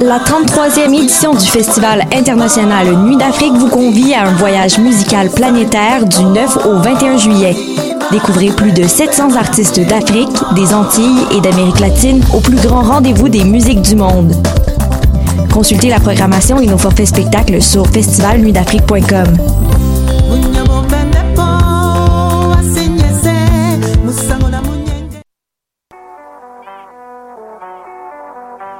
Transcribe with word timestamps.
La 0.00 0.18
33e 0.18 0.94
édition 0.94 1.34
du 1.34 1.46
Festival 1.46 2.04
international 2.12 2.86
Nuit 3.04 3.16
d'Afrique 3.16 3.54
vous 3.54 3.68
convie 3.68 4.14
à 4.14 4.28
un 4.28 4.32
voyage 4.32 4.78
musical 4.78 5.30
planétaire 5.30 6.06
du 6.06 6.22
9 6.22 6.66
au 6.66 6.76
21 6.76 7.18
juillet. 7.18 7.56
Découvrez 8.10 8.48
plus 8.48 8.72
de 8.72 8.86
700 8.86 9.36
artistes 9.36 9.80
d'Afrique, 9.80 10.36
des 10.54 10.72
Antilles 10.72 11.26
et 11.36 11.40
d'Amérique 11.40 11.80
latine 11.80 12.22
au 12.34 12.40
plus 12.40 12.56
grand 12.56 12.82
rendez-vous 12.82 13.28
des 13.28 13.44
musiques 13.44 13.82
du 13.82 13.96
monde. 13.96 14.34
Consultez 15.52 15.88
la 15.88 16.00
programmation 16.00 16.60
et 16.60 16.66
nos 16.66 16.78
forfaits 16.78 17.08
spectacles 17.08 17.60
sur 17.60 17.86
festivalnuitdafrique.com. 17.88 20.67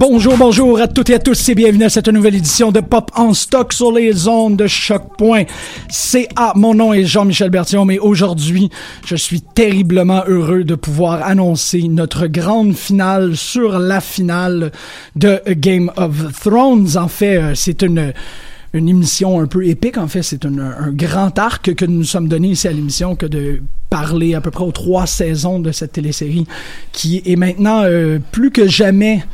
Bonjour, 0.00 0.36
bonjour 0.38 0.80
à 0.80 0.86
toutes 0.86 1.10
et 1.10 1.14
à 1.14 1.18
tous 1.18 1.48
et 1.48 1.56
bienvenue 1.56 1.82
à 1.82 1.88
cette 1.88 2.06
nouvelle 2.06 2.36
édition 2.36 2.70
de 2.70 2.78
Pop 2.78 3.10
en 3.16 3.34
stock 3.34 3.72
sur 3.72 3.90
les 3.90 4.28
ondes 4.28 4.54
de 4.56 4.68
choc.ca. 4.68 6.52
Mon 6.54 6.72
nom 6.72 6.92
est 6.92 7.04
Jean-Michel 7.04 7.50
Bertillon, 7.50 7.84
mais 7.84 7.98
aujourd'hui, 7.98 8.70
je 9.04 9.16
suis 9.16 9.40
terriblement 9.40 10.22
heureux 10.28 10.62
de 10.62 10.76
pouvoir 10.76 11.26
annoncer 11.26 11.82
notre 11.88 12.28
grande 12.28 12.76
finale 12.76 13.36
sur 13.36 13.80
la 13.80 14.00
finale 14.00 14.70
de 15.16 15.42
Game 15.48 15.90
of 15.96 16.14
Thrones. 16.44 16.96
En 16.96 17.08
fait, 17.08 17.36
euh, 17.36 17.54
c'est 17.56 17.82
une 17.82 18.12
une 18.74 18.88
émission 18.88 19.40
un 19.40 19.46
peu 19.46 19.66
épique. 19.66 19.98
En 19.98 20.06
fait, 20.06 20.22
c'est 20.22 20.44
un, 20.44 20.92
grand 20.92 21.36
arc 21.40 21.74
que 21.74 21.84
nous 21.86 21.98
nous 21.98 22.04
sommes 22.04 22.28
donné 22.28 22.50
ici 22.50 22.68
à 22.68 22.72
l'émission 22.72 23.16
que 23.16 23.26
de 23.26 23.62
parler 23.90 24.36
à 24.36 24.40
peu 24.40 24.52
près 24.52 24.62
aux 24.62 24.70
trois 24.70 25.08
saisons 25.08 25.58
de 25.58 25.72
cette 25.72 25.92
télésérie 25.92 26.46
qui 26.92 27.20
est 27.26 27.34
maintenant 27.34 27.82
euh, 27.82 28.20
plus 28.30 28.52
que 28.52 28.68
jamais 28.68 29.24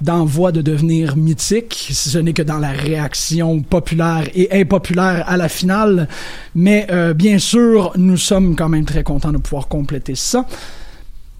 dans 0.00 0.24
voie 0.24 0.52
de 0.52 0.60
devenir 0.60 1.16
mythique, 1.16 1.88
si 1.90 2.10
ce 2.10 2.18
n'est 2.18 2.32
que 2.32 2.42
dans 2.42 2.58
la 2.58 2.70
réaction 2.70 3.60
populaire 3.62 4.28
et 4.34 4.60
impopulaire 4.60 5.24
à 5.26 5.36
la 5.36 5.48
finale. 5.48 6.08
Mais 6.54 6.86
euh, 6.90 7.14
bien 7.14 7.38
sûr, 7.38 7.92
nous 7.96 8.16
sommes 8.16 8.56
quand 8.56 8.68
même 8.68 8.84
très 8.84 9.02
contents 9.02 9.32
de 9.32 9.38
pouvoir 9.38 9.68
compléter 9.68 10.14
ça. 10.14 10.46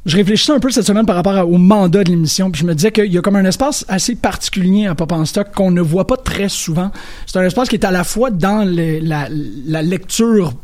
Je 0.06 0.16
réfléchissais 0.16 0.52
un 0.52 0.60
peu 0.60 0.70
cette 0.70 0.86
semaine 0.86 1.04
par 1.04 1.16
rapport 1.16 1.48
au 1.48 1.58
mandat 1.58 2.04
de 2.04 2.10
l'émission, 2.10 2.50
puis 2.52 2.60
je 2.60 2.66
me 2.66 2.74
disais 2.76 2.92
qu'il 2.92 3.12
y 3.12 3.18
a 3.18 3.20
comme 3.22 3.34
un 3.34 3.44
espace 3.44 3.84
assez 3.88 4.14
particulier 4.14 4.86
à 4.86 4.94
Pop 4.94 5.10
en 5.10 5.24
Stock 5.24 5.48
qu'on 5.52 5.72
ne 5.72 5.80
voit 5.80 6.06
pas 6.06 6.16
très 6.16 6.48
souvent. 6.48 6.92
C'est 7.26 7.38
un 7.38 7.42
espace 7.42 7.68
qui 7.68 7.74
est 7.74 7.84
à 7.84 7.90
la 7.90 8.04
fois 8.04 8.30
dans 8.30 8.64
la, 8.64 9.28
la 9.28 9.82
lecture 9.82 10.54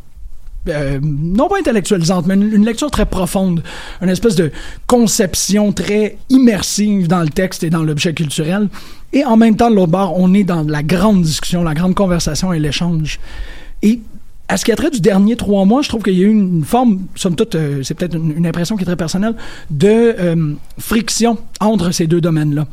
euh, 0.68 1.00
non 1.02 1.48
pas 1.48 1.58
intellectualisante, 1.58 2.26
mais 2.26 2.34
une, 2.34 2.64
lecture 2.64 2.90
très 2.90 3.06
profonde, 3.06 3.62
une 4.00 4.08
espèce 4.08 4.36
de 4.36 4.52
conception 4.86 5.72
très 5.72 6.18
immersive 6.28 7.08
dans 7.08 7.20
le 7.20 7.28
texte 7.28 7.64
et 7.64 7.70
dans 7.70 7.82
l'objet 7.82 8.14
culturel. 8.14 8.68
Et 9.12 9.24
en 9.24 9.36
même 9.36 9.56
temps, 9.56 9.70
de 9.70 9.74
l'autre 9.74 9.90
bord, 9.90 10.18
on 10.18 10.32
est 10.34 10.44
dans 10.44 10.62
la 10.62 10.82
grande 10.82 11.22
discussion, 11.22 11.64
la 11.64 11.74
grande 11.74 11.94
conversation 11.94 12.52
et 12.52 12.60
l'échange. 12.60 13.18
Et 13.82 14.00
à 14.48 14.56
ce 14.56 14.64
qui 14.64 14.72
a 14.72 14.76
trait 14.76 14.90
du 14.90 15.00
dernier 15.00 15.34
trois 15.36 15.64
mois, 15.64 15.82
je 15.82 15.88
trouve 15.88 16.02
qu'il 16.02 16.14
y 16.18 16.22
a 16.22 16.26
eu 16.26 16.30
une 16.30 16.64
forme, 16.64 17.00
somme 17.16 17.34
toute, 17.34 17.54
euh, 17.54 17.82
c'est 17.82 17.94
peut-être 17.94 18.14
une, 18.14 18.36
une, 18.36 18.46
impression 18.46 18.76
qui 18.76 18.82
est 18.82 18.86
très 18.86 18.96
personnelle, 18.96 19.34
de 19.70 19.88
euh, 19.88 20.54
friction 20.78 21.38
entre 21.60 21.90
ces 21.90 22.06
deux 22.06 22.20
domaines-là. 22.20 22.66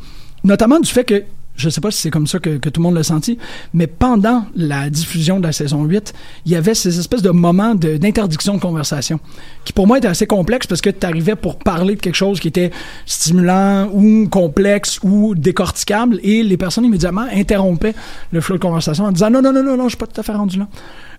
Notamment 0.44 0.78
du 0.78 0.90
fait 0.90 1.04
que 1.04 1.24
je 1.60 1.66
ne 1.66 1.70
sais 1.70 1.80
pas 1.80 1.90
si 1.90 2.00
c'est 2.00 2.10
comme 2.10 2.26
ça 2.26 2.38
que, 2.38 2.56
que, 2.56 2.68
tout 2.68 2.80
le 2.80 2.84
monde 2.84 2.94
l'a 2.94 3.02
senti, 3.02 3.38
mais 3.74 3.86
pendant 3.86 4.46
la 4.56 4.88
diffusion 4.90 5.38
de 5.38 5.44
la 5.44 5.52
saison 5.52 5.84
8, 5.84 6.14
il 6.46 6.52
y 6.52 6.56
avait 6.56 6.74
ces 6.74 6.98
espèces 6.98 7.22
de 7.22 7.30
moments 7.30 7.74
d'interdiction 7.74 8.54
de, 8.54 8.60
conversation, 8.60 9.20
qui 9.64 9.72
pour 9.72 9.86
moi 9.86 9.98
étaient 9.98 10.08
assez 10.08 10.26
complexes 10.26 10.66
parce 10.66 10.80
que 10.80 10.90
tu 10.90 11.06
arrivais 11.06 11.36
pour 11.36 11.58
parler 11.58 11.96
de 11.96 12.00
quelque 12.00 12.16
chose 12.16 12.40
qui 12.40 12.48
était 12.48 12.70
stimulant 13.06 13.88
ou 13.92 14.28
complexe 14.28 14.98
ou 15.02 15.34
décorticable, 15.34 16.18
et 16.22 16.42
les 16.42 16.56
personnes 16.56 16.84
immédiatement 16.84 17.26
interrompaient 17.32 17.94
le 18.32 18.40
flot 18.40 18.56
de 18.56 18.62
conversation 18.62 19.04
en 19.04 19.12
disant 19.12 19.30
non, 19.30 19.42
non, 19.42 19.52
non, 19.52 19.62
non, 19.62 19.76
non, 19.76 19.84
je 19.84 19.90
suis 19.90 19.98
pas 19.98 20.06
tout 20.06 20.20
à 20.20 20.24
fait 20.24 20.32
rendu 20.32 20.58
là. 20.58 20.68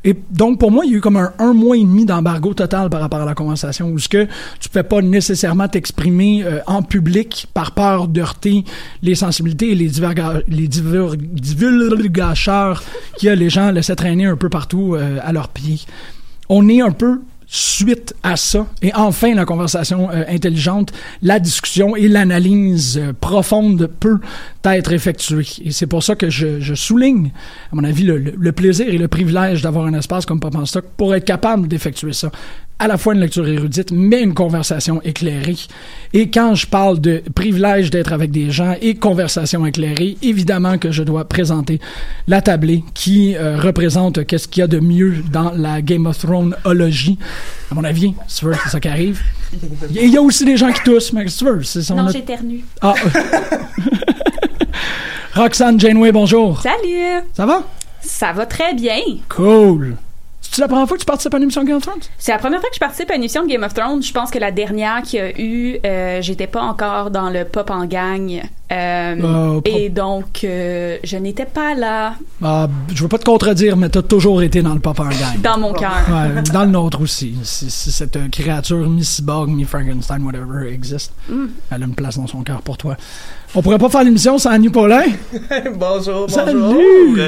Et 0.04 0.16
donc, 0.32 0.60
pour 0.60 0.72
moi, 0.72 0.84
il 0.86 0.92
y 0.92 0.96
a 0.96 0.98
eu 0.98 1.02
comme 1.02 1.18
un, 1.18 1.32
un 1.38 1.54
mois 1.54 1.78
et 1.78 1.82
demi 1.82 2.06
d'embargo 2.06 2.56
total 2.56 2.90
par 2.90 3.02
rapport 3.02 3.22
à 3.22 3.26
la 3.26 3.36
conversation, 3.36 3.90
où 3.90 4.00
ce 4.00 4.10
que 4.10 4.28
tu 4.60 4.70
peux 4.70 4.82
pas 4.82 5.02
nécessairement 5.02 5.68
t'exprimer 5.68 6.44
euh, 6.44 6.60
en 6.66 6.82
public 6.82 7.48
par 7.54 7.74
peur 7.74 8.08
d'heurter 8.08 8.64
les 9.04 9.14
sensibilités 9.14 9.72
et 9.72 9.76
les, 9.76 9.90
diverga 9.90 10.42
les 10.48 10.68
divulgateurs 10.68 12.84
qui 13.18 13.30
a 13.30 13.36
les 13.36 13.50
gens 13.50 13.72
laissaient 13.72 13.96
traîner 13.96 14.26
un 14.26 14.38
peu 14.38 14.50
partout 14.50 14.96
euh, 14.96 15.20
à 15.22 15.34
leurs 15.34 15.50
pieds. 15.50 15.82
On 16.50 16.68
est 16.68 16.82
un 16.82 16.92
peu 16.92 17.22
suite 17.54 18.16
à 18.24 18.38
ça, 18.38 18.66
et 18.82 18.94
enfin 18.96 19.36
la 19.36 19.44
conversation 19.44 20.10
euh, 20.10 20.24
intelligente, 20.30 20.94
la 21.22 21.38
discussion 21.38 21.98
et 21.98 22.08
l'analyse 22.08 22.98
euh, 22.98 23.12
profonde 23.12 23.90
peut 24.00 24.20
être 24.64 24.94
effectuée. 24.94 25.46
Et 25.66 25.72
c'est 25.74 25.86
pour 25.86 26.02
ça 26.02 26.16
que 26.16 26.30
je, 26.30 26.62
je, 26.62 26.74
souligne, 26.74 27.32
à 27.74 27.76
mon 27.76 27.84
avis, 27.84 28.04
le, 28.04 28.18
le 28.18 28.52
plaisir 28.54 28.88
et 28.88 28.98
le 28.98 29.10
privilège 29.10 29.62
d'avoir 29.62 29.86
un 29.86 29.94
espace 29.94 30.26
comme 30.26 30.40
Pop 30.40 30.56
en 30.56 30.66
Stock 30.66 30.86
pour 30.96 31.14
être 31.14 31.26
capable 31.26 31.68
d'effectuer 31.68 32.14
ça 32.14 32.32
à 32.82 32.88
la 32.88 32.98
fois 32.98 33.14
une 33.14 33.20
lecture 33.20 33.48
érudite, 33.48 33.92
mais 33.92 34.24
une 34.24 34.34
conversation 34.34 35.04
éclairée. 35.04 35.56
Et 36.14 36.32
quand 36.32 36.56
je 36.56 36.66
parle 36.66 37.00
de 37.00 37.22
privilège 37.36 37.92
d'être 37.92 38.12
avec 38.12 38.32
des 38.32 38.50
gens 38.50 38.76
et 38.82 38.96
conversation 38.96 39.68
éclairée, 39.68 40.18
évidemment 40.24 40.80
que 40.80 40.92
je 40.92 41.04
dois 41.04 41.26
présenter 41.26 41.80
la 42.28 42.42
tablée 42.42 42.84
qui 42.96 43.36
euh, 43.36 43.60
représente 43.60 44.26
qu'est-ce 44.26 44.48
qu'il 44.48 44.62
y 44.62 44.64
a 44.64 44.68
de 44.68 44.80
mieux 44.80 45.18
dans 45.32 45.52
la 45.56 45.84
Game 45.84 46.08
of 46.08 46.18
Thrones 46.18 46.56
ologie. 46.66 47.20
À 47.72 47.76
mon 47.76 47.84
avis, 47.84 48.16
c'est 48.28 48.48
ça 48.68 48.80
qui 48.80 48.88
arrive. 48.88 49.22
Il 49.92 50.10
y 50.10 50.18
a 50.18 50.22
aussi 50.22 50.44
des 50.44 50.58
gens 50.58 50.72
qui 50.72 50.82
toussent, 50.82 51.14
mais 51.14 51.28
c'est 51.28 51.92
Non, 51.92 52.10
j'éternue. 52.10 52.66
Ah. 52.82 52.96
Roxane 55.36 55.80
Janeway, 55.80 56.12
bonjour. 56.12 56.62
Salut! 56.62 57.22
Ça 57.34 57.46
va? 57.46 57.64
Ça 58.02 58.34
va 58.34 58.48
très 58.48 58.74
bien. 58.74 59.00
Cool. 59.30 59.98
C'est 60.52 60.60
la 60.60 60.68
première 60.68 60.86
fois 60.86 60.98
que 60.98 61.02
tu 61.02 61.06
participes 61.06 61.34
à 61.34 61.38
une 61.38 61.44
émission 61.44 61.64
Game 61.64 61.78
of 61.78 61.84
Thrones? 61.84 62.02
C'est 62.18 62.34
la 62.34 62.38
première 62.38 62.60
fois 62.60 62.70
que 62.70 62.76
je 62.76 62.80
participe 62.80 63.10
à 63.10 63.16
une 63.16 63.22
émission 63.22 63.44
de 63.44 63.48
Game 63.48 63.64
of 63.64 63.74
Thrones. 63.74 64.04
Je 64.04 64.12
pense 64.12 64.30
que 64.30 64.38
la 64.38 64.52
dernière 64.52 65.02
qu'il 65.02 65.20
y 65.20 65.22
a 65.22 65.40
eu, 65.40 65.80
euh, 65.86 66.22
j'étais 66.22 66.48
pas 66.48 66.62
encore 66.62 67.10
dans 67.10 67.30
le 67.30 67.46
pop 67.46 67.70
en 67.70 67.86
gang. 67.86 68.42
Euh, 68.72 69.16
Euh, 69.22 69.62
et 69.66 69.90
donc, 69.90 70.44
euh, 70.44 70.98
je 71.04 71.18
n'étais 71.18 71.46
pas 71.46 71.74
là 71.76 72.16
Ah, 72.42 72.68
je 72.94 73.02
veux 73.04 73.10
pas 73.10 73.18
te 73.18 73.26
contredire, 73.26 73.76
mais 73.76 73.90
t'as 73.90 74.02
toujours 74.02 74.42
été 74.42 74.62
dans 74.62 74.74
le 74.74 74.80
pop 74.80 74.98
en 75.00 75.04
gang. 75.10 75.42
dans 75.44 75.58
mon 75.58 75.74
cœur. 75.74 75.92
Ouais, 76.10 76.42
dans 76.54 76.64
le 76.64 76.72
nôtre 76.72 77.02
aussi. 77.02 77.36
Si, 77.44 77.70
si 77.70 77.92
cette 77.92 78.16
euh, 78.16 78.28
créature 78.32 78.90
mi-cyborg, 78.90 79.50
mi-Frankenstein, 79.50 80.24
whatever, 80.24 80.72
existe, 80.72 81.12
Mm. 81.30 81.46
elle 81.72 81.84
a 81.84 81.86
une 81.86 81.96
place 81.96 82.18
dans 82.18 82.28
son 82.28 82.42
cœur 82.44 82.62
pour 82.62 82.78
toi. 82.78 82.96
On 83.54 83.62
pourrait 83.62 83.78
pas 83.80 83.90
faire 83.90 84.04
l'émission 84.06 84.38
sans 84.38 84.52
Annie 84.52 84.70
Paulin? 84.70 85.04
bonjour, 85.76 86.28
bonjour. 86.28 86.30
Salut! 86.30 87.22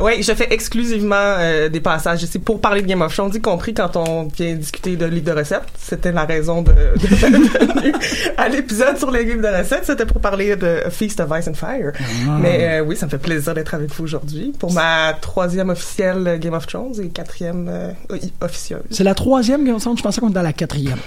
Oui, 0.00 0.22
je 0.22 0.32
fais 0.34 0.46
exclusivement 0.54 1.16
euh, 1.16 1.68
des 1.68 1.80
passages 1.80 2.22
ici 2.22 2.38
pour 2.38 2.60
parler 2.60 2.82
de 2.82 2.86
Game 2.86 3.02
of 3.02 3.12
Thrones, 3.12 3.32
y 3.34 3.40
compris 3.40 3.74
quand 3.74 3.96
on 3.96 4.28
vient 4.28 4.54
discuter 4.54 4.94
de 4.94 5.06
livres 5.06 5.26
de 5.34 5.38
recettes. 5.38 5.64
C'était 5.76 6.12
la 6.12 6.24
raison 6.24 6.62
de, 6.62 6.70
de, 6.70 7.06
de- 7.06 7.92
à 8.36 8.48
l'épisode 8.48 8.96
sur 8.98 9.10
les 9.10 9.24
livres 9.24 9.42
de 9.42 9.48
recettes, 9.58 9.84
c'était 9.84 10.06
pour 10.06 10.20
parler 10.20 10.54
de 10.60 10.82
A 10.86 10.90
Feast 10.90 11.20
of 11.20 11.30
Ice 11.38 11.48
and 11.48 11.54
Fire. 11.54 11.92
Ah. 11.98 12.38
Mais 12.40 12.80
euh, 12.80 12.84
oui, 12.84 12.96
ça 12.96 13.06
me 13.06 13.10
fait 13.10 13.18
plaisir 13.18 13.54
d'être 13.54 13.74
avec 13.74 13.92
vous 13.92 14.04
aujourd'hui 14.04 14.52
pour 14.58 14.72
ma 14.72 15.14
troisième 15.20 15.70
officielle 15.70 16.38
Game 16.40 16.54
of 16.54 16.66
Thrones 16.66 17.00
et 17.02 17.08
quatrième 17.08 17.68
euh, 17.68 17.92
officieuse. 18.40 18.82
C'est 18.90 19.04
la 19.04 19.14
troisième 19.14 19.64
Game 19.64 19.74
of 19.74 19.82
Thrones, 19.82 19.98
je 19.98 20.02
pensais 20.02 20.20
qu'on 20.20 20.28
était 20.28 20.36
dans 20.36 20.42
la 20.42 20.52
quatrième. 20.52 20.98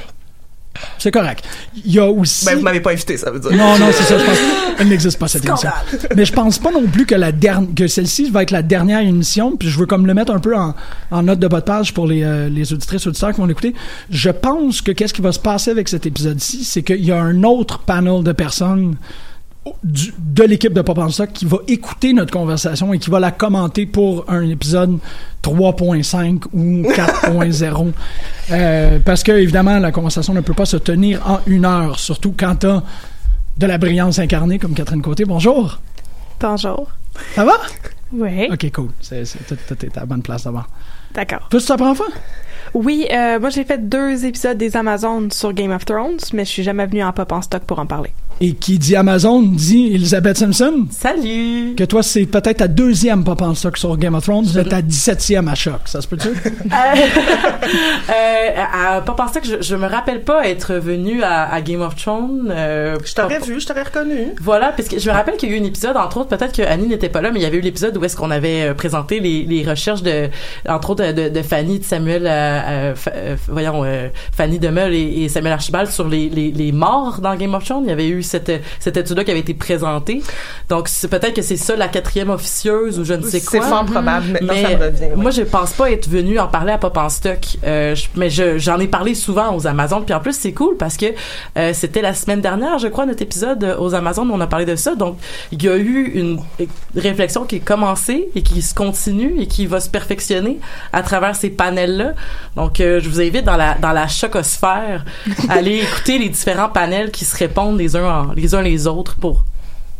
C'est 0.97 1.11
correct. 1.11 1.45
Il 1.85 1.91
y 1.91 1.99
a 1.99 2.09
aussi... 2.09 2.45
Ben, 2.45 2.55
vous 2.55 2.63
m'avez 2.63 2.79
pas 2.79 2.91
invité, 2.91 3.15
ça 3.15 3.29
veut 3.29 3.39
dire. 3.39 3.51
Non, 3.51 3.77
non, 3.77 3.89
c'est 3.91 4.03
ça, 4.03 4.17
je 4.17 4.25
pense. 4.25 4.37
Elle 4.79 4.87
n'existe 4.87 5.19
pas, 5.19 5.27
cette 5.27 5.45
émission. 5.45 5.69
Mais 6.15 6.25
je 6.25 6.33
pense 6.33 6.57
pas 6.57 6.71
non 6.71 6.87
plus 6.87 7.05
que 7.05 7.13
la 7.13 7.31
dernière, 7.31 7.69
que 7.75 7.85
celle-ci 7.85 8.31
va 8.31 8.41
être 8.41 8.49
la 8.49 8.63
dernière 8.63 9.01
émission, 9.01 9.55
puis 9.55 9.69
je 9.69 9.77
veux 9.77 9.85
comme 9.85 10.07
le 10.07 10.15
mettre 10.15 10.33
un 10.33 10.39
peu 10.39 10.57
en, 10.57 10.73
en 11.11 11.23
note 11.23 11.37
de 11.37 11.47
bas 11.47 11.59
de 11.59 11.65
page 11.65 11.93
pour 11.93 12.07
les, 12.07 12.23
euh, 12.23 12.49
les 12.49 12.73
auditrices 12.73 13.05
auditeurs 13.05 13.33
qui 13.33 13.37
vont 13.39 13.45
l'écouter. 13.45 13.75
Je 14.09 14.31
pense 14.31 14.81
que 14.81 14.91
qu'est-ce 14.91 15.13
qui 15.13 15.21
va 15.21 15.31
se 15.31 15.39
passer 15.39 15.69
avec 15.69 15.87
cet 15.87 16.07
épisode-ci, 16.07 16.63
c'est 16.63 16.81
qu'il 16.81 17.05
y 17.05 17.11
a 17.11 17.21
un 17.21 17.43
autre 17.43 17.77
panel 17.79 18.23
de 18.23 18.31
personnes 18.31 18.95
du- 19.83 20.13
de 20.17 20.43
l'équipe 20.43 20.73
de 20.73 20.81
Pop 20.81 20.97
en 20.97 21.09
Stock 21.09 21.31
qui 21.33 21.45
va 21.45 21.57
écouter 21.67 22.13
notre 22.13 22.31
conversation 22.31 22.93
et 22.93 22.99
qui 22.99 23.09
va 23.09 23.19
la 23.19 23.31
commenter 23.31 23.85
pour 23.85 24.25
un 24.29 24.41
épisode 24.49 24.97
3.5 25.41 26.43
ou 26.53 26.83
4.0. 26.91 27.91
Euh, 28.51 28.99
parce 29.05 29.23
que, 29.23 29.31
évidemment, 29.31 29.79
la 29.79 29.91
conversation 29.93 30.33
ne 30.33 30.41
peut 30.41 30.53
pas 30.53 30.65
se 30.65 30.75
tenir 30.75 31.21
en 31.25 31.39
une 31.47 31.63
heure, 31.63 31.97
surtout 31.97 32.33
quand 32.37 32.55
t'as 32.55 32.83
de 33.57 33.65
la 33.65 33.77
brillance 33.77 34.19
incarnée 34.19 34.59
comme 34.59 34.73
Catherine 34.73 35.01
Côté. 35.01 35.23
Bonjour. 35.23 35.79
Bonjour. 36.41 36.89
Ça 37.35 37.45
va? 37.45 37.53
Oui. 38.11 38.49
Ok, 38.51 38.69
cool. 38.73 38.89
C'est, 38.99 39.23
c'est, 39.23 39.39
est 39.83 39.97
à 39.97 40.01
la 40.01 40.05
bonne 40.05 40.21
place 40.21 40.43
d'abord. 40.43 40.67
D'accord. 41.13 41.47
Toi, 41.49 41.59
c'est 41.61 41.67
ta 41.67 41.77
première 41.77 41.95
fois? 41.95 42.07
Oui, 42.73 43.05
euh, 43.11 43.39
moi 43.39 43.49
j'ai 43.49 43.63
fait 43.63 43.87
deux 43.87 44.25
épisodes 44.25 44.57
des 44.57 44.75
Amazones 44.75 45.31
sur 45.31 45.53
Game 45.53 45.71
of 45.71 45.85
Thrones, 45.85 46.17
mais 46.33 46.43
je 46.43 46.49
suis 46.49 46.63
jamais 46.63 46.85
venue 46.85 47.03
en 47.03 47.13
pop 47.13 47.31
en 47.31 47.41
stock 47.41 47.63
pour 47.63 47.79
en 47.79 47.85
parler. 47.85 48.11
Et 48.41 48.53
qui 48.55 48.77
dit 48.77 48.95
Amazon 48.95 49.41
dit 49.41 49.91
Elizabeth 49.93 50.37
Simpson. 50.37 50.85
Salut! 50.91 51.75
Que 51.77 51.83
toi, 51.85 52.03
c'est 52.03 52.25
peut-être 52.25 52.57
ta 52.57 52.67
deuxième 52.67 53.23
pop 53.23 53.41
en 53.41 53.53
stock 53.55 53.77
sur 53.77 53.95
Game 53.97 54.15
of 54.15 54.23
Thrones, 54.25 54.45
mais 54.55 54.63
ta 54.65 54.81
17e 54.81 55.47
à 55.49 55.55
choc. 55.55 55.79
Ça 55.85 56.01
se 56.01 56.07
peut-tu? 56.07 56.29
Euh, 58.09 58.63
à, 58.97 59.01
pas 59.01 59.13
penser 59.13 59.39
que 59.39 59.47
je, 59.47 59.61
je 59.61 59.75
me 59.75 59.87
rappelle 59.87 60.21
pas 60.23 60.47
être 60.47 60.73
venu 60.75 61.23
à, 61.23 61.51
à 61.51 61.61
Game 61.61 61.81
of 61.81 61.95
Thrones. 61.95 62.51
Euh, 62.53 62.97
Je 63.05 63.13
t'aurais 63.13 63.39
vu, 63.39 63.59
je 63.59 63.65
t'aurais 63.65 63.83
reconnu. 63.83 64.33
Voilà, 64.41 64.73
parce 64.75 64.89
que 64.89 64.99
je 64.99 65.09
me 65.09 65.13
rappelle 65.15 65.37
qu'il 65.37 65.49
y 65.49 65.53
a 65.53 65.55
eu 65.57 65.61
un 65.61 65.63
épisode, 65.63 65.95
entre 65.95 66.17
autres, 66.17 66.29
peut-être 66.29 66.53
que 66.55 66.61
Annie 66.61 66.87
n'était 66.87 67.09
pas 67.09 67.21
là, 67.21 67.31
mais 67.31 67.39
il 67.39 67.43
y 67.43 67.45
avait 67.45 67.57
eu 67.57 67.61
l'épisode 67.61 67.95
où 67.97 68.03
est-ce 68.03 68.15
qu'on 68.17 68.31
avait 68.31 68.63
euh, 68.69 68.73
présenté 68.73 69.19
les, 69.19 69.43
les 69.43 69.63
recherches 69.63 70.03
de, 70.03 70.29
entre 70.67 70.89
autres, 70.91 71.11
de, 71.13 71.29
de 71.29 71.41
Fanny, 71.41 71.79
de 71.79 71.83
Samuel, 71.85 72.27
euh, 72.27 72.29
euh, 72.67 72.95
Fa- 72.95 73.11
euh, 73.15 73.35
voyons, 73.47 73.83
euh, 73.85 74.09
Fanny 74.35 74.59
Demeul 74.59 74.93
et, 74.93 75.23
et 75.23 75.29
Samuel 75.29 75.53
Archibald 75.53 75.89
sur 75.89 76.07
les, 76.07 76.29
les, 76.29 76.51
les 76.51 76.71
morts 76.73 77.19
dans 77.21 77.35
Game 77.35 77.53
of 77.53 77.63
Thrones. 77.63 77.83
Il 77.85 77.89
y 77.89 77.93
avait 77.93 78.09
eu 78.09 78.22
cette, 78.23 78.51
cette 78.79 78.97
étude-là 78.97 79.23
qui 79.23 79.31
avait 79.31 79.39
été 79.41 79.53
présentée. 79.53 80.21
Donc, 80.69 80.87
c'est 80.87 81.07
peut-être 81.07 81.33
que 81.35 81.41
c'est 81.41 81.57
ça 81.57 81.75
la 81.75 81.87
quatrième 81.87 82.29
officieuse 82.29 82.99
ou 82.99 83.05
je 83.05 83.13
ne 83.13 83.21
sais 83.23 83.39
C'est 83.39 83.57
quoi. 83.59 83.67
fort 83.67 83.85
probable. 83.85 84.27
Maintenant, 84.33 84.53
Mais 84.53 84.63
ça 84.63 84.69
me 84.77 84.85
revient. 84.85 85.05
moi, 85.15 85.31
je 85.31 85.41
pense 85.41 85.71
pas 85.73 85.91
être 85.91 86.07
venue 86.09 86.39
en 86.39 86.47
parler 86.47 86.71
à 86.73 86.77
Pop 86.77 86.95
en 86.97 87.09
stock, 87.09 87.39
euh, 87.63 87.95
je- 87.95 88.07
mais 88.15 88.29
je- 88.29 88.57
j'en 88.57 88.79
ai 88.79 88.87
parlé 88.87 89.15
souvent 89.15 89.55
aux 89.55 89.67
Amazones. 89.67 90.05
Puis 90.05 90.13
en 90.13 90.19
plus, 90.19 90.35
c'est 90.35 90.53
cool 90.53 90.77
parce 90.77 90.97
que 90.97 91.07
euh, 91.57 91.71
c'était 91.73 92.01
la 92.01 92.13
semaine 92.13 92.41
dernière, 92.41 92.77
je 92.79 92.87
crois, 92.87 93.05
notre 93.05 93.21
épisode 93.21 93.63
euh, 93.63 93.77
aux 93.77 93.93
Amazones 93.95 94.29
où 94.29 94.33
on 94.33 94.41
a 94.41 94.47
parlé 94.47 94.65
de 94.65 94.75
ça. 94.75 94.95
Donc, 94.95 95.17
il 95.51 95.61
y 95.63 95.69
a 95.69 95.77
eu 95.77 96.11
une 96.15 96.39
réflexion 96.95 97.45
qui 97.45 97.57
est 97.57 97.59
commencée 97.59 98.29
et 98.35 98.41
qui 98.41 98.61
se 98.61 98.73
continue 98.73 99.35
et 99.39 99.47
qui 99.47 99.65
va 99.65 99.79
se 99.79 99.89
perfectionner 99.89 100.59
à 100.91 101.01
travers 101.03 101.35
ces 101.35 101.49
panels-là. 101.49 102.13
Donc, 102.55 102.79
euh, 102.79 102.99
je 103.01 103.09
vous 103.09 103.19
invite 103.21 103.43
dans 103.45 103.57
la 103.57 103.75
dans 103.75 103.91
la 103.91 104.07
chocosphère 104.07 105.05
à 105.49 105.53
aller 105.53 105.77
écouter 105.83 106.17
les 106.19 106.29
différents 106.29 106.69
panels 106.69 107.11
qui 107.11 107.25
se 107.25 107.35
répondent 107.37 107.77
les 107.77 107.95
uns 107.95 108.05
les 108.35 108.53
uns 108.55 108.61
les 108.61 108.87
autres 108.87 109.15
pour 109.15 109.43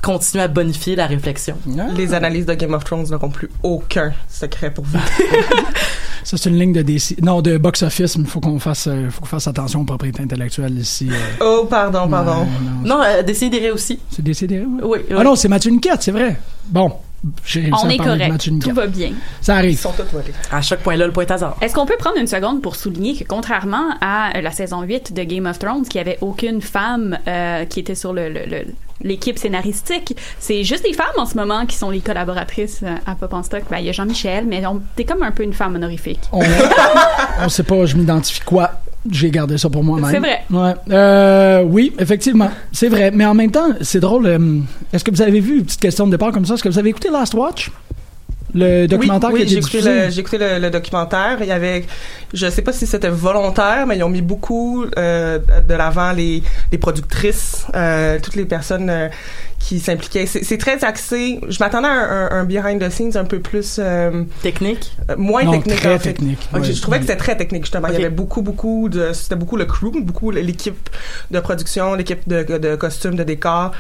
continuer 0.02 0.44
à 0.44 0.48
bonifier 0.50 0.96
la 0.98 1.08
réflexion. 1.08 1.56
Les 1.96 2.14
analyses 2.14 2.46
de 2.46 2.54
Game 2.56 2.74
of 2.74 2.84
Thrones 2.84 3.06
n'auront 3.10 3.30
plus 3.30 3.50
aucun 3.64 4.12
secret 4.30 4.70
pour 4.74 4.84
vous. 4.84 5.00
Ça, 6.26 6.38
c'est 6.38 6.50
une 6.50 6.58
ligne 6.58 6.72
de 6.74 6.82
DC. 6.82 7.22
Non, 7.22 7.42
de 7.42 7.58
box-office, 7.58 8.18
mais 8.18 8.24
il 8.24 8.30
faut 8.30 8.40
qu'on 8.40 8.58
fasse, 8.60 8.88
euh, 8.88 9.10
faut 9.10 9.22
qu'on 9.22 9.26
fasse 9.28 9.48
attention 9.48 9.82
aux 9.82 9.86
propriétés 9.86 10.24
intellectuelles 10.24 10.78
ici. 10.78 11.10
euh. 11.12 11.16
Oh, 11.42 11.66
pardon, 11.70 12.08
pardon. 12.08 12.42
Ouais, 12.44 12.48
non, 12.86 12.98
Non, 12.98 13.04
euh, 13.04 13.24
décider 13.24 13.72
aussi. 13.72 14.00
c'est 14.10 14.22
décidé, 14.24 14.60
ouais. 14.60 14.66
Oui. 14.84 15.00
oui. 15.10 15.16
Ah 15.20 15.24
non, 15.24 15.36
c'est 15.36 15.50
Mathieu 15.50 15.72
Niquette, 15.72 16.02
c'est 16.04 16.12
vrai. 16.12 16.40
Bon, 16.70 16.94
On 17.26 17.90
à 17.90 17.94
est 17.94 17.98
correct. 17.98 18.50
Tout 18.62 18.74
va 18.74 18.88
bien. 18.88 19.12
Ça 19.42 19.54
Ils 19.56 19.58
arrive. 19.60 19.80
sont 19.80 19.92
tous 19.94 20.04
volés. 20.12 20.34
À 20.52 20.62
chaque 20.62 20.82
point 20.82 20.96
là, 20.98 21.06
le 21.06 21.14
point 21.14 21.26
hasard. 21.30 21.56
Est-ce 21.62 21.74
qu'on 21.74 21.86
peut 21.86 21.96
prendre 21.98 22.18
une 22.18 22.28
seconde 22.28 22.62
pour 22.62 22.76
souligner 22.76 23.16
que 23.16 23.24
contrairement 23.24 23.92
à 24.02 24.42
la 24.42 24.52
saison 24.52 24.82
8 24.82 25.14
de 25.14 25.24
Game 25.24 25.46
of 25.46 25.58
Thrones, 25.60 25.84
qui 25.88 26.00
avait 26.00 26.18
aucune 26.22 26.62
femme 26.62 27.18
euh, 27.28 27.66
qui 27.66 27.80
était 27.80 27.96
sur 27.96 28.12
le, 28.14 28.28
le- 28.30 28.46
le- 28.46 28.66
l'équipe 29.02 29.38
scénaristique, 29.38 30.16
c'est 30.40 30.64
juste 30.64 30.84
des 30.84 30.94
femmes 30.94 31.08
en 31.18 31.26
ce 31.26 31.36
moment 31.36 31.66
qui 31.66 31.76
sont 31.76 31.90
les 31.90 32.00
collaboratrices 32.02 32.82
euh, 32.84 32.96
à 33.06 33.16
Pop 33.16 33.34
en 33.34 33.44
Stock. 33.44 33.64
Ben, 33.70 33.78
il 33.80 33.86
y 33.86 33.90
a 33.90 33.92
Jean-Michel, 33.94 34.46
mais 34.46 34.62
t'es 34.96 35.04
comme 35.06 35.24
un 35.24 35.32
peu 35.32 35.44
une 35.44 35.54
femme 35.54 35.76
honorifique. 35.76 36.22
On, 36.32 36.42
on 37.42 37.50
sait 37.50 37.64
pas, 37.64 37.86
je 37.86 37.96
m'identifie 37.98 38.42
quoi. 38.42 38.72
J'ai 39.12 39.32
gardé 39.32 39.58
ça 39.58 39.70
pour 39.70 39.84
moi-même. 39.84 40.10
C'est 40.12 40.20
vrai. 40.20 40.44
Ouais. 40.50 40.74
Euh, 40.92 41.64
oui, 41.64 41.94
effectivement, 42.00 42.50
c'est 42.72 42.88
vrai. 42.88 43.12
Mais 43.12 43.26
en 43.26 43.34
même 43.34 43.52
temps, 43.52 43.68
c'est 43.82 44.00
drôle. 44.00 44.26
euh, 44.28 44.60
Est-ce 44.94 45.04
que 45.04 45.12
vous 45.12 45.22
avez 45.22 45.40
vu, 45.42 45.58
une 45.60 45.66
petite 45.66 45.82
question 45.82 46.06
de 46.06 46.12
départ 46.12 46.32
comme 46.32 46.46
ça, 46.46 46.54
est-ce 46.54 46.64
que 46.64 46.70
vous 46.70 46.80
avez 46.80 46.90
écouté 46.90 47.10
Last 47.10 47.34
Watch? 47.34 47.70
Le 48.56 48.86
documentaire 48.86 49.32
oui, 49.32 49.40
oui, 49.42 49.46
qui 49.48 49.56
a 49.56 49.58
été 49.58 49.68
j'ai 49.72 49.78
écouté, 49.80 50.04
le, 50.06 50.10
j'ai 50.12 50.20
écouté 50.22 50.38
le, 50.38 50.60
le 50.60 50.70
documentaire. 50.70 51.38
Il 51.42 51.48
y 51.48 51.52
avait, 51.52 51.86
je 52.36 52.48
sais 52.52 52.62
pas 52.62 52.72
si 52.72 52.86
c'était 52.86 53.10
volontaire, 53.10 53.88
mais 53.88 53.98
ils 53.98 54.04
ont 54.04 54.10
mis 54.10 54.22
beaucoup 54.22 54.86
euh, 54.96 55.40
de 55.68 55.74
l'avant 55.74 56.12
les, 56.12 56.44
les 56.72 56.78
productrices, 56.78 57.66
euh, 57.74 58.20
toutes 58.22 58.36
les 58.36 58.46
personnes 58.46 58.92
euh, 58.92 59.10
qui 59.66 59.80
s'impliquaient. 59.80 60.26
C'est, 60.26 60.44
c'est 60.44 60.58
très 60.58 60.84
axé. 60.84 61.40
Je 61.48 61.58
m'attendais 61.60 61.88
à 61.88 61.92
un, 61.92 62.28
un- 62.28 62.40
un 62.42 62.44
behind 62.44 62.82
the 62.82 62.90
scenes 62.90 63.16
un 63.16 63.24
peu 63.24 63.40
plus 63.40 63.78
euh, 63.80 64.24
Technique? 64.42 64.92
euh, 65.10 65.16
moins 65.18 65.44
Non, 65.46 65.54
technique. 65.54 65.78
très 65.78 65.94
en 65.96 66.00
fait. 66.00 66.14
technique, 66.14 66.40
ouais. 66.54 66.64
Je 66.64 66.82
trouvais 66.82 66.98
que 67.00 67.06
c'était 67.06 67.18
très 67.18 67.38
technique 67.38 67.64
justement. 67.64 67.88
Il 67.88 67.94
y 67.94 67.98
avait 67.98 68.10
beaucoup, 68.10 68.42
beaucoup 68.42 68.90
de, 68.90 69.14
c'était 69.14 69.36
beaucoup 69.36 69.56
le 69.56 69.66
crew, 69.66 69.92
beaucoup 70.02 70.32
l'équipe 70.32 70.90
de 71.32 71.40
production, 71.40 71.96
l'équipe 71.96 72.28
de, 72.28 72.44
de 72.58 72.76
costumes, 72.76 73.16
de 73.16 73.24
décors. 73.24 73.72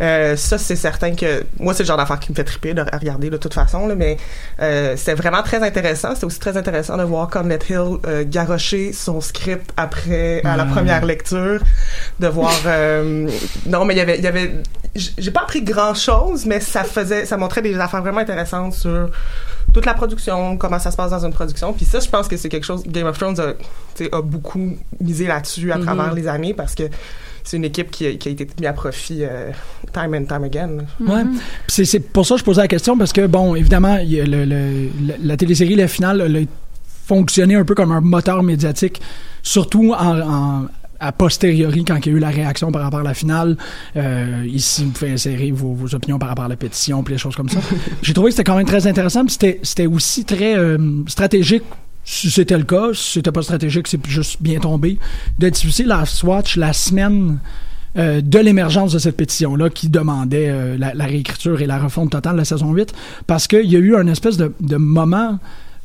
Euh, 0.00 0.36
ça, 0.36 0.58
c'est 0.58 0.76
certain 0.76 1.14
que 1.14 1.42
moi, 1.58 1.74
c'est 1.74 1.82
le 1.82 1.88
genre 1.88 1.96
d'affaire 1.96 2.20
qui 2.20 2.30
me 2.30 2.36
fait 2.36 2.44
triper 2.44 2.74
de 2.74 2.82
à 2.82 2.98
regarder 2.98 3.28
de 3.30 3.36
toute 3.36 3.54
façon. 3.54 3.86
Là, 3.88 3.94
mais 3.96 4.16
euh, 4.60 4.94
c'était 4.96 5.14
vraiment 5.14 5.42
très 5.42 5.62
intéressant. 5.62 6.14
C'était 6.14 6.26
aussi 6.26 6.38
très 6.38 6.56
intéressant 6.56 6.96
de 6.96 7.02
voir 7.02 7.28
Cornet 7.28 7.58
Hill 7.68 7.98
euh, 8.06 8.24
garrocher 8.26 8.92
son 8.92 9.20
script 9.20 9.70
après 9.76 10.40
à 10.44 10.56
la 10.56 10.64
Mm. 10.66 10.70
première 10.70 11.04
lecture, 11.04 11.60
de 12.20 12.26
voir. 12.28 12.54
euh, 12.66 13.28
non, 13.66 13.84
mais 13.84 13.94
il 13.94 13.98
y 13.98 14.00
avait, 14.00 14.18
il 14.18 14.24
y 14.24 14.28
avait. 14.28 14.52
J'ai 14.94 15.30
pas 15.30 15.40
appris 15.42 15.62
grand 15.62 15.94
chose, 15.94 16.44
mais 16.44 16.60
ça 16.60 16.84
faisait, 16.84 17.24
ça 17.24 17.38
montrait 17.38 17.62
des 17.62 17.74
affaires 17.78 18.02
vraiment 18.02 18.20
intéressantes 18.20 18.74
sur 18.74 19.08
toute 19.72 19.86
la 19.86 19.94
production, 19.94 20.58
comment 20.58 20.78
ça 20.78 20.90
se 20.90 20.96
passe 20.96 21.10
dans 21.12 21.24
une 21.24 21.32
production. 21.32 21.72
Puis 21.72 21.86
ça, 21.86 21.98
je 22.00 22.08
pense 22.10 22.28
que 22.28 22.36
c'est 22.36 22.50
quelque 22.50 22.66
chose. 22.66 22.82
Game 22.86 23.06
of 23.06 23.16
Thrones 23.16 23.40
a, 23.40 24.20
beaucoup 24.22 24.76
misé 25.00 25.26
là-dessus 25.26 25.72
à 25.72 25.78
travers 25.78 26.12
les 26.14 26.28
années 26.28 26.52
parce 26.52 26.74
que 26.74 26.82
c'est 27.42 27.56
une 27.56 27.64
équipe 27.64 27.90
qui 27.90 28.06
a, 28.06 28.12
qui 28.16 28.28
a 28.28 28.32
été 28.32 28.46
mise 28.58 28.68
à 28.68 28.72
profit 28.74 29.20
euh, 29.24 29.50
time 29.94 30.14
and 30.14 30.24
time 30.26 30.44
again. 30.44 30.78
Puis 30.98 31.40
C'est, 31.68 31.84
c'est 31.86 32.00
pour 32.00 32.26
ça 32.26 32.34
que 32.34 32.40
je 32.40 32.44
posais 32.44 32.60
la 32.60 32.68
question, 32.68 32.98
parce 32.98 33.12
que, 33.14 33.26
bon, 33.26 33.54
évidemment, 33.54 33.96
il 33.96 34.12
y 34.12 34.20
a 34.20 34.24
le, 34.24 34.44
le- 34.44 34.90
la, 35.06 35.14
la 35.22 35.36
télésérie 35.38 35.74
La 35.74 35.88
Finale 35.88 36.20
elle 36.20 36.36
a 36.36 36.40
fonctionné 37.06 37.54
un 37.56 37.64
peu 37.64 37.74
comme 37.74 37.92
un 37.92 38.00
moteur 38.00 38.42
médiatique, 38.42 39.00
surtout 39.42 39.92
en, 39.98 40.20
en- 40.20 40.66
a 41.02 41.12
posteriori, 41.12 41.84
quand 41.84 41.96
il 41.96 42.12
y 42.12 42.14
a 42.14 42.16
eu 42.16 42.20
la 42.20 42.30
réaction 42.30 42.70
par 42.70 42.82
rapport 42.82 43.00
à 43.00 43.04
la 43.04 43.14
finale. 43.14 43.56
Euh, 43.96 44.44
ici, 44.46 44.84
vous 44.84 44.90
pouvez 44.90 45.12
insérer 45.12 45.50
vos, 45.50 45.74
vos 45.74 45.94
opinions 45.94 46.18
par 46.18 46.28
rapport 46.28 46.44
à 46.44 46.48
la 46.48 46.56
pétition, 46.56 47.02
puis 47.02 47.14
les 47.14 47.18
choses 47.18 47.36
comme 47.36 47.48
ça. 47.48 47.60
J'ai 48.02 48.14
trouvé 48.14 48.30
que 48.30 48.36
c'était 48.36 48.44
quand 48.44 48.56
même 48.56 48.66
très 48.66 48.86
intéressant, 48.86 49.24
puis 49.24 49.32
c'était, 49.32 49.60
c'était 49.62 49.86
aussi 49.86 50.24
très 50.24 50.56
euh, 50.56 50.78
stratégique 51.06 51.64
si 52.04 52.30
c'était 52.30 52.58
le 52.58 52.64
cas, 52.64 52.88
si 52.94 53.12
c'était 53.12 53.30
pas 53.30 53.42
stratégique, 53.42 53.86
c'est 53.86 54.04
juste 54.06 54.42
bien 54.42 54.58
tombé, 54.58 54.98
de 55.38 55.48
diffuser 55.48 55.84
la 55.84 56.04
Swatch 56.04 56.56
la 56.56 56.72
semaine 56.72 57.38
euh, 57.96 58.20
de 58.20 58.38
l'émergence 58.38 58.92
de 58.92 58.98
cette 58.98 59.16
pétition-là 59.16 59.70
qui 59.70 59.88
demandait 59.88 60.48
euh, 60.48 60.76
la, 60.78 60.94
la 60.94 61.04
réécriture 61.04 61.60
et 61.60 61.66
la 61.66 61.78
refonte 61.78 62.10
totale 62.10 62.32
de 62.32 62.38
la 62.38 62.44
saison 62.44 62.72
8 62.72 62.92
parce 63.26 63.46
qu'il 63.46 63.70
y 63.70 63.76
a 63.76 63.78
eu 63.78 63.94
un 63.94 64.06
espèce 64.06 64.36
de, 64.36 64.52
de 64.60 64.76
moment 64.76 65.38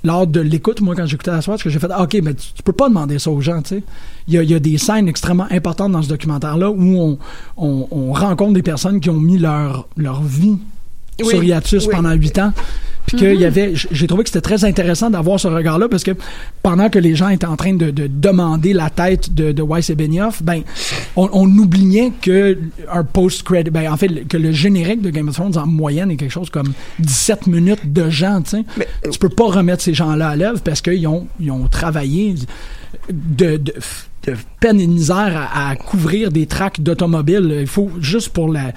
lors 0.08 0.26
de 0.26 0.40
l'écoute, 0.40 0.82
moi, 0.82 0.96
quand 0.96 1.06
j'écoutais 1.06 1.32
la 1.32 1.42
soirée, 1.42 1.62
que 1.62 1.70
j'ai 1.70 1.80
fait 1.80 1.92
OK, 1.92 2.18
mais 2.24 2.34
tu, 2.34 2.54
tu 2.54 2.64
peux 2.64 2.72
pas 2.72 2.88
demander 2.88 3.20
ça 3.20 3.30
aux 3.30 3.42
gens, 3.42 3.62
tu 3.62 3.76
sais. 3.76 3.84
Il 4.28 4.34
y 4.34 4.38
a, 4.38 4.44
y 4.44 4.56
a 4.56 4.60
des 4.60 4.78
scènes 4.78 5.08
extrêmement 5.08 5.48
importantes 5.52 5.92
dans 5.92 6.02
ce 6.02 6.10
documentaire-là 6.10 6.72
où 6.72 6.82
on, 6.82 7.20
on, 7.58 7.88
on 7.92 8.14
rencontre 8.14 8.54
des 8.54 8.64
personnes 8.64 9.00
qui 9.00 9.10
ont 9.10 9.20
mis 9.20 9.38
leur, 9.38 9.88
leur 9.98 10.24
vie 10.24 10.58
Oui, 11.22 11.30
sur 11.30 11.44
hiatus 11.44 11.86
oui. 11.88 11.92
pendant 11.92 12.14
huit 12.14 12.38
ans. 12.40 12.54
Puis 13.08 13.16
qu'il 13.16 13.40
y 13.40 13.46
avait, 13.46 13.72
j'ai 13.74 14.06
trouvé 14.06 14.24
que 14.24 14.30
c'était 14.30 14.42
très 14.42 14.66
intéressant 14.66 15.10
d'avoir 15.10 15.40
ce 15.40 15.48
regard-là 15.48 15.88
parce 15.88 16.04
que 16.04 16.12
pendant 16.62 16.90
que 16.90 17.00
les 17.00 17.16
gens 17.16 17.30
étaient 17.30 17.46
en 17.46 17.56
train 17.56 17.74
de, 17.74 17.90
de 17.90 18.06
demander 18.08 18.74
la 18.74 18.90
tête 18.90 19.34
de, 19.34 19.54
de 19.54 19.64
Weiss 19.64 19.90
et 19.90 19.96
Benioff, 19.96 20.44
ben, 20.44 20.62
on, 21.16 21.30
on 21.32 21.48
oubliait 21.58 22.12
que 22.22 22.58
un 22.92 23.06
post-credit, 23.06 23.72
ben, 23.72 23.90
en 23.90 23.96
fait, 23.96 24.28
que 24.28 24.36
le 24.36 24.52
générique 24.52 25.02
de 25.02 25.10
Game 25.10 25.30
of 25.30 25.36
Thrones 25.36 25.58
en 25.58 25.66
moyenne 25.66 26.12
est 26.12 26.18
quelque 26.18 26.34
chose 26.34 26.50
comme 26.50 26.74
17 27.00 27.48
minutes 27.48 27.94
de 27.94 28.10
gens, 28.10 28.42
tu 28.42 28.58
sais. 28.58 28.66
Tu 29.10 29.18
peux 29.20 29.30
pas 29.30 29.46
remettre 29.46 29.82
ces 29.82 29.94
gens-là 29.94 30.28
à 30.28 30.36
l'œuvre 30.36 30.60
parce 30.60 30.82
qu'ils 30.82 31.08
ont, 31.08 31.28
ils 31.40 31.50
ont 31.50 31.68
travaillé 31.70 32.36
de, 33.10 33.56
de, 33.56 33.74
de 34.26 34.34
peine 34.60 34.82
et 34.82 34.86
de 34.86 34.92
misère 34.92 35.50
à, 35.54 35.70
à 35.70 35.76
couvrir 35.78 36.30
des 36.30 36.46
tracks 36.46 36.82
d'automobiles. 36.82 37.56
Il 37.62 37.68
faut 37.68 37.90
juste 38.02 38.30
pour 38.30 38.52
la, 38.52 38.74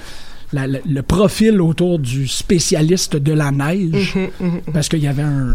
la- 0.53 0.67
la- 0.67 0.79
le 0.87 1.03
profil 1.03 1.61
autour 1.61 1.99
du 1.99 2.27
spécialiste 2.29 3.17
de 3.17 3.33
la 3.33 3.51
neige, 3.51 4.19
parce 4.73 4.89
qu'il 4.89 5.01
y 5.01 5.07
avait 5.09 5.23
un, 5.23 5.55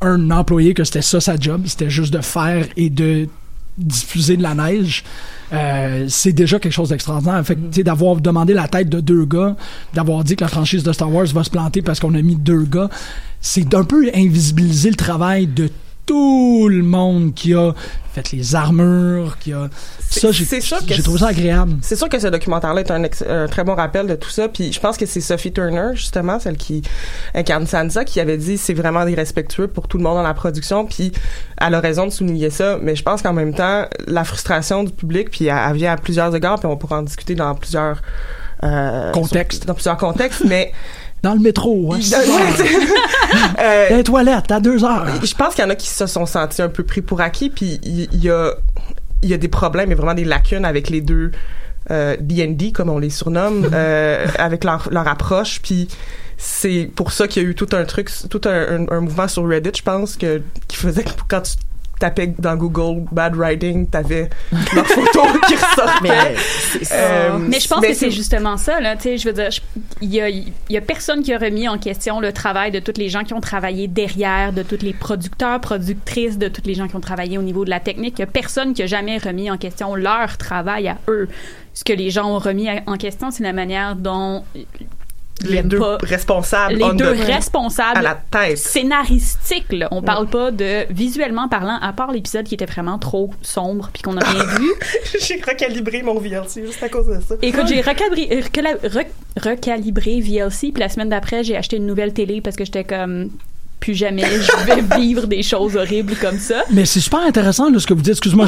un, 0.00 0.08
un 0.08 0.30
employé 0.30 0.72
que 0.74 0.84
c'était 0.84 1.02
ça 1.02 1.20
sa 1.20 1.36
job, 1.36 1.62
c'était 1.66 1.90
juste 1.90 2.12
de 2.12 2.20
faire 2.20 2.66
et 2.76 2.90
de 2.90 3.28
diffuser 3.78 4.36
de 4.36 4.42
la 4.42 4.54
neige. 4.54 5.04
Euh, 5.52 6.04
c'est 6.08 6.32
déjà 6.32 6.58
quelque 6.58 6.72
chose 6.72 6.90
d'extraordinaire. 6.90 7.44
Fait 7.44 7.56
que, 7.56 7.80
d'avoir 7.82 8.16
demandé 8.16 8.52
la 8.54 8.68
tête 8.68 8.88
de 8.88 9.00
deux 9.00 9.24
gars, 9.24 9.56
d'avoir 9.94 10.22
dit 10.22 10.36
que 10.36 10.42
la 10.44 10.48
franchise 10.48 10.82
de 10.82 10.92
Star 10.92 11.12
Wars 11.12 11.26
va 11.26 11.42
se 11.44 11.50
planter 11.50 11.82
parce 11.82 11.98
qu'on 11.98 12.14
a 12.14 12.22
mis 12.22 12.36
deux 12.36 12.64
gars, 12.64 12.88
c'est 13.40 13.66
d'un 13.68 13.84
peu 13.84 14.08
invisibiliser 14.14 14.90
le 14.90 14.96
travail 14.96 15.46
de 15.46 15.70
tout 16.10 16.68
le 16.68 16.82
monde 16.82 17.34
qui 17.34 17.54
a 17.54 17.72
fait 18.12 18.32
les 18.32 18.56
armures, 18.56 19.38
qui 19.38 19.52
a... 19.52 19.68
Ça, 20.00 20.32
j'ai 20.32 20.44
j'ai 20.44 21.02
trouvé 21.04 21.20
ça 21.20 21.28
agréable. 21.28 21.76
C'est 21.82 21.94
sûr 21.94 22.08
que 22.08 22.18
ce 22.18 22.26
documentaire-là 22.26 22.80
est 22.80 22.90
un, 22.90 23.04
ex- 23.04 23.22
un 23.28 23.46
très 23.46 23.62
bon 23.62 23.76
rappel 23.76 24.08
de 24.08 24.16
tout 24.16 24.28
ça. 24.28 24.48
Puis 24.48 24.72
je 24.72 24.80
pense 24.80 24.96
que 24.96 25.06
c'est 25.06 25.20
Sophie 25.20 25.52
Turner, 25.52 25.90
justement, 25.94 26.40
celle 26.40 26.56
qui 26.56 26.82
incarne 27.32 27.64
Sansa, 27.64 28.04
qui 28.04 28.18
avait 28.18 28.38
dit 28.38 28.58
c'est 28.58 28.74
vraiment 28.74 29.06
irrespectueux 29.06 29.68
pour 29.68 29.86
tout 29.86 29.98
le 29.98 30.02
monde 30.02 30.16
dans 30.16 30.24
la 30.24 30.34
production. 30.34 30.84
Puis 30.84 31.12
elle 31.60 31.74
a 31.76 31.80
raison 31.80 32.06
de 32.06 32.10
souligner 32.10 32.50
ça. 32.50 32.76
Mais 32.82 32.96
je 32.96 33.04
pense 33.04 33.22
qu'en 33.22 33.32
même 33.32 33.54
temps, 33.54 33.84
la 34.08 34.24
frustration 34.24 34.82
du 34.82 34.90
public, 34.90 35.30
puis 35.30 35.46
elle, 35.46 35.56
elle 35.70 35.76
vient 35.76 35.92
à 35.92 35.96
plusieurs 35.96 36.34
égards, 36.34 36.58
puis 36.58 36.66
on 36.66 36.76
pourra 36.76 36.98
en 36.98 37.02
discuter 37.02 37.36
dans 37.36 37.54
plusieurs 37.54 38.02
euh, 38.64 39.12
Contextes. 39.12 39.64
dans 39.66 39.74
plusieurs 39.74 39.96
contextes, 39.96 40.42
mais 40.48 40.72
Dans 41.22 41.34
le 41.34 41.40
métro, 41.40 41.92
hein, 41.94 41.98
Euh, 43.60 43.90
Dans 43.90 43.96
les 43.96 44.04
toilettes, 44.04 44.50
à 44.50 44.58
deux 44.60 44.82
heures. 44.84 45.06
je 45.22 45.34
pense 45.34 45.54
qu'il 45.54 45.62
y 45.62 45.66
en 45.66 45.70
a 45.70 45.76
qui 45.76 45.86
se 45.88 46.06
sont 46.06 46.26
sentis 46.26 46.62
un 46.62 46.68
peu 46.68 46.82
pris 46.82 47.00
pour 47.02 47.20
acquis, 47.20 47.48
puis 47.50 47.78
il 47.84 48.08
y, 48.24 48.28
a 48.30 48.52
y 49.22 49.32
a 49.34 49.36
des 49.36 49.48
problèmes 49.48 49.92
et 49.92 49.94
vraiment 49.94 50.14
des 50.14 50.24
lacunes 50.24 50.64
avec 50.64 50.88
les 50.90 51.00
deux 51.00 51.30
euh, 51.90 52.16
D&D 52.20 52.72
comme 52.72 52.88
on 52.90 52.98
les 52.98 53.10
surnomme, 53.10 53.68
euh, 53.74 54.26
avec 54.38 54.64
leur, 54.64 54.88
leur 54.90 55.06
approche, 55.06 55.60
puis 55.62 55.88
c'est 56.38 56.90
pour 56.94 57.12
ça 57.12 57.28
qu'il 57.28 57.42
y 57.42 57.46
a 57.46 57.48
eu 57.48 57.54
tout 57.54 57.68
un 57.72 57.84
truc, 57.84 58.10
tout 58.30 58.40
un, 58.46 58.80
un- 58.80 58.86
un 58.90 59.00
mouvement 59.00 59.28
sur 59.28 59.46
Reddit, 59.46 59.70
je 59.76 59.82
pense, 59.82 60.16
que 60.16 60.40
qui 60.68 60.76
faisait 60.76 61.04
que 61.04 61.10
quand 61.28 61.42
tu 61.42 61.52
tapais 62.00 62.34
dans 62.38 62.56
Google 62.56 63.04
bad 63.12 63.36
writing, 63.36 63.86
t'avais 63.86 64.28
leur 64.74 64.86
photo 64.88 65.20
qui 65.46 65.54
ressortait. 65.54 66.00
Mais 66.02 66.34
Euh, 66.92 67.38
mais 67.38 67.60
je 67.60 67.68
pense 67.68 67.80
mais 67.80 67.88
que 67.90 67.94
c'est 67.94 68.10
justement 68.10 68.56
ça, 68.56 68.80
là. 68.80 68.96
Tu 68.96 69.02
sais, 69.02 69.18
je 69.18 69.28
veux 69.28 69.34
dire, 69.34 69.48
il 70.00 70.12
y 70.12 70.20
a, 70.20 70.28
il 70.28 70.52
y 70.68 70.76
a 70.76 70.80
personne 70.80 71.22
qui 71.22 71.32
a 71.32 71.38
remis 71.38 71.68
en 71.68 71.78
question 71.78 72.18
le 72.20 72.32
travail 72.32 72.70
de 72.72 72.80
tous 72.80 72.94
les 72.98 73.08
gens 73.08 73.22
qui 73.22 73.34
ont 73.34 73.40
travaillé 73.40 73.86
derrière, 73.86 74.52
de 74.52 74.62
tous 74.62 74.82
les 74.82 74.92
producteurs, 74.92 75.60
productrices, 75.60 76.38
de 76.38 76.48
tous 76.48 76.62
les 76.64 76.74
gens 76.74 76.88
qui 76.88 76.96
ont 76.96 77.00
travaillé 77.00 77.38
au 77.38 77.42
niveau 77.42 77.64
de 77.64 77.70
la 77.70 77.80
technique. 77.80 78.14
Il 78.18 78.22
y 78.22 78.24
a 78.24 78.26
personne 78.26 78.74
qui 78.74 78.82
a 78.82 78.86
jamais 78.86 79.18
remis 79.18 79.50
en 79.50 79.56
question 79.58 79.94
leur 79.94 80.36
travail 80.38 80.88
à 80.88 80.98
eux. 81.08 81.28
Ce 81.74 81.84
que 81.84 81.92
les 81.92 82.10
gens 82.10 82.28
ont 82.34 82.38
remis 82.38 82.68
à- 82.68 82.82
en 82.86 82.96
question, 82.96 83.30
c'est 83.30 83.44
la 83.44 83.52
manière 83.52 83.94
dont 83.94 84.42
les 85.44 85.62
deux 85.62 85.78
pas- 85.78 85.98
responsables, 86.02 86.74
les 86.74 86.92
deux 86.94 87.10
responsables 87.10 87.98
à 87.98 88.02
la 88.02 88.14
tête. 88.30 88.58
scénaristiques. 88.58 89.72
Là. 89.72 89.88
On 89.90 90.02
parle 90.02 90.26
pas 90.26 90.50
de 90.50 90.86
visuellement 90.92 91.48
parlant, 91.48 91.78
à 91.80 91.92
part 91.92 92.12
l'épisode 92.12 92.44
qui 92.46 92.54
était 92.54 92.66
vraiment 92.66 92.98
trop 92.98 93.30
sombre 93.42 93.90
puis 93.92 94.02
qu'on 94.02 94.16
a 94.16 94.24
rien 94.24 94.44
vu. 94.44 94.68
J'ai 95.20 95.40
recalibré 95.40 96.02
mon 96.02 96.18
VLC 96.18 96.64
juste 96.66 96.82
à 96.82 96.88
cause 96.88 97.06
de 97.06 97.20
ça. 97.20 97.34
Écoute, 97.42 97.66
j'ai 97.68 97.78
euh, 97.80 97.82
recala- 97.82 98.88
rec- 98.88 99.12
recalibré 99.40 100.20
VLC, 100.20 100.72
puis 100.72 100.80
la 100.80 100.88
semaine 100.88 101.08
d'après, 101.08 101.44
j'ai 101.44 101.56
acheté 101.56 101.76
une 101.76 101.86
nouvelle 101.86 102.12
télé 102.12 102.40
parce 102.40 102.56
que 102.56 102.64
j'étais 102.64 102.84
comme 102.84 103.30
plus 103.80 103.94
jamais 103.94 104.22
je 104.22 104.66
vais 104.66 104.96
vivre 105.00 105.26
des 105.26 105.42
choses 105.42 105.76
horribles 105.76 106.14
comme 106.20 106.38
ça. 106.38 106.62
Mais 106.70 106.84
c'est 106.84 107.00
super 107.00 107.20
intéressant 107.20 107.70
là, 107.70 107.78
ce 107.78 107.86
que 107.86 107.94
vous 107.94 108.02
dites. 108.02 108.12
Excuse-moi, 108.12 108.46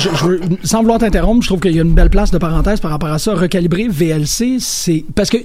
sans 0.62 0.80
vouloir 0.80 0.98
t'interrompre, 0.98 1.42
je 1.42 1.48
trouve 1.48 1.60
qu'il 1.60 1.74
y 1.74 1.78
a 1.78 1.82
une 1.82 1.94
belle 1.94 2.10
place 2.10 2.30
de 2.30 2.38
parenthèse 2.38 2.80
par 2.80 2.90
rapport 2.90 3.10
à 3.10 3.18
ça. 3.18 3.34
Recalibrer 3.34 3.88
VLC, 3.88 4.58
c'est 4.60 5.04
parce 5.14 5.30
que 5.30 5.38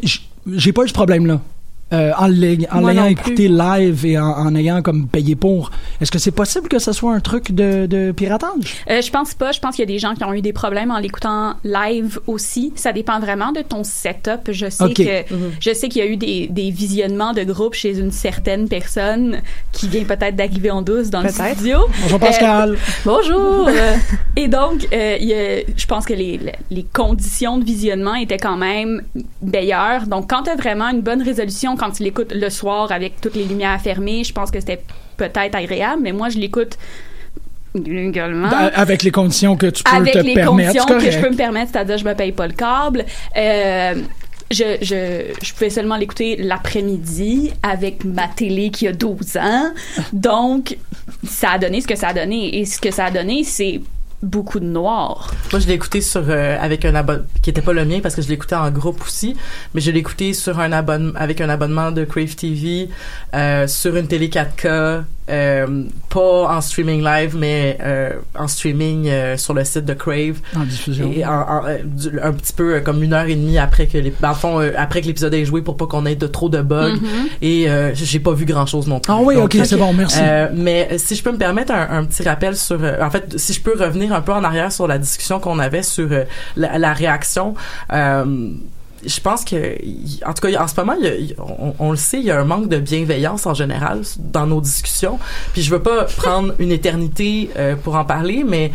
j'ai 0.48 0.74
pas 0.74 0.84
eu 0.84 0.88
ce 0.90 0.94
problème-là. 0.94 1.42
Euh, 1.94 2.12
en 2.18 2.28
l'ayant 2.28 3.06
écouté 3.06 3.48
live 3.48 4.06
et 4.06 4.20
en, 4.20 4.26
en 4.26 4.54
ayant 4.56 4.82
comme 4.82 5.08
payé 5.08 5.36
pour, 5.38 5.72
est-ce 6.02 6.12
que 6.12 6.20
c'est 6.20 6.32
possible 6.32 6.68
que 6.68 6.80
ce 6.80 6.92
soit 6.92 7.14
un 7.14 7.22
truc 7.22 7.54
de, 7.54 7.86
de 7.86 8.12
piratage? 8.12 8.84
Euh, 8.90 9.02
je 9.02 9.10
pense 9.10 9.34
pas. 9.36 9.54
Je 9.54 9.62
pense 9.62 9.76
qu'il 9.78 9.84
y 9.84 9.88
a 9.90 9.94
des 9.94 9.98
gens 10.00 10.14
qui 10.14 10.24
ont 10.26 10.34
eu 10.34 10.42
des 10.42 10.52
problèmes 10.52 10.92
en 10.92 10.98
l'écoutant 11.00 11.54
live 11.64 12.20
aussi. 12.28 12.74
Ça 12.76 12.92
dépend 12.92 13.22
vraiment 13.22 13.54
de 13.54 13.62
ton 13.62 13.86
setup. 13.86 14.52
Je 14.52 14.70
sais 14.70 14.94
que 14.94 15.34
Mhm. 15.34 15.52
je 15.62 15.74
sais 15.74 15.88
qu'il 15.88 16.04
y 16.04 16.06
a 16.06 16.10
eu 16.10 16.18
des, 16.18 16.48
des 16.50 16.72
visionnements 16.72 17.32
de 17.32 17.44
groupe 17.46 17.74
chez 17.74 17.98
une 17.98 18.12
certaine 18.12 18.68
personne 18.68 19.42
qui 19.72 19.88
vient 19.88 20.04
peut-être 20.04 20.36
d'arriver 20.36 20.72
en 20.72 20.82
douce 20.82 21.10
dans 21.10 21.22
le 21.22 21.30
studio. 21.30 21.80
Bonjour, 22.04 22.20
Pascal. 22.20 22.72
Euh, 22.72 22.76
bonjour. 23.06 23.70
Euh, 23.78 23.96
et 24.36 24.48
donc, 24.48 24.88
euh, 24.94 25.18
il 25.22 25.28
y 25.28 25.34
a- 25.34 25.62
je 25.76 25.86
pense 25.86 26.06
que 26.06 26.14
les, 26.14 26.40
les 26.72 26.84
conditions 26.84 27.58
de 27.58 27.64
visionnement 27.64 28.16
étaient 28.16 28.38
quand 28.38 28.58
même 28.58 29.04
meilleures. 29.42 30.08
Donc, 30.08 30.30
quand 30.30 30.44
tu 30.44 30.50
as 30.50 30.56
vraiment 30.56 30.90
une 30.90 31.02
bonne 31.02 31.22
résolution, 31.22 31.76
quand 31.78 31.92
tu 31.92 32.04
l'écoutes 32.04 32.34
le 32.34 32.50
soir 32.50 32.92
avec 32.92 33.22
toutes 33.22 33.36
les 33.36 33.46
lumières 33.46 33.80
fermées, 33.82 34.24
je 34.24 34.34
pense 34.34 34.52
que 34.52 34.60
c'était 34.60 34.82
peut-être 35.18 35.56
agréable. 35.56 36.02
Mais 36.04 36.12
moi, 36.12 36.30
je 36.30 36.38
l'écoute 36.38 36.78
Avec 38.76 39.04
les 39.04 39.12
conditions 39.12 39.56
que 39.56 39.68
tu 39.68 39.84
peux 39.84 39.96
Avec 39.96 40.14
te 40.14 40.20
les 40.20 40.34
permettre. 40.34 40.72
conditions 40.74 40.98
que 41.00 41.12
je 41.12 41.20
peux 41.20 41.30
me 41.30 41.36
permettre, 41.36 41.72
c'est-à-dire 41.72 41.98
je 41.98 42.06
me 42.06 42.14
paye 42.16 42.32
pas 42.32 42.48
le 42.48 42.54
câble. 42.54 43.06
Euh, 43.38 43.96
je, 44.50 44.78
je, 44.82 45.34
je 45.44 45.54
pouvais 45.54 45.70
seulement 45.70 45.98
l'écouter 45.98 46.38
l'après-midi 46.38 47.52
avec 47.62 48.06
ma 48.06 48.28
télé 48.30 48.70
qui 48.72 48.88
a 48.88 48.94
12 48.94 49.38
ans. 49.38 49.72
Donc, 50.14 50.78
ça 51.28 51.52
a 51.52 51.58
donné 51.60 51.82
ce 51.82 51.88
que 51.88 51.96
ça 51.98 52.10
a 52.10 52.14
donné. 52.14 52.58
Et 52.58 52.66
ce 52.66 52.80
que 52.80 52.92
ça 52.92 53.06
a 53.06 53.12
donné, 53.12 53.44
c'est 53.44 53.82
beaucoup 54.24 54.60
de 54.60 54.66
noir. 54.66 55.32
Moi, 55.52 55.60
je 55.60 55.68
l'ai 55.68 55.74
écouté 55.74 56.02
sur 56.02 56.24
euh, 56.28 56.58
avec 56.60 56.86
un 56.86 56.96
abonnement 56.96 57.24
qui 57.42 57.50
était 57.50 57.62
pas 57.62 57.74
le 57.74 57.86
mien 57.86 58.00
parce 58.02 58.16
que 58.16 58.22
je 58.22 58.30
l'écoutais 58.30 58.56
en 58.56 58.70
groupe 58.72 59.02
aussi, 59.02 59.36
mais 59.74 59.82
je 59.82 59.92
l'ai 59.92 60.00
écouté 60.00 60.34
sur 60.34 60.60
un 60.60 60.72
abonnement 60.72 61.14
avec 61.16 61.42
un 61.42 61.50
abonnement 61.50 61.92
de 61.92 62.04
Crave 62.04 62.36
TV 62.36 62.90
euh, 63.34 63.68
sur 63.68 63.96
une 63.96 64.08
télé 64.08 64.30
4K, 64.30 65.04
euh, 65.30 65.84
pas 66.10 66.56
en 66.56 66.62
streaming 66.62 67.04
live, 67.04 67.36
mais 67.38 67.78
euh, 67.82 68.12
en 68.38 68.48
streaming 68.48 69.08
euh, 69.10 69.38
sur 69.38 69.54
le 69.54 69.64
site 69.64 69.86
de 69.86 69.94
Crave. 69.94 70.38
En 70.56 70.64
diffusion. 70.64 71.12
Et 71.16 71.26
en- 71.26 71.32
en- 71.32 71.66
euh, 71.66 71.78
du- 71.84 72.20
un 72.22 72.32
petit 72.34 72.54
peu 72.54 72.76
euh, 72.76 72.80
comme 72.82 73.04
une 73.04 73.14
heure 73.14 73.26
et 73.28 73.36
demie 73.36 73.58
après 73.58 73.88
que 73.88 73.98
les, 73.98 74.14
dans 74.22 74.30
le 74.30 74.36
fond, 74.36 74.60
euh, 74.62 74.72
après 74.78 75.02
que 75.02 75.08
l'épisode 75.08 75.34
ait 75.34 75.46
joué 75.46 75.62
pour 75.62 75.76
pas 75.78 75.86
qu'on 75.88 76.06
ait 76.06 76.16
de 76.16 76.28
trop 76.28 76.50
de 76.50 76.62
bugs. 76.62 76.94
Mhm. 76.96 77.28
Et 77.42 77.70
euh, 77.70 77.92
j'ai 77.94 78.20
pas 78.20 78.34
vu 78.34 78.46
grand 78.46 78.66
chose 78.66 78.88
non 78.88 79.00
plus. 79.00 79.12
Ah 79.14 79.20
oui, 79.22 79.36
Donc, 79.36 79.54
ok, 79.56 79.66
c'est 79.66 79.76
bon, 79.78 79.94
merci. 79.94 80.18
euh, 80.22 80.48
mais 80.54 80.98
si 80.98 81.16
je 81.16 81.24
peux 81.24 81.32
me 81.32 81.38
permettre 81.38 81.74
un, 81.74 81.88
un 82.00 82.06
petit 82.06 82.24
rappel 82.24 82.56
sur, 82.56 82.78
euh, 82.84 83.02
en 83.02 83.10
fait, 83.10 83.38
si 83.38 83.54
je 83.54 83.62
peux 83.62 83.74
revenir 83.78 84.14
un 84.14 84.22
peu 84.22 84.32
en 84.34 84.44
arrière 84.44 84.72
sur 84.72 84.88
la 84.88 84.98
discussion 84.98 85.40
qu'on 85.40 85.60
avait 85.60 85.84
sur 85.84 86.08
euh, 86.12 86.24
la, 86.56 86.78
la 86.78 86.94
réaction. 86.94 87.54
Euh, 87.94 88.26
je 89.06 89.20
pense 89.20 89.46
que, 89.46 89.78
en 90.26 90.34
tout 90.34 90.48
cas, 90.48 90.64
en 90.64 90.68
ce 90.68 90.76
moment, 90.80 90.96
on, 91.80 91.92
le 91.92 91.98
sait, 91.98 92.20
il 92.20 92.26
y 92.26 92.32
a 92.32 92.40
un 92.40 92.46
manque 92.46 92.70
de 92.70 92.78
bienveillance 92.78 93.46
en 93.46 93.54
général 93.54 94.02
dans 94.18 94.48
nos 94.48 94.62
discussions. 94.62 95.20
Puis 95.54 95.62
je 95.62 95.72
veux 95.72 95.82
pas 95.82 96.04
prendre 96.18 96.54
une 96.60 96.72
éternité 96.72 97.50
euh, 97.58 97.76
pour 97.76 97.96
en 97.96 98.06
parler, 98.06 98.44
mais 98.46 98.72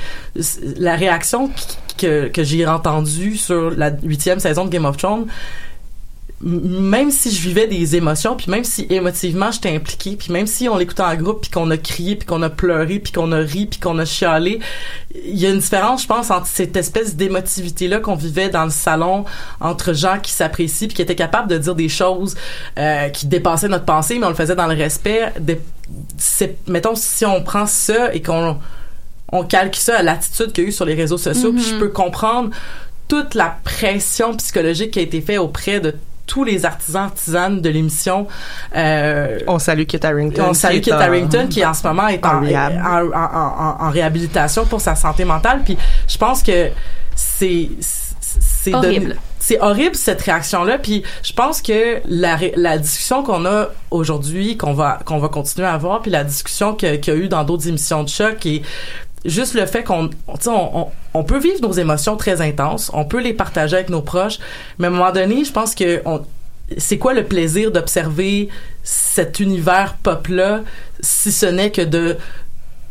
la 0.77 0.97
réaction 0.97 1.51
que, 1.99 2.31
j'ai 2.39 2.67
entendue 2.67 3.37
sur 3.37 3.71
la 3.71 3.91
huitième 4.03 4.41
saison 4.41 4.65
de 4.65 4.71
Game 4.71 4.85
of 4.85 4.97
Thrones, 4.97 5.27
même 6.43 7.11
si 7.11 7.31
je 7.31 7.41
vivais 7.41 7.69
des 7.69 7.95
émotions, 7.95 8.37
puis 8.37 8.51
même 8.51 8.65
si 8.65 8.87
émotivement 8.91 9.53
j'étais 9.53 9.75
impliquée, 9.75 10.17
puis 10.17 10.33
même 10.33 10.47
si 10.47 10.69
on 10.69 10.77
l'écoutait 10.77 11.03
en 11.03 11.15
groupe, 11.15 11.43
puis 11.43 11.51
qu'on 11.51 11.71
a 11.71 11.77
crié, 11.77 12.17
puis 12.17 12.27
qu'on 12.27 12.43
a 12.43 12.51
pleuré, 12.51 12.99
puis 12.99 13.13
qu'on 13.13 13.31
a 13.31 13.39
ri, 13.39 13.67
puis 13.67 13.79
qu'on 13.79 13.99
a 13.99 14.05
chialé, 14.05 14.59
il 15.15 15.39
y 15.39 15.47
a 15.47 15.51
une 15.51 15.61
différence, 15.61 16.03
je 16.03 16.09
pense, 16.09 16.31
entre 16.31 16.47
cette 16.47 16.77
espèce 16.77 17.15
d'émotivité-là 17.15 18.01
qu'on 18.01 18.17
vivait 18.17 18.49
dans 18.49 18.65
le 18.65 18.71
salon 18.71 19.25
entre 19.61 19.93
gens 19.93 20.19
qui 20.21 20.33
s'apprécient, 20.33 20.89
puis 20.89 20.97
qui 20.97 21.03
étaient 21.03 21.15
capables 21.15 21.49
de 21.49 21.59
dire 21.59 21.77
des 21.77 21.89
choses 21.89 22.35
euh, 22.79 23.09
qui 23.11 23.27
dépassaient 23.27 23.69
notre 23.69 23.85
pensée, 23.85 24.19
mais 24.19 24.27
on 24.27 24.31
le 24.31 24.35
faisait 24.35 24.57
dans 24.57 24.67
le 24.67 24.75
respect. 24.75 25.33
De, 25.39 25.57
mettons, 26.67 26.97
si 26.97 27.25
on 27.25 27.43
prend 27.43 27.67
ça 27.67 28.13
et 28.13 28.21
qu'on 28.21 28.59
on 29.31 29.45
calque 29.45 29.77
ça 29.77 29.99
à 29.99 30.03
l'attitude 30.03 30.53
qu'il 30.53 30.65
y 30.65 30.67
a 30.67 30.71
eu 30.71 30.73
sur 30.73 30.85
les 30.85 30.95
réseaux 30.95 31.19
sociaux, 31.19 31.53
puis 31.53 31.63
je 31.63 31.77
peux 31.77 31.89
comprendre 31.89 32.51
toute 33.07 33.35
la 33.35 33.57
pression 33.63 34.35
psychologique 34.37 34.93
qui 34.93 34.99
a 34.99 35.03
été 35.03 35.21
faite 35.21 35.39
auprès 35.39 35.81
de 35.81 35.95
tous 36.33 36.45
les 36.45 36.65
artisans 36.65 37.03
artisanes 37.05 37.61
de 37.61 37.69
l'émission. 37.69 38.27
Euh, 38.75 39.39
on 39.47 39.59
salue 39.59 39.85
Kit 39.85 40.01
Harrington. 40.03 40.45
On 40.49 40.55
salue 40.55 40.81
Kit 40.81 40.91
Harrington 40.91 41.47
qui 41.51 41.63
en 41.63 41.75
ce 41.75 41.87
moment 41.87 42.09
est 42.09 42.25
en, 42.25 42.37
en 42.37 42.41
rehab. 42.41 42.73
en, 42.83 43.15
en- 43.15 43.83
en- 43.83 43.87
en 43.87 43.91
réhabilitation 43.91 44.65
pour 44.65 44.81
sa 44.81 44.95
santé 44.95 45.27
mentale. 45.27 45.61
Puis 45.63 45.77
je 46.09 46.17
pense 46.17 46.43
que 46.43 46.71
c'est 47.15 47.69
c'est 47.81 48.73
Horrible. 48.75 49.17
c'est 49.39 49.61
horrible 49.61 49.95
cette 49.95 50.23
réaction 50.23 50.65
là 50.65 50.79
puis 50.79 51.03
je 51.23 51.35
pense 51.35 51.61
que 51.61 52.01
la, 52.07 52.79
discussion 52.79 53.23
qu'on 53.23 53.45
a 53.45 53.67
aujourd'hui 53.91 54.57
qu'on 54.57 54.73
va 54.73 55.01
qu'on 55.05 55.19
va 55.19 55.29
continuer 55.29 55.67
à 55.67 55.75
avoir 55.75 56.01
puis 56.01 56.11
la 56.11 56.25
discussion 56.25 56.73
qu'il 56.75 57.05
y 57.07 57.11
a 57.11 57.15
eu 57.15 57.29
dans 57.29 57.45
d'autres 57.45 57.69
émissions 57.69 58.05
de 58.05 58.09
choc 58.09 58.47
et 58.47 58.63
juste 59.25 59.55
le 59.55 59.67
fait 59.67 59.85
qu'on 59.85 60.11
on, 60.27 60.35
on, 60.47 60.89
on, 61.15 61.25
peut 61.25 61.39
vivre 61.39 61.61
nos 61.63 61.73
émotions 61.73 62.17
très 62.17 62.41
intenses 62.41 62.91
on 62.93 63.05
peut 63.05 63.21
les 63.21 63.35
partager 63.35 63.77
avec 63.77 63.89
nos 63.89 64.03
proches 64.03 64.39
mais 64.79 64.87
à 64.87 64.91
un 64.91 64.93
moment 64.93 65.13
donné 65.13 65.45
je 65.45 65.53
pense 65.53 65.75
que 65.75 66.03
on, 66.05 66.23
c'est 66.79 66.99
quoi 66.99 67.15
le 67.15 67.25
plaisir 67.25 67.71
d'observer 67.71 68.49
cet 68.83 69.41
univers 69.41 69.97
pop 70.03 70.29
là 70.29 70.61
si 71.01 71.33
ce 71.33 71.47
n'est 71.47 71.71
que 71.71 71.83
de 71.83 72.17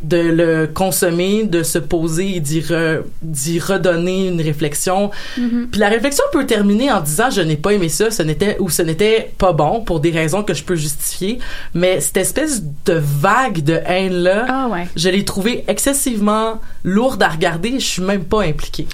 de 0.04 0.18
le 0.18 0.68
consommer, 0.68 1.44
de 1.44 1.64
se 1.64 1.78
poser 1.78 2.36
et 2.36 2.40
d'y, 2.40 2.60
re- 2.62 3.02
d'y 3.22 3.60
redonner 3.60 4.28
une 4.28 4.42
réflexion. 4.42 5.12
Puis 5.36 5.80
la 5.80 5.90
réflexion 5.90 6.24
peut 6.32 6.46
terminer 6.46 6.92
en 6.92 7.02
disant 7.02 7.30
je 7.30 7.42
n'ai 7.42 7.56
pas 7.58 7.72
aimé 7.74 7.90
ça, 7.90 8.10
ce 8.12 8.24
n'était 8.24 8.58
ou 8.60 8.70
ce 8.70 8.82
n'était 8.82 9.32
pas 9.38 9.54
bon 9.54 9.82
pour 9.82 10.00
des 10.00 10.12
raisons 10.12 10.44
que 10.44 10.54
je 10.54 10.64
peux 10.64 10.76
justifier, 10.76 11.40
mais 11.74 12.00
cette 12.02 12.18
espèce 12.18 12.64
de 12.86 12.94
vague 12.94 13.64
de 13.64 13.80
haine 13.86 14.14
là, 14.14 14.46
Ah 14.50 14.68
ouais. 14.72 14.88
je 14.96 15.10
l'ai 15.10 15.24
trouvée 15.26 15.64
excessivement 15.68 16.60
lourde 16.84 17.22
à 17.24 17.30
regarder, 17.30 17.80
je 17.80 17.86
suis 17.86 18.02
même 18.02 18.24
pas 18.24 18.44
impliquée. 18.44 18.88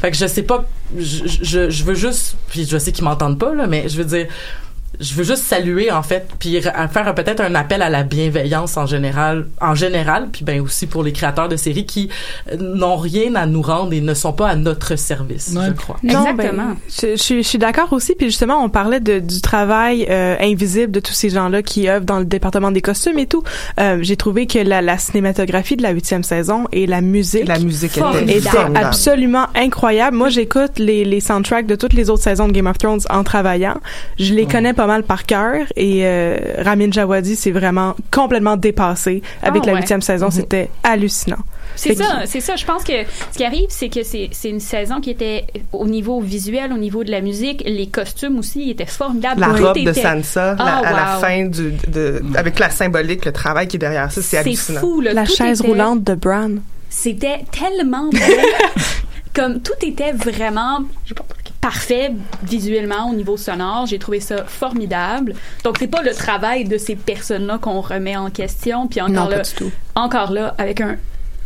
Fait 0.00 0.10
que 0.10 0.16
je 0.16 0.26
sais 0.26 0.42
pas 0.42 0.64
je, 0.98 1.26
je, 1.42 1.70
je 1.70 1.84
veux 1.84 1.94
juste 1.94 2.36
puis 2.48 2.66
je 2.68 2.76
sais 2.78 2.92
qu'ils 2.92 3.04
m'entendent 3.04 3.38
pas 3.38 3.54
là, 3.54 3.66
mais 3.66 3.88
je 3.88 3.96
veux 3.96 4.04
dire 4.04 4.26
je 5.00 5.14
veux 5.14 5.24
juste 5.24 5.42
saluer 5.44 5.90
en 5.90 6.02
fait 6.02 6.28
puis 6.38 6.60
faire 6.60 7.14
peut-être 7.14 7.40
un 7.40 7.54
appel 7.54 7.82
à 7.82 7.88
la 7.90 8.02
bienveillance 8.02 8.76
en 8.76 8.86
général 8.86 9.46
en 9.60 9.74
général 9.74 10.28
puis 10.32 10.44
ben 10.44 10.60
aussi 10.60 10.86
pour 10.86 11.02
les 11.02 11.12
créateurs 11.12 11.48
de 11.48 11.56
séries 11.56 11.86
qui 11.86 12.08
euh, 12.52 12.56
n'ont 12.58 12.96
rien 12.96 13.34
à 13.34 13.46
nous 13.46 13.62
rendre 13.62 13.92
et 13.92 14.00
ne 14.00 14.14
sont 14.14 14.32
pas 14.32 14.48
à 14.48 14.56
notre 14.56 14.96
service 14.96 15.52
je 15.54 15.72
crois 15.72 15.96
Non, 16.02 16.26
Exactement. 16.26 16.68
ben, 16.68 16.76
je, 16.88 17.16
je, 17.16 17.22
suis- 17.22 17.42
je 17.42 17.48
suis 17.48 17.58
d'accord 17.58 17.92
aussi. 17.92 18.14
Puis 18.14 18.26
justement, 18.26 18.62
on 18.64 18.68
parlait 18.68 19.00
de, 19.00 19.18
du 19.18 19.40
travail 19.40 20.06
euh, 20.10 20.36
invisible 20.40 20.92
de 20.92 21.00
tous 21.00 21.12
ces 21.12 21.30
gens-là 21.30 21.62
qui 21.62 21.88
œuvrent 21.88 22.04
dans 22.04 22.18
le 22.18 22.24
département 22.24 22.70
des 22.70 22.80
costumes 22.80 23.18
et 23.18 23.26
tout. 23.26 23.42
Euh, 23.80 23.98
J'ai 24.02 24.16
trouvé 24.16 24.46
que 24.46 24.58
la, 24.58 24.82
la 24.82 24.98
cinématographie 24.98 25.76
de 25.76 25.82
la 25.82 25.90
huitième 25.90 26.22
saison 26.22 26.66
et 26.72 26.86
la 26.86 27.00
musique, 27.00 27.46
La 27.48 27.58
musique 27.58 27.96
était 28.28 28.48
absolument 28.74 29.46
incroyable. 29.54 30.16
Moi, 30.16 30.28
j'écoute 30.28 30.78
les, 30.78 31.04
les 31.04 31.20
soundtracks 31.20 31.66
de 31.66 31.74
toutes 31.76 31.92
les 31.94 32.10
autres 32.10 32.22
saisons 32.22 32.46
de 32.48 32.52
Game 32.52 32.66
of 32.66 32.78
Thrones 32.78 33.00
en 33.10 33.24
travaillant. 33.24 33.78
Je 34.18 34.34
les 34.34 34.46
connais 34.46 34.72
pas 34.72 34.81
mal 34.86 35.02
par 35.02 35.24
cœur 35.26 35.66
et 35.76 36.00
euh, 36.06 36.36
Ramin 36.58 36.90
Djawadi 36.90 37.36
s'est 37.36 37.50
vraiment 37.50 37.94
complètement 38.10 38.56
dépassé 38.56 39.22
avec 39.42 39.62
Ah, 39.64 39.66
la 39.66 39.72
ouais. 39.74 39.78
huitième 39.80 40.02
saison. 40.02 40.30
C'était 40.30 40.68
hallucinant. 40.82 41.38
C'est 41.74 41.94
ça, 41.94 42.22
c'est 42.26 42.40
ça. 42.40 42.56
Je 42.56 42.66
pense 42.66 42.84
que 42.84 42.92
ce 43.32 43.38
qui 43.38 43.44
arrive, 43.44 43.66
c'est 43.70 43.88
que 43.88 44.02
c'est 44.02 44.28
c'est 44.32 44.50
une 44.50 44.60
saison 44.60 45.00
qui 45.00 45.10
était 45.10 45.46
au 45.72 45.86
niveau 45.86 46.20
visuel, 46.20 46.70
au 46.72 46.76
niveau 46.76 47.02
de 47.02 47.10
la 47.10 47.20
musique, 47.22 47.62
les 47.64 47.86
costumes 47.88 48.38
aussi 48.38 48.70
étaient 48.70 48.84
formidables. 48.84 49.40
La 49.40 49.48
robe 49.48 49.78
de 49.78 49.92
Sansa, 49.92 50.54
Ah, 50.58 50.80
la- 50.82 50.88
à 50.88 50.92
la 50.92 51.06
fin 51.18 51.46
du, 51.46 51.72
de, 51.88 52.22
avec 52.36 52.58
la 52.58 52.68
symbolique, 52.68 53.24
le 53.24 53.32
travail 53.32 53.68
qui 53.68 53.76
est 53.76 53.78
derrière 53.78 54.10
ça, 54.12 54.20
c'est 54.20 54.28
C'est 54.28 54.38
hallucinant. 54.38 54.80
fou, 54.80 55.00
là. 55.00 55.14
La 55.14 55.24
chaise 55.24 55.60
était- 55.60 55.68
roulante 55.68 56.04
de 56.04 56.14
Bran. 56.14 56.50
C'était 56.90 57.40
tellement 57.50 58.08
bien. 58.12 58.20
Comme 59.34 59.62
tout 59.62 59.72
était 59.86 60.12
vraiment 60.12 60.80
parfait 61.62 62.12
visuellement 62.42 63.08
au 63.08 63.14
niveau 63.14 63.38
sonore. 63.38 63.86
J'ai 63.86 63.98
trouvé 63.98 64.20
ça 64.20 64.44
formidable. 64.44 65.34
Donc, 65.64 65.76
c'est 65.78 65.86
pas 65.86 66.02
le 66.02 66.12
travail 66.12 66.64
de 66.66 66.76
ces 66.76 66.96
personnes-là 66.96 67.56
qu'on 67.58 67.80
remet 67.80 68.16
en 68.16 68.28
question. 68.30 68.86
Puis 68.88 69.00
encore 69.00 69.14
Non, 69.14 69.24
pas 69.30 69.36
là, 69.36 69.42
du 69.42 69.50
tout. 69.52 69.70
encore 69.94 70.32
là, 70.32 70.54
avec 70.58 70.80
un, 70.82 70.96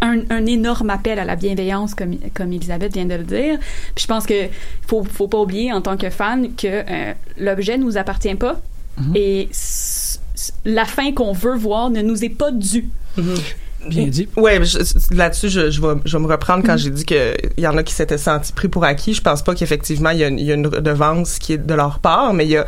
un, 0.01 0.21
un 0.31 0.47
énorme 0.47 0.91
appel 0.91 1.19
à 1.19 1.25
la 1.25 1.37
bienveillance, 1.37 1.95
comme, 1.95 2.17
comme 2.35 2.53
Elisabeth 2.53 2.95
vient 2.95 3.05
de 3.05 3.15
le 3.15 3.25
dire. 3.25 3.59
Puis 3.95 4.03
je 4.03 4.07
pense 4.07 4.27
que 4.27 4.49
faut, 4.89 5.05
faut 5.05 5.29
pas 5.29 5.39
oublier, 5.39 5.73
en 5.73 5.83
tant 5.83 5.97
que 5.97 6.11
fan, 6.11 6.55
que 6.57 6.67
euh, 6.67 7.13
l'objet 7.39 7.77
nous 7.79 7.97
appartient 7.97 8.35
pas. 8.35 8.57
Et 9.15 9.49
s- 9.51 10.21
s- 10.35 10.55
la 10.65 10.87
fin 10.87 11.13
qu'on 11.13 11.33
veut 11.33 11.55
voir 11.57 11.91
ne 11.91 12.01
nous 12.01 12.25
est 12.25 12.31
pas 12.31 12.51
due. 12.51 12.89
Bien 13.89 14.07
dit. 14.07 14.29
Je- 14.65 15.15
là-dessus, 15.15 15.49
je, 15.49 15.71
je, 15.71 15.81
vais, 15.81 15.95
je 16.05 16.17
vais 16.17 16.23
me 16.23 16.29
reprendre 16.29 16.65
quand 16.65 16.77
j'ai 16.77 16.91
dit 16.91 17.05
qu'il 17.05 17.35
y 17.59 17.67
en 17.67 17.77
a 17.77 17.83
qui 17.83 17.95
s'étaient 17.95 18.19
sentis 18.19 18.53
pris 18.53 18.69
pour 18.69 18.85
acquis. 18.85 19.15
Je 19.15 19.23
pense 19.23 19.43
pas 19.43 19.55
qu'effectivement, 19.55 20.11
il 20.11 20.19
y, 20.19 20.25
a 20.25 20.29
une- 20.29 20.39
il 20.39 20.47
y 20.47 20.51
a 20.53 20.55
une 20.55 20.67
redevance 20.67 21.39
qui 21.39 21.53
est 21.55 21.59
de 21.59 21.75
leur 21.75 21.99
part, 21.99 22.33
mais 22.35 22.45
il 22.47 22.51
y 22.51 22.57
a 22.57 22.67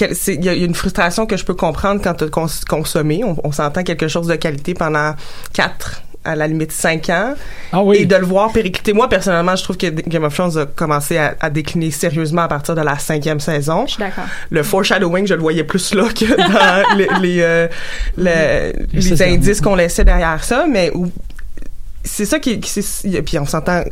il 0.00 0.44
y 0.44 0.48
a 0.48 0.54
une 0.54 0.74
frustration 0.74 1.26
que 1.26 1.36
je 1.36 1.44
peux 1.44 1.54
comprendre 1.54 2.00
quand 2.02 2.14
tu 2.14 2.24
as 2.24 2.28
cons- 2.28 2.46
consommé. 2.68 3.22
On, 3.22 3.36
on 3.44 3.52
s'entend 3.52 3.82
quelque 3.84 4.08
chose 4.08 4.26
de 4.26 4.34
qualité 4.34 4.74
pendant 4.74 5.14
quatre 5.52 6.02
à 6.24 6.34
la 6.36 6.46
limite 6.46 6.72
cinq 6.72 7.10
ans 7.10 7.34
Ah 7.72 7.82
oui. 7.82 7.98
et 7.98 8.06
de 8.06 8.16
le 8.16 8.24
voir 8.24 8.52
péricliter. 8.52 8.92
Moi, 8.92 9.08
personnellement, 9.08 9.56
je 9.56 9.62
trouve 9.62 9.76
que 9.76 9.86
Game 9.86 10.24
of 10.24 10.34
Thrones 10.34 10.56
a 10.58 10.66
commencé 10.66 11.18
à, 11.18 11.34
à 11.40 11.50
décliner 11.50 11.90
sérieusement 11.90 12.42
à 12.42 12.48
partir 12.48 12.74
de 12.74 12.80
la 12.80 12.98
cinquième 12.98 13.40
saison. 13.40 13.86
Je 13.86 13.92
suis 13.92 14.00
d'accord. 14.02 14.24
Le 14.50 14.62
foreshadowing, 14.62 15.26
je 15.26 15.34
le 15.34 15.40
voyais 15.40 15.64
plus 15.64 15.94
là 15.94 16.04
que 16.08 16.24
dans 16.36 16.96
les, 16.96 17.08
les, 17.20 17.40
euh, 17.42 18.72
les 18.92 19.22
indices 19.22 19.60
qu'on 19.60 19.74
laissait 19.74 20.04
derrière 20.04 20.42
ça, 20.42 20.66
mais 20.68 20.90
c'est 22.04 22.24
ça 22.26 22.38
qui, 22.38 22.58
puis 22.58 23.38
on 23.38 23.46
s'entend 23.46 23.82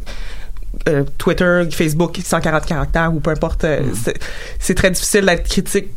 euh, 0.88 1.05
Twitter, 1.18 1.64
Facebook, 1.71 2.18
140 2.23 2.66
caractères 2.66 3.12
ou 3.14 3.21
peu 3.21 3.31
importe, 3.31 3.64
euh, 3.64 3.81
c'est- 4.05 4.18
c'est 4.59 4.75
très 4.75 4.90
difficile 4.90 5.27
d'être 5.27 5.49
critique 5.49 5.88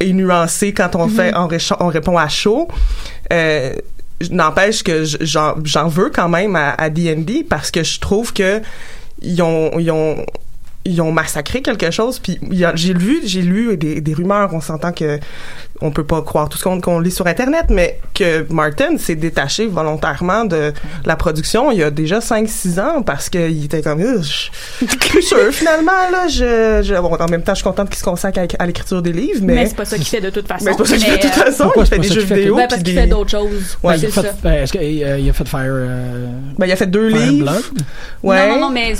et 0.00 0.12
nuancé 0.12 0.72
quand 0.72 0.94
on 0.96 1.08
fait, 1.08 1.32
on, 1.36 1.48
on 1.80 1.88
répond 1.88 2.16
à 2.18 2.28
chaud. 2.28 2.68
Euh, 3.32 3.72
N'empêche 4.30 4.82
que 4.82 5.04
j'en 5.04 5.88
veux 5.88 6.10
quand 6.10 6.28
même 6.28 6.56
à, 6.56 6.90
D&D 6.90 7.46
parce 7.48 7.70
que 7.70 7.82
je 7.82 7.98
trouve 8.00 8.32
que 8.32 8.60
ils 9.22 9.42
ont, 9.42 9.78
ils 9.78 9.90
ont 9.90 10.24
ils 10.86 11.00
ont 11.00 11.12
massacré 11.12 11.62
quelque 11.62 11.90
chose. 11.90 12.18
Puis 12.18 12.38
j'ai 12.74 12.92
lu 12.92 13.20
j'ai 13.24 13.42
lu 13.42 13.76
des, 13.76 14.00
des 14.00 14.14
rumeurs 14.14 14.52
on 14.52 14.60
s'entend 14.60 14.92
que 14.92 15.18
on 15.80 15.90
peut 15.90 16.04
pas 16.04 16.22
croire 16.22 16.48
tout 16.48 16.56
ce 16.56 16.64
qu'on 16.64 17.00
lit 17.00 17.10
sur 17.10 17.26
internet 17.26 17.64
mais 17.68 17.98
que 18.14 18.46
Martin 18.52 18.96
s'est 18.96 19.16
détaché 19.16 19.66
volontairement 19.66 20.44
de 20.44 20.72
la 21.04 21.16
production 21.16 21.70
il 21.72 21.78
y 21.78 21.82
a 21.82 21.90
déjà 21.90 22.20
5 22.20 22.48
6 22.48 22.78
ans 22.78 23.02
parce 23.02 23.28
qu'il 23.28 23.64
était 23.64 23.82
comme 23.82 24.00
Euh, 24.00 24.22
je 24.22 24.28
suis 24.28 24.50
plus 24.98 25.22
sûr 25.22 25.50
finalement 25.52 25.90
là 26.12 26.28
je, 26.28 26.80
je 26.84 26.94
bon, 27.00 27.14
en 27.14 27.26
même 27.28 27.42
temps 27.42 27.52
je 27.54 27.56
suis 27.58 27.64
contente 27.64 27.88
qu'il 27.90 27.98
se 27.98 28.04
consacre 28.04 28.38
à, 28.40 28.62
à 28.62 28.66
l'écriture 28.66 29.02
des 29.02 29.12
livres 29.12 29.40
mais, 29.42 29.54
Mais, 29.54 29.66
c'est 29.66 29.76
pas 29.76 29.84
ça 29.84 29.96
qu'il 29.96 30.06
fait 30.06 30.20
de 30.20 30.30
toute 30.30 30.46
façon. 30.46 30.64
mais 30.64 30.72
c'est 30.72 30.78
pas 30.78 30.84
ça 30.84 30.96
qu'il 30.96 31.06
fait 31.06 31.16
de 31.16 31.22
toute 31.22 31.38
euh, 31.38 31.44
façon 31.44 31.64
Pourquoi 31.64 31.82
il 31.84 31.88
fait 31.88 31.98
des 31.98 32.08
jeux 32.08 32.20
vidéo 32.22 32.56
ben, 32.56 32.62
parce 32.68 32.74
puis 32.74 32.84
qu'il 32.84 32.94
des- 32.94 33.00
fait 33.00 33.06
d'autres 33.08 33.30
choses. 33.30 33.76
Ouais, 33.82 33.98
c'est 33.98 34.06
il, 34.06 34.06
a 34.06 34.12
fait, 34.12 34.22
ça. 34.28 34.34
ben, 34.42 34.52
est-ce 34.62 34.72
qu'il 34.72 35.04
a, 35.04 35.18
il 35.18 35.28
a 35.28 35.32
fait 35.32 35.48
Fire, 35.48 35.60
euh, 35.66 36.26
ben, 36.58 36.66
il 36.66 36.72
a 36.72 36.76
fait 36.76 36.86
deux 36.86 37.10
Fire 37.10 37.20
livres 37.20 37.44
Blood? 37.50 37.62
ouais 38.22 38.48
Non, 38.48 38.54
non, 38.54 38.60
non, 38.60 38.70
mais 38.70 38.94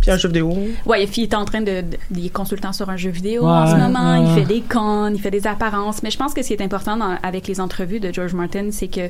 puis 0.00 0.10
un 0.10 0.16
jeu 0.18 0.28
vidéo 0.28 0.56
Ouais, 0.86 1.04
il 1.04 1.22
est 1.22 1.34
en 1.34 1.44
train 1.44 1.60
de, 1.60 1.80
de- 1.80 1.96
il 2.14 2.26
est 2.26 2.30
consultant 2.30 2.72
sur 2.72 2.88
un 2.90 2.96
jeu 2.96 3.10
vidéo 3.10 3.42
Ouais, 3.44 3.48
en 3.50 3.66
ce 3.66 3.76
moment. 3.76 4.14
Il 4.36 4.40
fait 4.42 4.46
des 4.46 4.60
cons, 4.60 5.10
il 5.14 5.20
fait 5.20 5.30
des 5.30 5.46
apparences. 5.46 5.93
Mais 6.02 6.10
je 6.10 6.18
pense 6.18 6.34
que 6.34 6.42
ce 6.42 6.48
qui 6.48 6.54
est 6.54 6.62
important 6.62 6.96
dans- 6.96 7.16
avec 7.22 7.46
les 7.48 7.60
entrevues 7.60 8.00
de 8.00 8.12
George 8.12 8.34
Martin, 8.34 8.68
c'est 8.70 8.88
que 8.88 9.08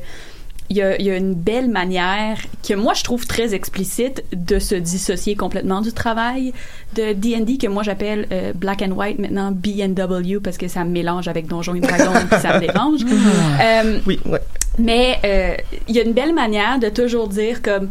il 0.70 0.78
y, 0.78 0.82
a, 0.82 0.98
il 0.98 1.04
y 1.04 1.10
a 1.10 1.16
une 1.18 1.34
belle 1.34 1.68
manière 1.68 2.38
que 2.66 2.72
moi 2.72 2.94
je 2.94 3.04
trouve 3.04 3.26
très 3.26 3.52
explicite 3.54 4.24
de 4.32 4.58
se 4.58 4.74
dissocier 4.74 5.36
complètement 5.36 5.82
du 5.82 5.92
travail 5.92 6.54
de 6.96 7.12
D&D 7.12 7.58
que 7.58 7.66
moi 7.66 7.82
j'appelle 7.82 8.26
euh, 8.32 8.54
Black 8.54 8.80
and 8.80 8.92
White 8.92 9.18
maintenant 9.18 9.52
B&W 9.52 10.40
parce 10.42 10.56
que 10.56 10.66
ça 10.66 10.84
me 10.84 10.90
mélange 10.90 11.28
avec 11.28 11.48
Donjons 11.48 11.74
et 11.74 11.80
Dragons 11.80 12.18
puis 12.30 12.40
ça 12.40 12.54
me 12.54 12.60
dérange. 12.60 13.00
Euh, 13.62 13.98
oui 14.06 14.18
ouais 14.24 14.40
mais 14.78 15.18
euh, 15.24 15.54
il 15.86 15.94
y 15.96 16.00
a 16.00 16.02
une 16.02 16.14
belle 16.14 16.34
manière 16.34 16.78
de 16.78 16.88
toujours 16.88 17.28
dire 17.28 17.60
comme 17.60 17.90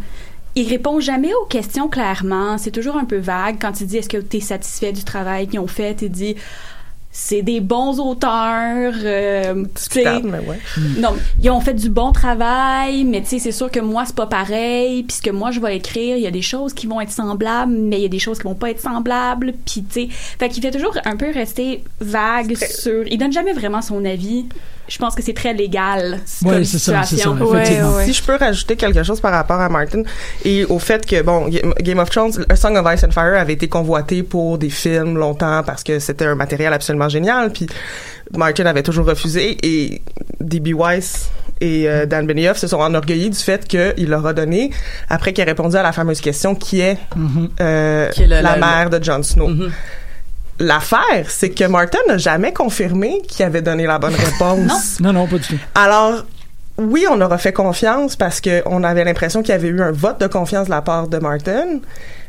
il 0.56 0.68
répond 0.68 1.00
jamais 1.00 1.34
aux 1.34 1.46
questions 1.46 1.88
clairement. 1.88 2.58
C'est 2.58 2.72
toujours 2.72 2.98
un 2.98 3.06
peu 3.06 3.18
vague. 3.18 3.58
Quand 3.62 3.82
il 3.82 3.88
dit 3.88 3.98
est-ce 3.98 4.10
que 4.10 4.18
tu 4.18 4.38
es 4.38 4.40
satisfait 4.40 4.92
du 4.92 5.04
travail 5.04 5.48
qu'ils 5.48 5.60
ont 5.60 5.68
fait, 5.68 6.02
il 6.02 6.10
dit 6.12 6.36
c'est 7.16 7.44
des 7.44 7.62
bons 7.62 8.00
auteurs. 8.00 8.94
euh, 9.04 9.54
tu 9.54 9.60
sais. 9.76 10.00
Discutable, 10.00 10.30
mais 10.30 10.40
ouais. 10.40 10.60
Non, 10.98 11.16
ils 11.42 11.50
ont 11.52 11.62
fait 11.62 11.76
du 11.76 11.90
bon 11.90 12.12
travail, 12.12 13.04
mais 13.04 13.22
tu 13.22 13.28
sais, 13.28 13.40
c'est 13.40 13.52
sûr 13.52 13.70
que 13.70 13.80
moi, 13.80 14.04
c'est 14.06 14.16
pas 14.16 14.26
pareil. 14.26 15.04
Puis 15.04 15.18
ce 15.18 15.22
que 15.22 15.30
moi, 15.30 15.52
je 15.52 15.60
vais 15.60 15.78
écrire, 15.78 16.18
il 16.18 16.24
y 16.24 16.28
a 16.28 16.32
des 16.32 16.42
choses 16.42 16.74
qui 16.74 16.88
vont 16.88 17.00
être 17.00 17.12
semblables, 17.12 17.72
mais 17.72 18.00
il 18.00 18.02
y 18.02 18.06
a 18.06 18.10
des 18.10 18.20
choses 18.20 18.40
qui 18.40 18.46
vont 18.46 18.56
pas 18.56 18.72
être 18.72 18.82
semblables. 18.82 19.54
Puis 19.66 19.84
tu 19.84 20.08
sais, 20.08 20.08
fait 20.10 20.50
qu'il 20.50 20.64
fait 20.64 20.72
toujours 20.72 20.98
un 21.06 21.16
peu 21.16 21.32
rester 21.32 21.84
vague 22.02 22.58
sur... 22.58 23.06
Il 23.08 23.20
donne 23.20 23.32
jamais 23.32 23.54
vraiment 23.54 23.82
son 23.84 24.04
avis. 24.06 24.46
Je 24.88 24.98
pense 24.98 25.16
que 25.16 25.24
c'est 25.24 25.34
très 25.34 25.54
légal 25.54 26.20
Ouais, 26.44 26.52
comme 26.56 26.64
c'est 26.66 26.78
ça, 26.78 27.04
c'est 27.04 27.16
ça, 27.16 27.24
situation. 27.32 27.54
effectivement. 27.54 28.00
Si 28.04 28.14
je 28.14 28.22
peux 28.24 28.36
rajouter 28.36 28.76
quelque 28.76 29.02
chose 29.04 29.22
par 29.22 29.32
rapport 29.32 29.60
à 29.62 29.70
Martin 29.70 30.04
et 30.44 30.66
au 30.66 30.78
fait 30.78 31.06
que 31.06 31.22
bon 31.22 31.48
Ga- 31.48 31.62
Game 31.82 32.00
of 32.00 32.10
Thrones, 32.10 32.46
A 32.50 32.56
Song 32.58 32.76
of 32.76 32.86
Ice 32.94 33.04
and 33.06 33.12
Fire 33.12 33.40
avait 33.40 33.54
été 33.54 33.70
convoité 33.70 34.24
pour 34.24 34.58
des 34.58 34.70
films 34.70 35.18
longtemps 35.18 35.64
parce 35.66 35.84
que 35.84 36.00
c'était 36.00 36.26
un 36.26 36.36
matériel 36.36 36.74
absolument 36.74 37.08
génial 37.08 37.52
puis 37.54 37.68
Martin 38.36 38.66
avait 38.66 38.84
toujours 38.84 39.06
refusé 39.06 39.58
et 39.64 40.02
D.B. 40.42 40.70
Weiss 40.78 41.30
et 41.62 41.88
euh, 41.88 42.06
Dan 42.06 42.28
Benioff 42.28 42.58
se 42.58 42.68
sont 42.68 42.80
enorgueillis 42.80 43.30
du 43.30 43.38
fait 43.40 43.66
qu'il 43.66 44.10
leur 44.10 44.26
a 44.26 44.34
donné, 44.34 44.72
après 45.10 45.32
qu'il 45.32 45.44
a 45.44 45.46
répondu 45.46 45.78
à 45.78 45.84
la 45.84 45.94
fameuse 45.94 46.20
question 46.20 46.56
qui 46.56 46.82
est, 46.82 46.98
euh, 47.62 48.10
Qui 48.10 48.24
est 48.24 48.28
le- 48.28 48.42
la 48.42 48.56
le- 48.56 48.60
mère 48.60 48.90
de 48.90 49.02
Jon 49.02 49.24
Snow. 49.24 49.48
Mhm. 49.48 49.72
L'affaire, 50.60 51.30
c'est 51.30 51.50
que 51.50 51.64
Martin 51.66 52.00
n'a 52.08 52.18
jamais 52.18 52.54
confirmé 52.54 53.22
qu'il 53.28 53.46
avait 53.46 53.62
donné 53.62 53.86
la 53.86 54.00
bonne 54.00 54.16
réponse. 54.16 55.00
Non, 55.00 55.12
non, 55.12 55.28
pas 55.28 55.38
du 55.38 55.48
tout. 55.48 55.60
Alors, 55.76 56.26
oui, 56.78 57.06
on 57.10 57.20
aura 57.22 57.38
fait 57.38 57.54
confiance 57.54 58.16
parce 58.16 58.42
qu'on 58.42 58.84
avait 58.84 59.04
l'impression 59.04 59.42
qu'il 59.42 59.52
y 59.52 59.56
avait 59.56 59.68
eu 59.68 59.82
un 59.82 59.92
vote 59.92 60.20
de 60.20 60.28
confiance 60.28 60.66
de 60.66 60.72
la 60.72 60.82
part 60.82 61.08
de 61.08 61.18
Martin. 61.18 61.80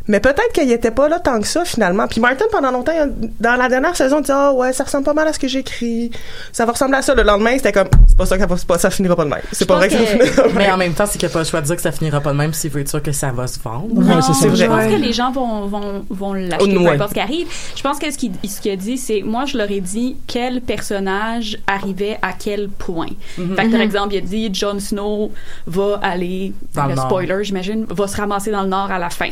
Mais 0.07 0.21
peut-être 0.21 0.53
qu'il 0.53 0.71
était 0.71 0.91
pas 0.91 1.09
là 1.09 1.19
tant 1.19 1.41
que 1.41 1.47
ça, 1.47 1.65
finalement. 1.65 2.07
Puis 2.07 2.21
Martin, 2.21 2.45
pendant 2.53 2.71
longtemps, 2.71 2.93
dans 3.41 3.57
la 3.57 3.69
dernière 3.71 3.97
saison, 3.97 4.19
il 4.19 4.23
disait, 4.23 4.35
ah 4.37 4.53
ouais, 4.53 4.73
ça 4.75 4.85
ressemble 4.85 5.05
pas 5.05 5.15
mal 5.15 5.27
à 5.29 5.33
ce 5.33 5.39
que 5.39 5.49
j'écris. 5.49 6.11
Ça 6.53 6.67
va 6.67 6.73
ressembler 6.73 6.99
à 6.99 7.03
ça. 7.03 7.15
Le 7.15 7.23
lendemain, 7.23 7.53
c'était 7.57 7.73
comme, 7.73 7.89
c'est 8.07 8.17
pas 8.17 8.27
ça 8.27 8.37
que 8.37 8.43
ça, 8.43 8.47
va- 8.47 8.57
pas, 8.69 8.79
ça 8.79 8.91
finira 8.91 9.17
pas 9.17 9.25
de 9.25 9.31
même. 9.31 9.41
C'est 9.53 9.65
pas 9.65 9.79
pense 9.79 9.85
vrai 9.87 9.89
que, 9.89 9.95
ça 10.05 10.13
que- 10.19 10.25
finira 10.27 10.49
de 10.49 10.53
Mais 10.55 10.65
en 10.67 10.77
même. 10.77 10.79
même 10.89 10.95
temps, 10.95 11.07
c'est 11.07 11.19
qu'il 11.19 11.27
n'y 11.27 11.33
a 11.33 11.35
pas 11.35 11.39
le 11.39 11.45
choix 11.47 11.61
de 11.63 11.67
dire 11.67 11.77
que 11.77 11.83
ça 11.83 11.91
finira 11.93 12.21
pas 12.21 12.33
de 12.33 12.37
même 12.37 12.53
s'il 12.53 12.71
veut 12.71 12.83
être 12.83 12.89
sûr 12.91 13.03
que 13.03 13.13
ça 13.13 13.31
va 13.33 13.47
se 13.47 13.59
vendre. 13.61 13.87
Non, 13.95 14.21
c'est 14.21 14.35
je 14.51 14.55
vrai. 14.55 14.67
pense 14.69 14.77
Ouais. 14.85 14.91
que 14.91 15.03
les 15.03 15.13
gens 15.15 15.33
vont, 15.33 15.67
vont, 15.69 16.05
vont 16.11 16.35
l'acheter, 16.35 16.77
Ouais. 16.77 16.85
peu 16.85 16.91
importe 16.91 17.09
ce 17.11 17.15
qui 17.15 17.21
arrive. 17.21 17.47
Je 17.75 17.83
pense 17.83 17.99
que 17.99 18.11
ce 18.11 18.19
qu'il 18.19 18.73
a 18.73 18.77
dit, 18.77 18.99
c'est 18.99 19.23
moi, 19.23 19.47
je 19.47 19.57
leur 19.57 19.71
ai 19.71 19.81
dit 19.81 20.17
quel 20.27 20.61
personnage 20.61 21.59
arrivait 21.67 22.19
à 22.23 22.33
quel 22.33 22.69
point. 22.69 23.09
Mhm. 23.39 23.57
Fait 23.57 23.65
que, 23.65 23.71
par 23.71 23.79
Mhm. 23.79 23.81
exemple, 23.81 24.15
il 24.15 24.19
a 24.19 24.21
dit 24.21 24.51
Jon 24.53 24.79
Snow 24.81 25.33
va 25.67 25.99
aller, 26.03 26.53
Dans 26.75 26.87
le 26.87 26.97
spoiler, 26.97 27.39
j'imagine, 27.43 27.87
va 27.89 28.07
se 28.07 28.17
ramasser 28.17 28.51
dans 28.51 28.63
le 28.63 28.69
Nord 28.69 28.91
à 28.91 28.99
la 28.99 29.11
fin. 29.11 29.31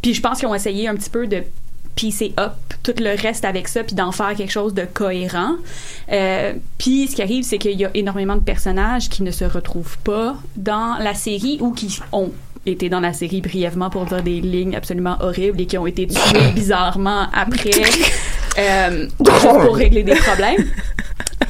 Puis 0.00 0.11
je 0.14 0.20
pense 0.20 0.38
qu'ils 0.38 0.48
ont 0.48 0.54
essayé 0.54 0.88
un 0.88 0.94
petit 0.94 1.10
peu 1.10 1.26
de 1.26 1.42
pisser 1.94 2.32
up 2.38 2.52
tout 2.82 2.94
le 2.98 3.20
reste 3.20 3.44
avec 3.44 3.68
ça 3.68 3.84
puis 3.84 3.94
d'en 3.94 4.12
faire 4.12 4.34
quelque 4.34 4.50
chose 4.50 4.74
de 4.74 4.84
cohérent. 4.84 5.56
Euh, 6.10 6.54
puis 6.78 7.06
ce 7.08 7.16
qui 7.16 7.22
arrive, 7.22 7.44
c'est 7.44 7.58
qu'il 7.58 7.78
y 7.78 7.84
a 7.84 7.90
énormément 7.94 8.36
de 8.36 8.40
personnages 8.40 9.08
qui 9.08 9.22
ne 9.22 9.30
se 9.30 9.44
retrouvent 9.44 9.98
pas 9.98 10.36
dans 10.56 10.96
la 10.98 11.14
série 11.14 11.58
ou 11.60 11.72
qui 11.72 12.00
ont 12.12 12.32
été 12.64 12.88
dans 12.88 13.00
la 13.00 13.12
série 13.12 13.40
brièvement 13.40 13.90
pour 13.90 14.06
dire 14.06 14.22
des 14.22 14.40
lignes 14.40 14.76
absolument 14.76 15.16
horribles 15.20 15.60
et 15.60 15.66
qui 15.66 15.76
ont 15.78 15.86
été 15.86 16.06
tués 16.06 16.52
bizarrement 16.54 17.26
après 17.32 17.70
euh, 18.58 19.08
pour 19.18 19.76
régler 19.76 20.02
des 20.02 20.14
problèmes. 20.14 20.64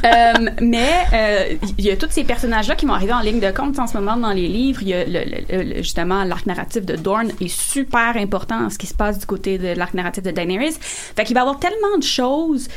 Euh, 0.04 0.50
mais 0.60 0.90
euh, 1.12 1.56
il 1.78 1.84
y 1.84 1.90
a 1.90 1.96
tous 1.96 2.10
ces 2.10 2.24
personnages-là 2.24 2.74
qui 2.74 2.86
vont 2.86 2.94
arriver 2.94 3.12
en 3.12 3.20
ligne 3.20 3.40
de 3.40 3.50
compte 3.50 3.78
en 3.78 3.86
ce 3.86 3.96
moment 3.96 4.16
dans 4.16 4.32
les 4.32 4.48
livres. 4.48 4.82
Il 4.82 4.88
y 4.88 4.94
a 4.94 5.76
justement 5.76 6.24
l'arc 6.24 6.46
narratif 6.46 6.84
de 6.84 6.96
Dorne 6.96 7.30
est 7.40 7.48
super 7.48 8.16
important 8.16 8.68
ce 8.70 8.78
qui 8.78 8.86
se 8.86 8.94
passe 8.94 9.18
du 9.18 9.26
côté 9.26 9.58
de 9.58 9.68
l'arc 9.78 9.94
narratif 9.94 10.22
de 10.22 10.30
Daenerys. 10.30 10.74
Fait 10.80 11.24
qu'il 11.24 11.34
va 11.34 11.40
y 11.40 11.42
avoir 11.42 11.58
tellement 11.58 11.98
de 11.98 12.02
choses 12.02 12.68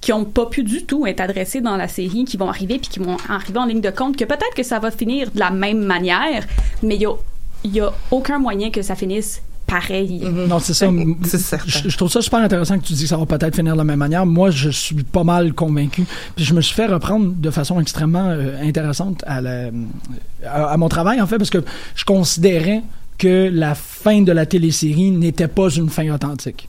qui 0.00 0.12
ont 0.12 0.24
pas 0.26 0.46
pu 0.46 0.62
du 0.62 0.84
tout 0.84 1.06
être 1.06 1.20
adressées 1.20 1.62
dans 1.62 1.76
la 1.76 1.88
série, 1.88 2.24
qui 2.24 2.36
vont 2.36 2.48
arriver 2.48 2.78
puis 2.78 2.88
qui 2.88 2.98
vont 2.98 3.16
arriver 3.28 3.58
en 3.58 3.64
ligne 3.64 3.80
de 3.80 3.90
compte, 3.90 4.16
que 4.16 4.24
peut-être 4.24 4.54
que 4.54 4.62
ça 4.62 4.78
va 4.78 4.90
finir 4.90 5.30
de 5.30 5.40
la 5.40 5.50
même 5.50 5.82
manière, 5.82 6.44
mais 6.82 6.96
il 6.96 7.02
y 7.02 7.06
il 7.66 7.74
y 7.74 7.80
a 7.80 7.90
aucun 8.10 8.38
moyen 8.38 8.70
que 8.70 8.82
ça 8.82 8.94
finisse 8.94 9.42
pareil. 9.80 10.20
Non, 10.48 10.58
c'est 10.58 10.74
ça. 10.74 10.88
Je, 11.66 11.88
je 11.88 11.96
trouve 11.96 12.10
ça 12.10 12.22
super 12.22 12.40
intéressant 12.40 12.78
que 12.78 12.84
tu 12.84 12.92
dis 12.92 13.02
que 13.02 13.08
ça 13.08 13.16
va 13.16 13.26
peut-être 13.26 13.56
finir 13.56 13.72
de 13.72 13.78
la 13.78 13.84
même 13.84 13.98
manière. 13.98 14.24
Moi, 14.26 14.50
je 14.50 14.70
suis 14.70 15.02
pas 15.02 15.24
mal 15.24 15.52
convaincu. 15.52 16.04
Puis 16.36 16.44
je 16.44 16.54
me 16.54 16.60
suis 16.60 16.74
fait 16.74 16.86
reprendre 16.86 17.32
de 17.36 17.50
façon 17.50 17.80
extrêmement 17.80 18.28
euh, 18.28 18.60
intéressante 18.62 19.22
à, 19.26 19.40
la- 19.40 19.70
à, 20.46 20.64
à 20.72 20.76
mon 20.76 20.88
travail, 20.88 21.20
en 21.20 21.26
fait, 21.26 21.38
parce 21.38 21.50
que 21.50 21.62
je 21.94 22.04
considérais 22.04 22.82
que 23.18 23.48
la 23.52 23.74
fin 23.74 24.22
de 24.22 24.32
la 24.32 24.46
télésérie 24.46 25.10
n'était 25.10 25.48
pas 25.48 25.68
une 25.70 25.88
fin 25.88 26.08
authentique. 26.12 26.68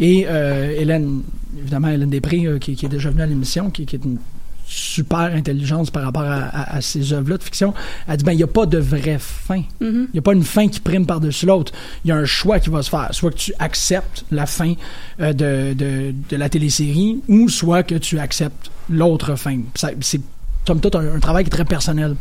Et 0.00 0.26
euh, 0.28 0.74
Hélène, 0.76 1.22
évidemment, 1.58 1.88
Hélène 1.88 2.10
Després, 2.10 2.46
euh, 2.46 2.58
qui, 2.58 2.74
qui 2.74 2.86
est 2.86 2.88
déjà 2.88 3.10
venue 3.10 3.22
à 3.22 3.26
l'émission, 3.26 3.70
qui, 3.70 3.86
qui 3.86 3.96
est 3.96 4.04
une 4.04 4.18
super 4.66 5.18
intelligence 5.34 5.90
par 5.90 6.02
rapport 6.04 6.22
à, 6.22 6.42
à- 6.44 6.76
à 6.76 6.80
ces 6.80 7.12
œuvres-là 7.12 7.38
de 7.38 7.42
fiction, 7.42 7.74
elle 8.08 8.16
dit 8.16 8.24
ben 8.24 8.32
il 8.32 8.36
n'y 8.38 8.42
a 8.42 8.46
pas 8.48 8.66
de 8.66 8.78
vraie 8.78 9.18
fin. 9.18 9.62
Il 9.80 9.86
Mhm. 9.86 10.08
n'y 10.12 10.18
a 10.18 10.22
pas 10.22 10.32
une 10.32 10.44
fin 10.44 10.68
qui 10.68 10.80
prime 10.80 11.06
par-dessus 11.06 11.46
l'autre. 11.46 11.72
Il 12.04 12.08
y 12.08 12.12
a 12.12 12.16
un 12.16 12.24
choix 12.24 12.58
qui 12.60 12.70
va 12.70 12.82
se 12.82 12.90
faire. 12.90 13.08
Soit 13.12 13.30
que 13.30 13.36
tu 13.36 13.52
acceptes 13.58 14.24
la 14.30 14.46
fin 14.46 14.74
euh, 15.20 15.32
de, 15.32 15.74
de, 15.74 16.14
de 16.30 16.36
la 16.36 16.48
télésérie, 16.48 17.20
ou 17.28 17.48
soit 17.48 17.82
que 17.82 17.94
tu 17.96 18.18
acceptes 18.18 18.70
l'autre 18.90 19.36
fin. 19.36 19.58
C'est, 19.74 20.20
somme 20.66 20.80
toute, 20.80 20.94
un, 20.96 21.14
un 21.16 21.20
travail 21.20 21.44
qui 21.44 21.48
est 21.48 21.50
très 21.56 21.64
personnel. 21.64 22.16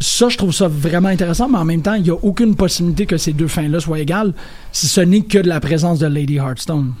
Ça, 0.00 0.28
je 0.28 0.36
trouve 0.36 0.52
ça 0.52 0.68
vraiment 0.68 1.08
intéressant, 1.08 1.48
mais 1.48 1.58
en 1.58 1.64
même 1.64 1.80
temps, 1.82 1.94
il 1.94 2.02
n'y 2.02 2.10
a 2.10 2.14
aucune 2.14 2.56
possibilité 2.56 3.06
que 3.06 3.16
ces 3.16 3.32
deux 3.32 3.48
fins-là 3.48 3.80
soient 3.80 4.00
égales 4.00 4.34
si 4.72 4.86
ce 4.88 5.00
n'est 5.00 5.22
que 5.22 5.38
de 5.38 5.48
la 5.48 5.60
présence 5.60 5.98
de 6.00 6.06
Lady 6.06 6.36
Hearthstone. 6.36 6.94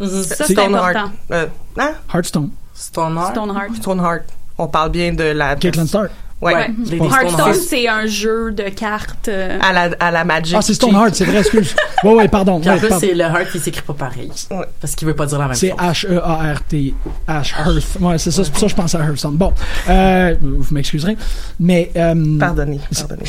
Ça, 0.00 0.44
c'est 0.46 0.58
important. 0.58 1.10
Euh, 1.30 1.46
hein? 1.78 1.92
Hearthstone. 2.12 2.50
Stoneheart. 2.82 3.32
Stoneheart. 3.32 3.74
Stoneheart. 3.76 4.22
On 4.58 4.66
parle 4.68 4.90
bien 4.90 5.12
de 5.12 5.24
la... 5.24 5.56
Caitlin 5.56 5.86
Stark. 5.86 6.10
Ouais. 6.40 6.54
Ouais. 6.54 6.70
C'est 6.84 6.96
pas- 6.96 7.04
Hearthstone, 7.04 7.28
Stoneheart. 7.30 7.54
c'est 7.54 7.88
un 7.88 8.06
jeu 8.06 8.50
de 8.50 8.64
cartes. 8.64 9.28
euh, 9.28 9.58
À 9.62 9.72
la, 9.72 9.90
à 10.00 10.10
la 10.10 10.24
Magic. 10.24 10.56
Ah, 10.58 10.60
c'est 10.62 10.74
Stoneheart, 10.74 11.14
c'est 11.14 11.24
vrai, 11.24 11.38
excuse. 11.38 11.72
Oui, 12.02 12.14
oui, 12.16 12.26
pardon. 12.28 12.58
Puis 12.60 12.68
en 12.68 12.72
Ouais, 12.74 12.80
plus, 12.80 12.90
c'est 12.98 13.14
le 13.14 13.20
Heart 13.20 13.52
qui 13.52 13.60
s'écrit 13.60 13.82
pas 13.82 13.92
pareil. 13.94 14.28
Parce 14.80 14.96
qu'il 14.96 15.06
veut 15.06 15.14
pas 15.14 15.26
dire 15.26 15.38
la 15.38 15.46
même 15.46 15.54
C'est 15.54 15.68
chose. 15.70 15.78
H-E-A-R-T. 15.78 16.94
H-Hearth. 17.28 18.00
Ouais, 18.00 18.18
c'est 18.18 18.32
ça. 18.32 18.42
C'est 18.42 18.50
pour 18.50 18.58
ça 18.58 18.66
que 18.66 18.70
je 18.72 18.76
pense 18.76 18.94
à 18.96 18.98
Hearthstone. 19.04 19.36
Bon. 19.36 19.52
Euh, 19.88 20.34
vous 20.42 20.74
m'excuserez. 20.74 21.16
Mais. 21.60 21.92
Euh, 21.94 22.38
Pardonnez, 22.40 22.80
pardonnez. 22.92 23.22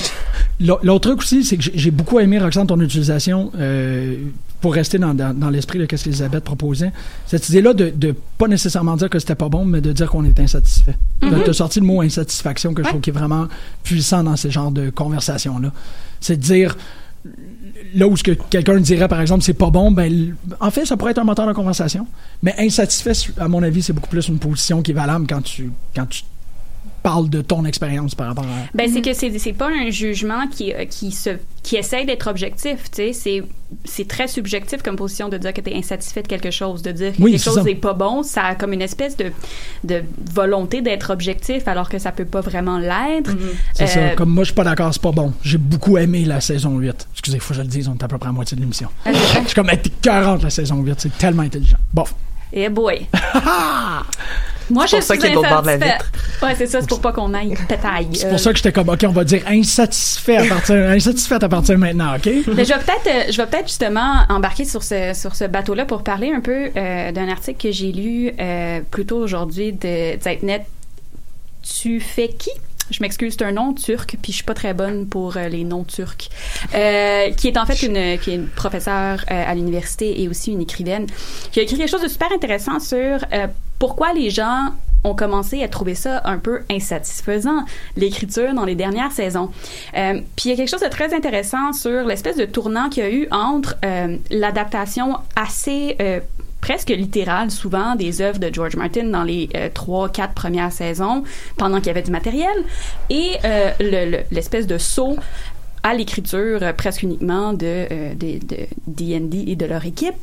L'au- 0.59 0.79
L'autre 0.81 1.09
truc 1.09 1.19
aussi, 1.19 1.43
c'est 1.43 1.57
que 1.57 1.63
j'ai- 1.73 1.91
beaucoup 1.91 2.19
aimé, 2.19 2.39
Roxane, 2.39 2.65
ton 2.65 2.79
utilisation, 2.79 3.51
euh, 3.59 4.15
pour 4.63 4.73
rester 4.73 4.97
dans, 4.97 5.13
dans, 5.13 5.37
dans 5.37 5.49
l'esprit 5.49 5.77
de 5.77 5.85
ce 5.93 6.05
qu'Elisabeth 6.05 6.41
proposait. 6.41 6.93
Cette 7.27 7.49
idée-là 7.49 7.73
de, 7.73 7.89
de 7.89 8.15
pas 8.37 8.47
nécessairement 8.47 8.95
dire 8.95 9.09
que 9.09 9.19
c'était 9.19 9.35
pas 9.35 9.49
bon, 9.49 9.65
mais 9.65 9.81
de 9.81 9.91
dire 9.91 10.09
qu'on 10.09 10.23
est 10.23 10.39
insatisfait. 10.39 10.95
Mhm. 11.21 11.43
Tu 11.43 11.49
as 11.49 11.53
sorti 11.53 11.81
le 11.81 11.85
mot 11.85 11.99
insatisfaction 11.99 12.73
que 12.73 12.81
je 12.81 12.87
trouve 12.87 13.01
qui 13.01 13.09
est 13.09 13.13
vraiment 13.13 13.49
puissant 13.83 14.23
dans 14.23 14.37
ces 14.37 14.51
genres 14.51 14.71
de 14.71 14.89
conversations-là. 14.89 15.73
C'est 16.21 16.37
de 16.37 16.41
dire 16.41 16.77
là 17.93 18.07
où 18.07 18.15
ce 18.15 18.23
que 18.23 18.31
quelqu'un 18.31 18.79
dirait 18.79 19.09
par 19.09 19.19
exemple 19.19 19.43
c'est 19.43 19.53
pas 19.53 19.69
bon 19.69 19.91
ben 19.91 20.35
en 20.59 20.71
fait 20.71 20.85
ça 20.85 20.97
pourrait 20.97 21.11
être 21.11 21.19
un 21.19 21.23
moteur 21.23 21.47
de 21.47 21.53
conversation 21.53 22.05
mais 22.41 22.53
insatisfait 22.57 23.13
à 23.37 23.47
mon 23.47 23.63
avis 23.63 23.81
c'est 23.81 23.93
beaucoup 23.93 24.09
plus 24.09 24.27
une 24.27 24.39
position 24.39 24.81
qui 24.81 24.91
est 24.91 24.93
valable 24.93 25.25
quand 25.27 25.41
tu 25.41 25.71
quand 25.95 26.05
tu 26.05 26.23
parles 27.03 27.29
de 27.29 27.41
ton 27.41 27.65
expérience 27.65 28.15
par 28.15 28.27
rapport 28.27 28.45
à 28.45 28.65
Ben, 28.73 28.89
c'est 28.91 29.01
que 29.01 29.13
c'est, 29.13 29.37
c'est 29.37 29.53
pas 29.53 29.67
un 29.69 29.89
jugement 29.89 30.47
qui, 30.47 30.73
euh, 30.73 30.85
qui, 30.85 31.11
se, 31.11 31.31
qui 31.61 31.75
essaye 31.75 32.05
d'être 32.05 32.27
objectif, 32.27 32.89
tu 32.91 32.95
sais. 32.95 33.13
C'est, 33.13 33.43
c'est 33.85 34.07
très 34.07 34.27
subjectif 34.27 34.81
comme 34.81 34.95
position 34.95 35.29
de 35.29 35.37
dire 35.37 35.53
que 35.53 35.61
tu 35.61 35.69
es 35.69 35.75
insatisfait 35.75 36.23
de 36.23 36.27
quelque 36.27 36.51
chose. 36.51 36.81
De 36.81 36.91
dire 36.91 37.11
que 37.11 37.21
Oui, 37.21 37.31
quelque 37.31 37.43
chose 37.43 37.63
n'est 37.63 37.75
pas 37.75 37.93
bon, 37.93 38.23
ça 38.23 38.43
a 38.43 38.55
comme 38.55 38.73
une 38.73 38.81
espèce 38.81 39.17
de, 39.17 39.31
de 39.83 40.03
volonté 40.33 40.81
d'être 40.81 41.11
objectif 41.11 41.67
alors 41.67 41.89
que 41.89 41.99
ça 41.99 42.11
peut 42.11 42.25
pas 42.25 42.41
vraiment 42.41 42.79
l'être. 42.79 43.31
C'est 43.73 43.87
ça. 43.87 43.99
Euh, 43.99 44.15
Comme 44.15 44.29
moi, 44.29 44.43
je 44.43 44.47
suis 44.47 44.55
pas 44.55 44.63
d'accord, 44.63 44.93
c'est 44.93 45.01
pas 45.01 45.11
bon. 45.11 45.33
J'ai 45.43 45.57
beaucoup 45.57 45.97
aimé 45.97 46.23
la 46.25 46.39
saison 46.41 46.77
8. 46.77 47.07
Excusez, 47.13 47.39
faut 47.39 47.49
que 47.49 47.57
je 47.57 47.61
le 47.61 47.67
dise, 47.67 47.87
on 47.89 47.93
est 47.95 48.03
à 48.03 48.07
peu 48.07 48.17
près 48.17 48.29
à 48.29 48.31
moitié 48.31 48.55
de 48.55 48.61
l'émission. 48.61 48.87
Je 49.05 49.11
suis 49.47 49.55
comme, 49.55 49.69
elle 49.69 49.79
était 49.79 49.91
40 50.01 50.43
la 50.43 50.49
saison 50.49 50.81
8. 50.81 50.95
C'est 50.99 51.17
tellement 51.17 51.43
intelligent. 51.43 51.77
Bon. 51.93 52.05
Eh 52.53 52.69
boy. 52.69 53.07
Moi, 54.69 54.85
C'est 54.87 54.95
je 54.97 55.01
pour 55.01 55.03
ça 55.07 55.13
suis 55.15 55.17
qu'il 55.21 55.25
est 55.25 55.29
de 55.31 55.35
l'autre 55.35 55.49
bord 55.49 55.61
de 55.61 55.67
la 55.67 55.73
insatisfaite. 55.73 56.05
Ouais, 56.41 56.55
c'est 56.57 56.67
ça, 56.67 56.79
c'est 56.81 56.87
pour 56.87 57.01
pas 57.01 57.11
qu'on 57.11 57.33
aille 57.33 57.53
pétaille. 57.67 58.07
C'est 58.13 58.27
Euh, 58.27 58.29
pour 58.29 58.39
ça 58.39 58.51
que 58.51 58.57
j'étais 58.57 58.71
comme, 58.71 58.87
OK, 58.89 59.03
on 59.05 59.11
va 59.11 59.23
dire 59.25 59.41
insatisfait 59.47 60.37
à 60.37 60.45
partir, 60.45 60.75
insatisfaite 60.89 61.43
à 61.43 61.49
partir 61.49 61.75
de 61.75 61.79
maintenant, 61.81 62.15
OK? 62.15 62.25
Mais 62.55 62.63
je 62.63 62.73
vais 62.73 62.79
peut-être, 62.79 63.07
euh, 63.07 63.31
je 63.31 63.37
vais 63.37 63.45
peut-être 63.47 63.67
justement 63.67 64.19
embarquer 64.29 64.63
sur 64.63 64.81
ce 64.81 65.11
sur 65.13 65.35
ce 65.35 65.43
bateau-là 65.45 65.83
pour 65.85 66.03
parler 66.03 66.31
un 66.33 66.39
peu 66.39 66.69
euh, 66.77 67.11
d'un 67.11 67.27
article 67.27 67.61
que 67.61 67.71
j'ai 67.73 67.91
lu 67.91 68.31
euh, 68.39 68.79
plus 68.89 69.05
tôt 69.05 69.17
aujourd'hui 69.17 69.73
de 69.73 70.17
Zeitnet. 70.21 70.65
Tu 71.61 71.99
fais 71.99 72.29
qui? 72.29 72.51
Je 72.89 73.01
m'excuse, 73.01 73.35
c'est 73.37 73.45
un 73.45 73.51
nom 73.51 73.73
turc, 73.73 74.17
puis 74.21 74.31
je 74.31 74.37
suis 74.37 74.45
pas 74.45 74.53
très 74.53 74.73
bonne 74.73 75.07
pour 75.07 75.37
euh, 75.37 75.47
les 75.47 75.63
noms 75.63 75.83
turcs. 75.83 76.29
Euh, 76.73 77.31
qui 77.31 77.47
est 77.47 77.57
en 77.57 77.65
fait 77.65 77.83
une, 77.83 78.19
qui 78.19 78.31
est 78.31 78.35
une 78.35 78.47
professeure 78.47 79.23
euh, 79.31 79.43
à 79.47 79.55
l'université 79.55 80.21
et 80.21 80.27
aussi 80.27 80.51
une 80.51 80.61
écrivaine, 80.61 81.07
qui 81.51 81.59
a 81.59 81.63
écrit 81.63 81.77
quelque 81.77 81.89
chose 81.89 82.03
de 82.03 82.07
super 82.07 82.31
intéressant 82.31 82.79
sur 82.79 83.19
pourquoi 83.79 84.13
les 84.13 84.29
gens 84.29 84.69
ont 85.03 85.15
commencé 85.15 85.61
à 85.63 85.67
trouver 85.67 85.95
ça 85.95 86.21
un 86.23 86.37
peu 86.37 86.61
insatisfaisant, 86.69 87.65
l'écriture 87.97 88.53
dans 88.53 88.63
les 88.63 88.75
dernières 88.75 89.11
saisons. 89.11 89.49
Puis 89.91 90.45
il 90.45 90.49
y 90.49 90.53
a 90.53 90.55
quelque 90.55 90.69
chose 90.69 90.81
de 90.81 90.87
très 90.87 91.13
intéressant 91.13 91.73
sur 91.73 92.05
l'espèce 92.05 92.37
de 92.37 92.45
tournant 92.45 92.89
qu'il 92.89 93.03
y 93.03 93.05
a 93.05 93.11
eu 93.11 93.27
entre 93.31 93.75
l'adaptation 94.29 95.17
assez 95.35 95.97
presque 96.67 96.89
littérale 96.89 97.51
souvent 97.51 97.95
des 97.97 98.21
œuvres 98.21 98.39
de 98.39 98.49
George 98.53 98.77
Martin 98.77 99.03
dans 99.17 99.23
les 99.25 99.49
euh, 99.53 99.67
trois, 99.73 100.07
quatre 100.07 100.33
premières 100.33 100.71
saisons, 100.71 101.23
pendant 101.57 101.77
qu'il 101.79 101.87
y 101.87 101.89
avait 101.89 102.03
du 102.03 102.11
matériel, 102.11 102.57
et 103.09 103.31
euh, 103.43 103.71
le- 103.81 104.11
le- 104.11 104.23
l'espèce 104.31 104.65
de 104.65 104.77
saut 104.77 105.17
à 105.83 105.93
l'écriture 105.93 106.59
euh, 106.63 106.71
presque 106.71 107.03
uniquement 107.03 107.51
de 107.51 108.13
des- 108.15 108.39
de 108.39 108.57
D&D 108.87 109.43
et 109.47 109.57
de 109.57 109.65
leur 109.65 109.85
équipe. 109.85 110.15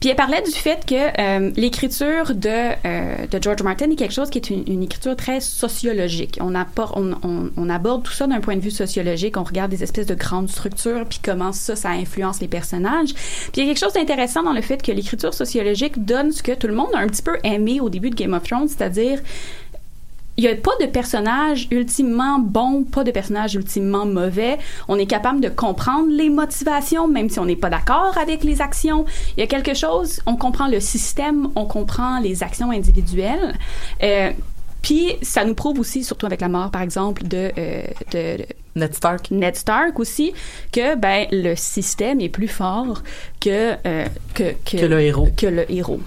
Puis 0.00 0.10
elle 0.10 0.16
parlait 0.16 0.42
du 0.42 0.50
fait 0.50 0.84
que 0.86 0.94
euh, 0.94 1.50
l'écriture 1.56 2.34
de, 2.34 2.48
euh, 2.86 3.26
de 3.26 3.42
George 3.42 3.62
Martin 3.62 3.90
est 3.90 3.96
quelque 3.96 4.14
chose 4.14 4.30
qui 4.30 4.38
est 4.38 4.50
une, 4.50 4.64
une 4.66 4.82
écriture 4.82 5.16
très 5.16 5.40
sociologique. 5.40 6.38
On, 6.40 6.54
appor- 6.54 6.92
on, 6.96 7.12
on, 7.22 7.50
on 7.56 7.70
aborde 7.70 8.02
tout 8.04 8.12
ça 8.12 8.26
d'un 8.26 8.40
point 8.40 8.56
de 8.56 8.60
vue 8.60 8.70
sociologique. 8.70 9.36
On 9.36 9.44
regarde 9.44 9.70
des 9.70 9.82
espèces 9.82 10.06
de 10.06 10.14
grandes 10.14 10.48
structures, 10.48 11.04
puis 11.08 11.20
comment 11.22 11.52
ça, 11.52 11.76
ça 11.76 11.90
influence 11.90 12.40
les 12.40 12.48
personnages. 12.48 13.14
Puis 13.14 13.52
il 13.56 13.60
y 13.60 13.62
a 13.62 13.72
quelque 13.72 13.84
chose 13.84 13.94
d'intéressant 13.94 14.42
dans 14.42 14.52
le 14.52 14.62
fait 14.62 14.82
que 14.82 14.92
l'écriture 14.92 15.34
sociologique 15.34 16.04
donne 16.04 16.32
ce 16.32 16.42
que 16.42 16.52
tout 16.52 16.66
le 16.66 16.74
monde 16.74 16.90
a 16.94 16.98
un 16.98 17.06
petit 17.06 17.22
peu 17.22 17.38
aimé 17.42 17.80
au 17.80 17.88
début 17.88 18.10
de 18.10 18.14
Game 18.14 18.34
of 18.34 18.42
Thrones, 18.44 18.68
c'est-à-dire 18.68 19.20
il 20.36 20.44
n'y 20.44 20.50
a 20.50 20.56
pas 20.56 20.72
de 20.80 20.86
personnage 20.86 21.66
ultimement 21.70 22.38
bon, 22.38 22.84
pas 22.84 23.04
de 23.04 23.10
personnage 23.10 23.54
ultimement 23.54 24.04
mauvais. 24.04 24.58
On 24.88 24.98
est 24.98 25.06
capable 25.06 25.40
de 25.40 25.48
comprendre 25.48 26.08
les 26.10 26.28
motivations, 26.28 27.08
même 27.08 27.30
si 27.30 27.38
on 27.38 27.46
n'est 27.46 27.56
pas 27.56 27.70
d'accord 27.70 28.16
avec 28.18 28.44
les 28.44 28.60
actions. 28.60 29.06
Il 29.36 29.40
y 29.40 29.42
a 29.42 29.46
quelque 29.46 29.74
chose, 29.74 30.20
on 30.26 30.36
comprend 30.36 30.68
le 30.68 30.80
système, 30.80 31.48
on 31.56 31.64
comprend 31.64 32.20
les 32.20 32.42
actions 32.42 32.70
individuelles. 32.70 33.54
Euh, 34.02 34.30
puis 34.82 35.16
ça 35.22 35.44
nous 35.44 35.54
prouve 35.54 35.80
aussi, 35.80 36.04
surtout 36.04 36.26
avec 36.26 36.40
la 36.40 36.48
mort, 36.48 36.70
par 36.70 36.82
exemple, 36.82 37.26
de, 37.26 37.50
euh, 37.58 37.82
de, 38.12 38.36
de 38.36 38.46
Ned 38.76 38.94
Stark. 38.94 39.30
Ned 39.30 39.56
Stark 39.56 39.98
aussi, 39.98 40.32
que 40.70 40.96
ben 40.96 41.26
le 41.32 41.56
système 41.56 42.20
est 42.20 42.28
plus 42.28 42.46
fort 42.46 43.02
que 43.40 43.74
euh, 43.86 44.06
que, 44.34 44.54
Que 44.64 44.86
le 44.86 45.00
héros. 45.00 45.28
Que 45.36 45.46
le 45.46 45.70
héros. 45.72 46.00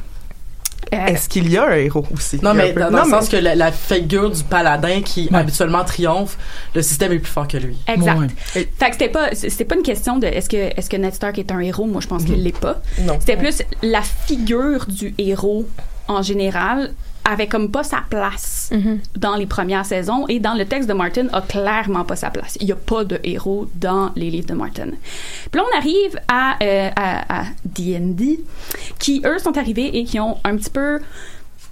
Euh, 0.94 1.06
Est-ce 1.06 1.30
qu'il 1.30 1.50
y 1.52 1.58
a 1.58 1.68
un 1.68 1.76
héros 1.76 2.06
aussi? 2.14 2.40
Non, 2.42 2.54
mais 2.54 2.74
peu- 2.74 2.80
dans, 2.82 2.90
dans 2.90 2.98
Non, 3.00 3.04
le 3.04 3.10
mais- 3.12 3.20
sens 3.20 3.30
que 3.30 3.38
la, 3.38 3.54
la 3.56 3.72
figure 3.72 4.32
du 4.32 4.44
paladin 4.44 5.02
qui 5.02 5.30
habituellement 5.34 5.84
triomphe, 5.84 6.38
le 6.74 6.82
système 6.82 7.12
est 7.12 7.20
plus 7.20 7.32
fort 7.32 7.48
que 7.48 7.58
lui. 7.58 7.78
Exact. 7.88 8.32
Fait 8.38 8.66
que 8.66 8.72
c'était 8.94 9.10
pas 9.10 9.30
c'était 9.36 9.66
pas 9.66 9.76
une 9.76 9.84
question 9.84 10.18
de 10.18 10.26
est-ce 10.26 10.50
que 10.50 10.58
est-ce 10.58 10.90
que 10.90 10.98
Ned 10.98 11.14
Stark 11.14 11.38
est 11.38 11.52
un 11.52 11.60
héros? 11.60 11.86
Moi 11.86 12.02
je 12.02 12.08
pense 12.08 12.24
qu'il 12.24 12.42
l'est 12.44 12.58
pas. 12.58 12.82
Non. 13.02 13.18
C'était 13.20 13.38
plus 13.38 13.62
la 13.84 14.02
figure 14.02 14.86
du 14.88 15.14
héros 15.18 15.68
en 16.08 16.22
général 16.24 16.92
avait 17.26 17.48
comme 17.48 17.72
pas 17.72 17.84
sa 17.84 18.04
place 18.10 18.72
dans 19.16 19.36
les 19.36 19.46
premières 19.46 19.86
saisons 19.86 20.26
et 20.28 20.40
dans 20.40 20.54
le 20.54 20.66
texte 20.66 20.90
de 20.90 20.94
Martin 20.94 21.28
a 21.32 21.42
clairement 21.42 22.04
pas 22.04 22.16
sa 22.16 22.30
place. 22.30 22.58
Il 22.62 22.68
y 22.68 22.72
a 22.72 22.76
pas 22.76 23.04
de 23.04 23.20
héros 23.24 23.68
dans 23.76 24.12
les 24.16 24.30
livres 24.30 24.48
de 24.48 24.54
Martin. 24.54 24.90
Puis 25.52 25.60
là 25.60 25.64
on 25.72 25.78
arrive 25.78 26.20
à 26.28 26.56
euh, 26.64 26.90
à 26.96 27.42
à 27.42 27.46
D&D 27.66 28.44
qui 29.00 29.22
eux 29.26 29.40
sont 29.40 29.58
arrivés 29.58 29.98
et 29.98 30.04
qui 30.04 30.20
ont 30.20 30.38
un 30.44 30.56
petit 30.58 30.70
peu 30.70 31.00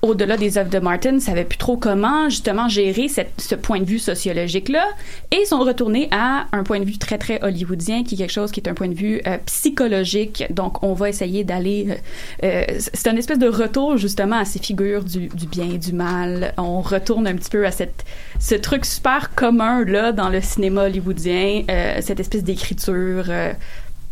au-delà 0.02 0.38
des 0.38 0.58
œuvres 0.58 0.70
de 0.70 0.80
Martin, 0.80 1.14
ne 1.14 1.20
savaient 1.20 1.44
plus 1.44 1.58
trop 1.58 1.78
comment 1.78 2.30
justement 2.30 2.68
gérer 2.68 3.08
cette, 3.08 3.32
ce 3.40 3.56
point 3.56 3.80
de 3.80 3.86
vue 3.86 4.00
sociologique-là 4.00 4.86
et 5.32 5.46
sont 5.46 5.60
retournés 5.60 6.08
à 6.12 6.46
un 6.52 6.64
point 6.64 6.80
de 6.80 6.86
vue 6.86 6.98
très 6.98 7.18
très 7.18 7.44
hollywoodien 7.44 8.04
qui 8.04 8.16
est 8.16 8.18
quelque 8.18 8.32
chose 8.32 8.52
qui 8.52 8.60
est 8.60 8.70
un 8.70 8.74
point 8.74 8.88
de 8.88 8.94
vue 8.94 9.22
euh, 9.26 9.38
psychologique. 9.46 10.46
Donc 10.50 10.84
on 10.84 10.94
va 10.94 11.10
essayer 11.10 11.44
d'aller... 11.44 11.88
euh, 11.90 11.96
euh, 12.44 12.64
c'est 12.78 13.10
une 13.10 13.18
espèce 13.18 13.40
de 13.40 13.48
retour 13.48 13.98
justement 13.98 14.38
à 14.38 14.46
ces 14.46 14.60
figures 14.60 15.04
du, 15.04 15.28
du 15.28 15.48
bien 15.48 15.72
et 15.72 15.78
du 15.78 15.94
mal. 15.94 16.54
On 16.58 16.82
retourne 16.82 17.28
un 17.28 17.36
petit 17.36 17.50
peu 17.50 17.66
à 17.66 17.72
cette, 17.72 18.06
ce 18.40 18.56
truc 18.56 18.86
super 18.86 19.34
commun 19.36 19.84
là 19.84 20.12
dans 20.12 20.30
le 20.30 20.42
cinéma 20.42 20.84
hollywoodien, 20.84 21.64
euh, 21.70 21.98
cette 22.02 22.20
espèce 22.20 22.44
d'écriture... 22.44 23.26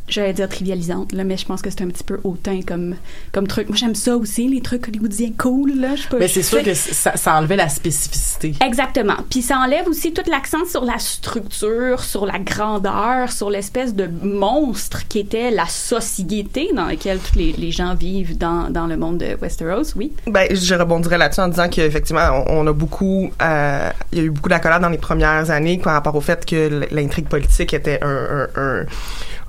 j'allais 0.07 0.33
dire 0.33 0.49
trivialisante 0.49 1.11
là 1.13 1.23
mais 1.23 1.37
je 1.37 1.45
pense 1.45 1.61
que 1.61 1.69
c'est 1.69 1.81
un 1.81 1.87
petit 1.87 2.03
peu 2.03 2.19
hautain 2.23 2.59
comme 2.65 2.95
comme 3.31 3.47
truc 3.47 3.69
moi 3.69 3.77
j'aime 3.77 3.95
ça 3.95 4.15
aussi 4.15 4.47
les 4.47 4.61
trucs 4.61 4.87
hollywoodiens 4.87 5.31
cool 5.37 5.79
là 5.79 5.95
je 5.95 6.03
sais 6.03 6.09
pas 6.09 6.17
Mais 6.19 6.27
c'est 6.27 6.43
sûr 6.43 6.63
que 6.63 6.73
ça, 6.73 7.15
ça 7.15 7.35
enlevait 7.35 7.55
la 7.55 7.69
spécificité. 7.69 8.53
Exactement. 8.65 9.15
Puis 9.29 9.41
ça 9.41 9.57
enlève 9.57 9.87
aussi 9.87 10.13
tout 10.13 10.23
l'accent 10.29 10.65
sur 10.69 10.83
la 10.83 10.97
structure, 10.99 11.99
sur 12.01 12.25
la 12.25 12.39
grandeur, 12.39 13.31
sur 13.31 13.49
l'espèce 13.49 13.93
de 13.95 14.07
monstre 14.23 15.07
qui 15.07 15.19
était 15.19 15.51
la 15.51 15.67
société 15.67 16.69
dans 16.73 16.85
laquelle 16.85 17.19
tous 17.19 17.37
les, 17.37 17.53
les 17.53 17.71
gens 17.71 17.95
vivent 17.95 18.37
dans, 18.37 18.69
dans 18.69 18.87
le 18.87 18.97
monde 18.97 19.17
de 19.19 19.37
Westeros, 19.41 19.95
oui. 19.95 20.11
Ben, 20.27 20.47
je 20.53 20.75
rebondirais 20.75 21.17
là-dessus 21.17 21.41
en 21.41 21.47
disant 21.47 21.69
qu'effectivement, 21.69 22.43
on, 22.47 22.65
on 22.65 22.67
a 22.67 22.73
beaucoup, 22.73 23.31
euh, 23.41 23.89
il 24.11 24.17
y 24.17 24.21
a 24.21 24.23
eu 24.25 24.29
beaucoup 24.29 24.49
d'accolades 24.49 24.81
dans 24.81 24.89
les 24.89 24.97
premières 24.97 25.49
années 25.51 25.77
par 25.77 25.93
rapport 25.93 26.15
au 26.15 26.21
fait 26.21 26.45
que 26.45 26.87
l'intrigue 26.91 27.27
politique 27.27 27.73
était 27.73 27.99
un, 28.01 28.47
un, 28.55 28.61
un, 28.61 28.85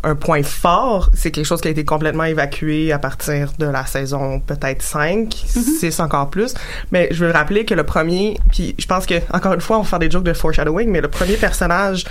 un 0.03 0.15
point 0.15 0.43
fort. 0.43 1.11
C'est 1.15 1.31
quelque 1.31 1.47
chose 1.47 1.61
qui 1.61 1.69
a 1.69 1.71
été 1.71 1.85
complètement 1.85 2.25
évacué 2.25 2.93
à 2.93 2.99
partir 2.99 3.53
de 3.59 3.67
la 3.67 3.87
saison 3.87 4.41
peut-être 4.41 4.83
5, 4.83 5.33
6 5.35 6.01
encore 6.01 6.31
plus. 6.31 6.55
Mais 6.93 7.09
je 7.11 7.25
veux 7.25 7.31
rappeler 7.31 7.65
que 7.65 7.75
le 7.75 7.85
premier, 7.85 8.39
puis 8.51 8.75
je 8.79 8.87
pense 8.87 9.07
que, 9.07 9.15
encore 9.33 9.55
une 9.55 9.61
fois, 9.61 9.79
on 9.79 9.83
va 9.83 9.89
faire 9.89 9.99
des 9.99 10.11
jokes 10.11 10.25
de 10.25 10.33
foreshadowing, 10.33 10.91
mais 10.91 11.01
le 11.01 11.09
premier 11.09 11.37
personnage 11.37 12.05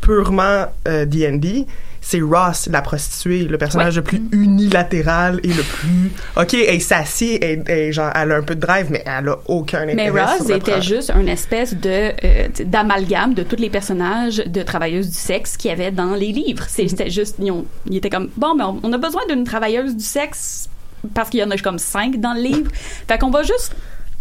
purement 0.00 0.66
euh, 0.88 1.04
D&D, 1.04 1.66
c'est 2.04 2.20
Ross, 2.20 2.68
la 2.70 2.82
prostituée, 2.82 3.44
le 3.44 3.56
personnage 3.58 3.96
le 3.96 4.02
plus 4.02 4.20
unilatéral 4.32 5.40
et 5.44 5.48
le 5.48 5.62
plus... 5.62 6.10
OK, 6.36 6.52
elle 6.54 6.80
s'assied, 6.80 7.42
elle, 7.42 7.62
elle, 7.66 7.92
genre, 7.92 8.10
elle 8.14 8.32
a 8.32 8.36
un 8.36 8.42
peu 8.42 8.54
de 8.56 8.60
drive, 8.60 8.86
mais 8.90 9.02
elle 9.06 9.28
a 9.28 9.38
aucun 9.46 9.82
intérêt 9.88 9.94
Mais 9.94 10.10
Ross 10.10 10.44
sur 10.46 10.56
était 10.56 10.82
juste 10.82 11.12
une 11.18 11.28
espèce 11.28 11.74
de 11.74 12.10
euh, 12.24 12.48
d'amalgame 12.64 13.34
de 13.34 13.42
tous 13.44 13.56
les 13.56 13.70
personnages 13.70 14.38
de 14.44 14.62
travailleuses 14.62 15.08
du 15.10 15.16
sexe 15.16 15.56
qu'il 15.56 15.70
y 15.70 15.72
avait 15.72 15.90
dans 15.92 16.14
les 16.14 16.32
livres. 16.32 16.64
C'est- 16.68 16.88
C'était 16.88 17.08
juste, 17.10 17.36
ils, 17.38 17.50
ont, 17.52 17.64
ils 17.88 17.96
étaient 17.98 18.10
comme 18.10 18.28
bon, 18.36 18.54
mais 18.56 18.64
on, 18.64 18.80
on 18.82 18.92
a 18.92 18.98
besoin 18.98 19.22
d'une 19.28 19.44
travailleuse 19.44 19.96
du 19.96 20.04
sexe 20.04 20.68
parce 21.14 21.30
qu'il 21.30 21.40
y 21.40 21.44
en 21.44 21.50
a 21.50 21.56
comme 21.58 21.78
cinq 21.78 22.20
dans 22.20 22.34
le 22.34 22.40
livre. 22.42 22.70
Fait 23.08 23.16
qu'on 23.18 23.30
va 23.30 23.42
juste 23.44 23.74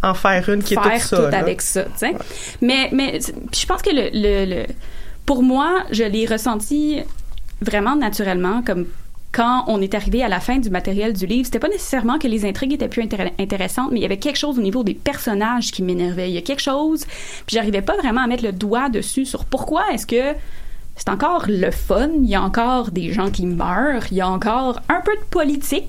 En 0.03 0.13
faire 0.13 0.47
une 0.49 0.61
qui 0.63 0.75
est 0.75 0.77
toute 0.77 1.01
ça. 1.01 1.29
là. 1.29 1.37
avec 1.39 1.61
ça. 1.61 1.85
Mais, 2.61 2.89
mais 2.91 3.19
je 3.19 3.65
pense 3.65 3.81
que 3.81 3.89
le, 3.89 4.09
le, 4.13 4.45
le- 4.55 4.65
pour 5.25 5.43
moi, 5.43 5.83
je 5.91 6.03
l'ai 6.03 6.25
ressenti 6.25 6.99
vraiment 7.61 7.95
naturellement, 7.95 8.61
comme 8.61 8.85
quand 9.31 9.63
on 9.67 9.81
est 9.81 9.93
arrivé 9.93 10.23
à 10.23 10.27
la 10.27 10.39
fin 10.41 10.57
du 10.57 10.69
matériel 10.69 11.13
du 11.13 11.25
livre, 11.25 11.45
c'était 11.45 11.59
pas 11.59 11.69
nécessairement 11.69 12.19
que 12.19 12.27
les 12.27 12.45
intrigues 12.45 12.73
étaient 12.73 12.89
plus 12.89 13.03
intér- 13.03 13.31
intéressantes, 13.39 13.91
mais 13.91 13.99
il 13.99 14.01
y 14.01 14.05
avait 14.05 14.17
quelque 14.17 14.37
chose 14.37 14.59
au 14.59 14.61
niveau 14.61 14.83
des 14.83 14.93
personnages 14.93 15.71
qui 15.71 15.83
m'énervait. 15.83 16.29
Il 16.29 16.33
y 16.33 16.37
a 16.37 16.41
quelque 16.41 16.61
chose, 16.61 17.05
puis 17.45 17.55
j'arrivais 17.55 17.81
pas 17.81 17.95
vraiment 17.95 18.21
à 18.21 18.27
mettre 18.27 18.43
le 18.43 18.51
doigt 18.51 18.89
dessus 18.89 19.25
sur 19.25 19.45
pourquoi 19.45 19.83
est-ce 19.93 20.05
que 20.05 20.37
c'est 20.97 21.09
encore 21.09 21.45
le 21.47 21.71
fun, 21.71 22.09
il 22.21 22.29
y 22.29 22.35
a 22.35 22.41
encore 22.41 22.91
des 22.91 23.13
gens 23.13 23.31
qui 23.31 23.45
meurent, 23.45 24.03
il 24.11 24.17
y 24.17 24.21
a 24.21 24.29
encore 24.29 24.81
un 24.89 25.01
peu 25.01 25.15
de 25.15 25.23
politique 25.29 25.87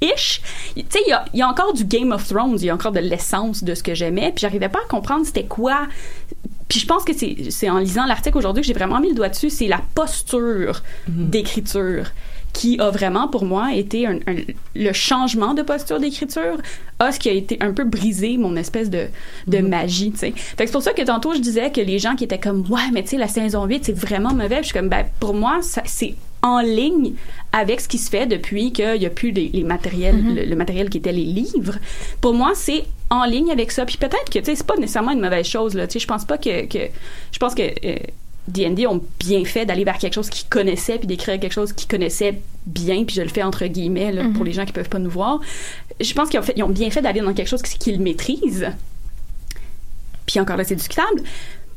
ish. 0.00 0.40
Tu 0.74 0.84
sais, 0.88 0.98
il 1.06 1.18
il 1.32 1.38
y 1.38 1.42
a 1.42 1.48
encore 1.48 1.72
du 1.72 1.84
Game 1.84 2.12
of 2.12 2.26
Thrones, 2.26 2.56
il 2.58 2.66
y 2.66 2.70
a 2.70 2.74
encore 2.74 2.92
de 2.92 3.00
l'essence 3.00 3.62
de 3.62 3.74
ce 3.74 3.82
que 3.82 3.94
j'aimais, 3.94 4.32
puis 4.34 4.40
j'arrivais 4.40 4.68
pas 4.68 4.80
à 4.80 4.88
comprendre 4.88 5.24
c'était 5.24 5.44
quoi. 5.44 5.86
Puis 6.68 6.80
je 6.80 6.86
pense 6.86 7.04
que 7.04 7.14
c'est 7.14 7.50
c'est 7.50 7.70
en 7.70 7.78
lisant 7.78 8.04
l'article 8.06 8.36
aujourd'hui 8.38 8.60
que 8.62 8.66
j'ai 8.66 8.74
vraiment 8.74 9.00
mis 9.00 9.08
le 9.08 9.14
doigt 9.14 9.28
dessus, 9.30 9.50
c'est 9.50 9.68
la 9.68 9.80
posture 9.94 10.82
d'écriture 11.08 12.04
qui 12.54 12.80
a 12.80 12.90
vraiment 12.90 13.28
pour 13.28 13.44
moi 13.44 13.74
été 13.74 14.06
un, 14.06 14.16
un- 14.26 14.36
le 14.74 14.92
changement 14.92 15.54
de 15.54 15.62
posture 15.62 16.00
d'écriture 16.00 16.56
a 16.98 17.12
ce 17.12 17.18
qui 17.18 17.28
a 17.28 17.32
été 17.32 17.58
un 17.60 17.72
peu 17.72 17.84
brisé 17.84 18.36
mon 18.38 18.56
espèce 18.56 18.88
de, 18.90 19.06
de 19.46 19.58
magie 19.58 20.10
tu 20.12 20.18
sais. 20.18 20.32
Fait 20.34 20.66
c'est 20.66 20.72
pour 20.72 20.82
ça 20.82 20.92
que 20.94 21.02
tantôt 21.02 21.34
je 21.34 21.40
disais 21.40 21.70
que 21.70 21.80
les 21.82 21.98
gens 21.98 22.16
qui 22.16 22.24
étaient 22.24 22.38
comme 22.40 22.64
ouais 22.70 22.90
mais 22.92 23.02
tu 23.02 23.10
sais 23.10 23.16
la 23.18 23.28
saison 23.28 23.64
8 23.66 23.84
c'est 23.84 23.92
vraiment 23.96 24.32
mauvais. 24.32 24.56
Puis 24.56 24.64
je 24.64 24.68
suis 24.68 24.72
comme 24.74 24.88
ben 24.88 25.04
pour 25.20 25.34
moi 25.34 25.60
c'est 25.62 26.14
en 26.42 26.60
ligne 26.60 27.14
avec 27.52 27.80
ce 27.80 27.88
qui 27.88 27.98
se 27.98 28.10
fait 28.10 28.26
depuis 28.26 28.72
qu'il 28.72 29.02
y 29.02 29.06
a 29.06 29.10
plus 29.10 29.30
les, 29.30 29.48
les 29.48 29.64
matériels 29.64 30.34
le, 30.34 30.44
le 30.44 30.56
matériel 30.56 30.88
qui 30.90 30.98
était 30.98 31.12
les 31.12 31.24
livres. 31.24 31.78
Pour 32.20 32.34
moi 32.34 32.52
c'est 32.54 32.84
en 33.10 33.24
ligne 33.24 33.50
avec 33.50 33.72
ça. 33.72 33.86
Puis 33.86 33.96
peut-être 33.96 34.30
que 34.30 34.38
tu 34.38 34.44
sais 34.44 34.54
c'est 34.54 34.66
pas 34.66 34.76
nécessairement 34.76 35.12
une 35.12 35.20
mauvaise 35.20 35.46
chose 35.46 35.74
là. 35.74 35.86
Tu 35.86 35.94
sais 35.94 35.98
je 36.00 36.06
pense 36.06 36.24
pas 36.24 36.38
que, 36.38 36.66
que 36.66 36.90
je 37.32 37.38
pense 37.38 37.54
que 37.54 37.62
euh, 37.62 37.96
D&D 38.48 38.86
ont 38.86 39.02
bien 39.18 39.44
fait 39.44 39.66
d'aller 39.66 39.84
vers 39.84 39.98
quelque 39.98 40.14
chose 40.14 40.30
qu'ils 40.30 40.48
connaissaient 40.48 40.98
puis 40.98 41.06
d'écrire 41.06 41.38
quelque 41.38 41.52
chose 41.52 41.72
qu'ils 41.72 41.88
connaissaient 41.88 42.40
bien 42.66 43.04
puis 43.04 43.16
je 43.16 43.22
le 43.22 43.28
fais 43.28 43.42
entre 43.42 43.66
guillemets 43.66 44.12
là, 44.12 44.24
pour 44.34 44.44
les 44.44 44.52
gens 44.52 44.64
qui 44.64 44.72
peuvent 44.72 44.88
pas 44.88 44.98
nous 44.98 45.10
voir. 45.10 45.40
Je 46.00 46.12
pense 46.14 46.28
qu'ils 46.28 46.38
ont, 46.38 46.42
fait, 46.42 46.54
ils 46.56 46.62
ont 46.62 46.68
bien 46.68 46.90
fait 46.90 47.02
d'aller 47.02 47.20
dans 47.20 47.34
quelque 47.34 47.48
chose 47.48 47.62
qu'ils 47.62 48.00
maîtrisent. 48.00 48.68
Puis 50.26 50.40
encore 50.40 50.56
là 50.56 50.64
c'est 50.64 50.76
discutable. 50.76 51.22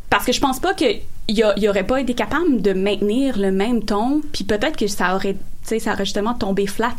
Parce 0.09 0.25
que 0.25 0.33
je 0.33 0.41
pense 0.41 0.59
pas 0.59 0.73
que 0.73 0.85
il 1.31 1.37
y, 1.37 1.43
a- 1.43 1.53
il 1.57 1.63
y 1.63 1.69
aurait 1.69 1.85
pas 1.85 1.99
été 2.01 2.13
capable 2.13 2.61
de 2.61 2.73
maintenir 2.73 3.37
le 3.37 3.51
même 3.51 3.83
ton 3.83 4.21
puis 4.33 4.43
peut-être 4.43 4.77
que 4.77 4.87
ça 4.87 5.15
aurait 5.15 5.33
tu 5.33 5.39
sais 5.63 5.79
ça 5.79 5.93
aurait 5.93 6.05
justement 6.05 6.33
tombé 6.33 6.67
flat 6.67 6.93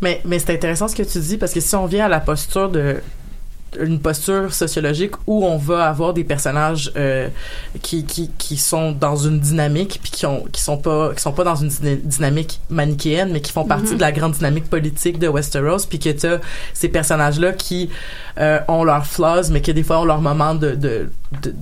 Mais, 0.00 0.20
mais 0.24 0.38
c'est 0.38 0.52
intéressant 0.54 0.88
ce 0.88 0.96
que 0.96 1.02
tu 1.02 1.18
dis 1.18 1.36
parce 1.36 1.52
que 1.52 1.60
si 1.60 1.74
on 1.76 1.86
vient 1.86 2.06
à 2.06 2.08
la 2.08 2.20
posture 2.20 2.68
de 2.70 2.96
une 3.78 3.98
posture 4.00 4.54
sociologique 4.54 5.12
où 5.26 5.44
on 5.44 5.58
va 5.58 5.86
avoir 5.88 6.14
des 6.14 6.24
personnages 6.24 6.90
euh, 6.96 7.28
qui, 7.82 8.04
qui, 8.06 8.30
qui 8.38 8.56
sont 8.56 8.92
dans 8.92 9.16
une 9.16 9.38
dynamique 9.38 9.98
puis 10.02 10.10
qui 10.12 10.24
ont 10.24 10.44
qui 10.50 10.62
sont 10.62 10.78
pas 10.78 11.12
qui 11.14 11.20
sont 11.20 11.32
pas 11.32 11.44
dans 11.44 11.56
une 11.56 11.68
dyna- 11.68 11.96
dynamique 11.96 12.60
manichéenne 12.70 13.30
mais 13.32 13.40
qui 13.42 13.52
font 13.52 13.64
partie 13.66 13.90
Mhm. 13.90 13.96
de 13.96 14.00
la 14.00 14.12
grande 14.12 14.32
dynamique 14.32 14.70
politique 14.70 15.18
de 15.18 15.28
Westeros 15.28 15.84
puis 15.90 15.98
que 15.98 16.08
tu 16.10 16.26
ces 16.72 16.88
personnages 16.88 17.38
là 17.38 17.52
qui 17.52 17.90
euh, 18.38 18.60
ont 18.68 18.84
leurs 18.84 19.04
flaws 19.06 19.50
mais 19.50 19.60
qui 19.60 19.74
des 19.74 19.82
fois 19.82 20.00
ont 20.00 20.04
leur 20.06 20.22
moment 20.22 20.54
de 20.54 20.70
de, 20.70 21.10
de 21.42 21.54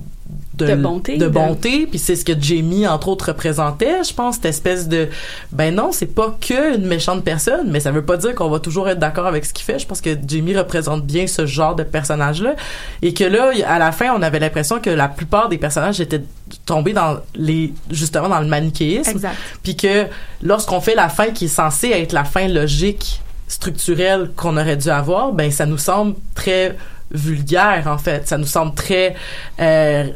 De 0.63 0.75
bonté, 0.75 1.17
de 1.17 1.25
de- 1.25 1.27
bonté 1.29 1.85
puis 1.87 1.99
c'est 1.99 2.15
ce 2.15 2.23
que 2.23 2.33
Jamie 2.39 2.87
entre 2.87 3.09
autres 3.09 3.27
représentait 3.27 4.03
je 4.07 4.13
pense 4.13 4.35
cette 4.35 4.45
espèce 4.45 4.87
de 4.87 5.09
ben 5.51 5.73
non 5.75 5.91
c'est 5.91 6.05
pas 6.05 6.35
que 6.39 6.75
une 6.77 6.85
méchante 6.85 7.23
personne 7.23 7.69
mais 7.71 7.79
ça 7.79 7.91
veut 7.91 8.05
pas 8.05 8.17
dire 8.17 8.33
qu'on 8.35 8.49
va 8.49 8.59
toujours 8.59 8.87
être 8.87 8.99
d'accord 8.99 9.25
avec 9.27 9.43
ce 9.45 9.53
qu'il 9.53 9.65
fait. 9.65 9.79
Je 9.79 9.85
pense 9.87 10.01
que 10.01 10.11
Jamie 10.27 10.55
représente 10.57 11.05
bien 11.05 11.27
ce 11.27 11.45
genre 11.45 11.75
de 11.75 11.83
personnage 11.83 12.41
là 12.41 12.55
et 13.01 13.13
que 13.13 13.23
là 13.23 13.51
à 13.67 13.79
la 13.79 13.91
fin 13.91 14.13
on 14.17 14.21
avait 14.21 14.39
l'impression 14.39 14.79
que 14.79 14.89
la 14.89 15.07
plupart 15.09 15.49
des 15.49 15.57
personnages 15.57 15.99
étaient 15.99 16.23
tombés 16.65 16.93
dans 16.93 17.17
les 17.35 17.73
justement 17.91 18.29
dans 18.29 18.39
le 18.39 18.47
manichéisme. 18.47 19.09
Exact. 19.11 19.35
puis 19.63 19.75
que 19.75 20.05
lorsqu'on 20.41 20.79
fait 20.79 20.95
la 20.95 21.09
fin 21.09 21.27
qui 21.31 21.45
est 21.45 21.47
censée 21.47 21.89
être 21.89 22.13
la 22.13 22.23
fin 22.23 22.47
logique 22.47 23.21
structurelle 23.47 24.31
qu'on 24.35 24.57
aurait 24.57 24.77
dû 24.77 24.89
avoir 24.89 25.31
ben 25.31 25.51
ça 25.51 25.65
nous 25.65 25.77
semble 25.77 26.15
très 26.33 26.75
vulgaire 27.11 27.85
en 27.87 27.97
fait. 27.97 28.27
Ça 28.27 28.37
nous 28.37 28.45
semble 28.45 28.73
très 28.75 29.15
euh, 29.59 30.07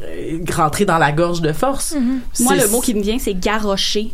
rentré 0.52 0.84
dans 0.84 0.98
la 0.98 1.12
gorge 1.12 1.40
de 1.40 1.52
force. 1.52 1.94
Moi 2.40 2.54
C'est- 2.56 2.64
le 2.64 2.68
mot 2.70 2.80
qui 2.80 2.94
me 2.94 3.02
vient 3.02 3.18
c'est 3.18 3.34
garrocher 3.34 4.12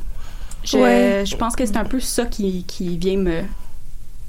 je, 0.65 0.77
Ouais. 0.79 1.25
je 1.25 1.37
pense 1.37 1.55
que 1.55 1.65
c'est 1.65 1.77
un 1.77 1.85
peu 1.85 2.01
ça 2.01 2.27
qui, 2.27 2.65
qui 2.65 2.99
vient 2.99 3.17
me 3.19 3.43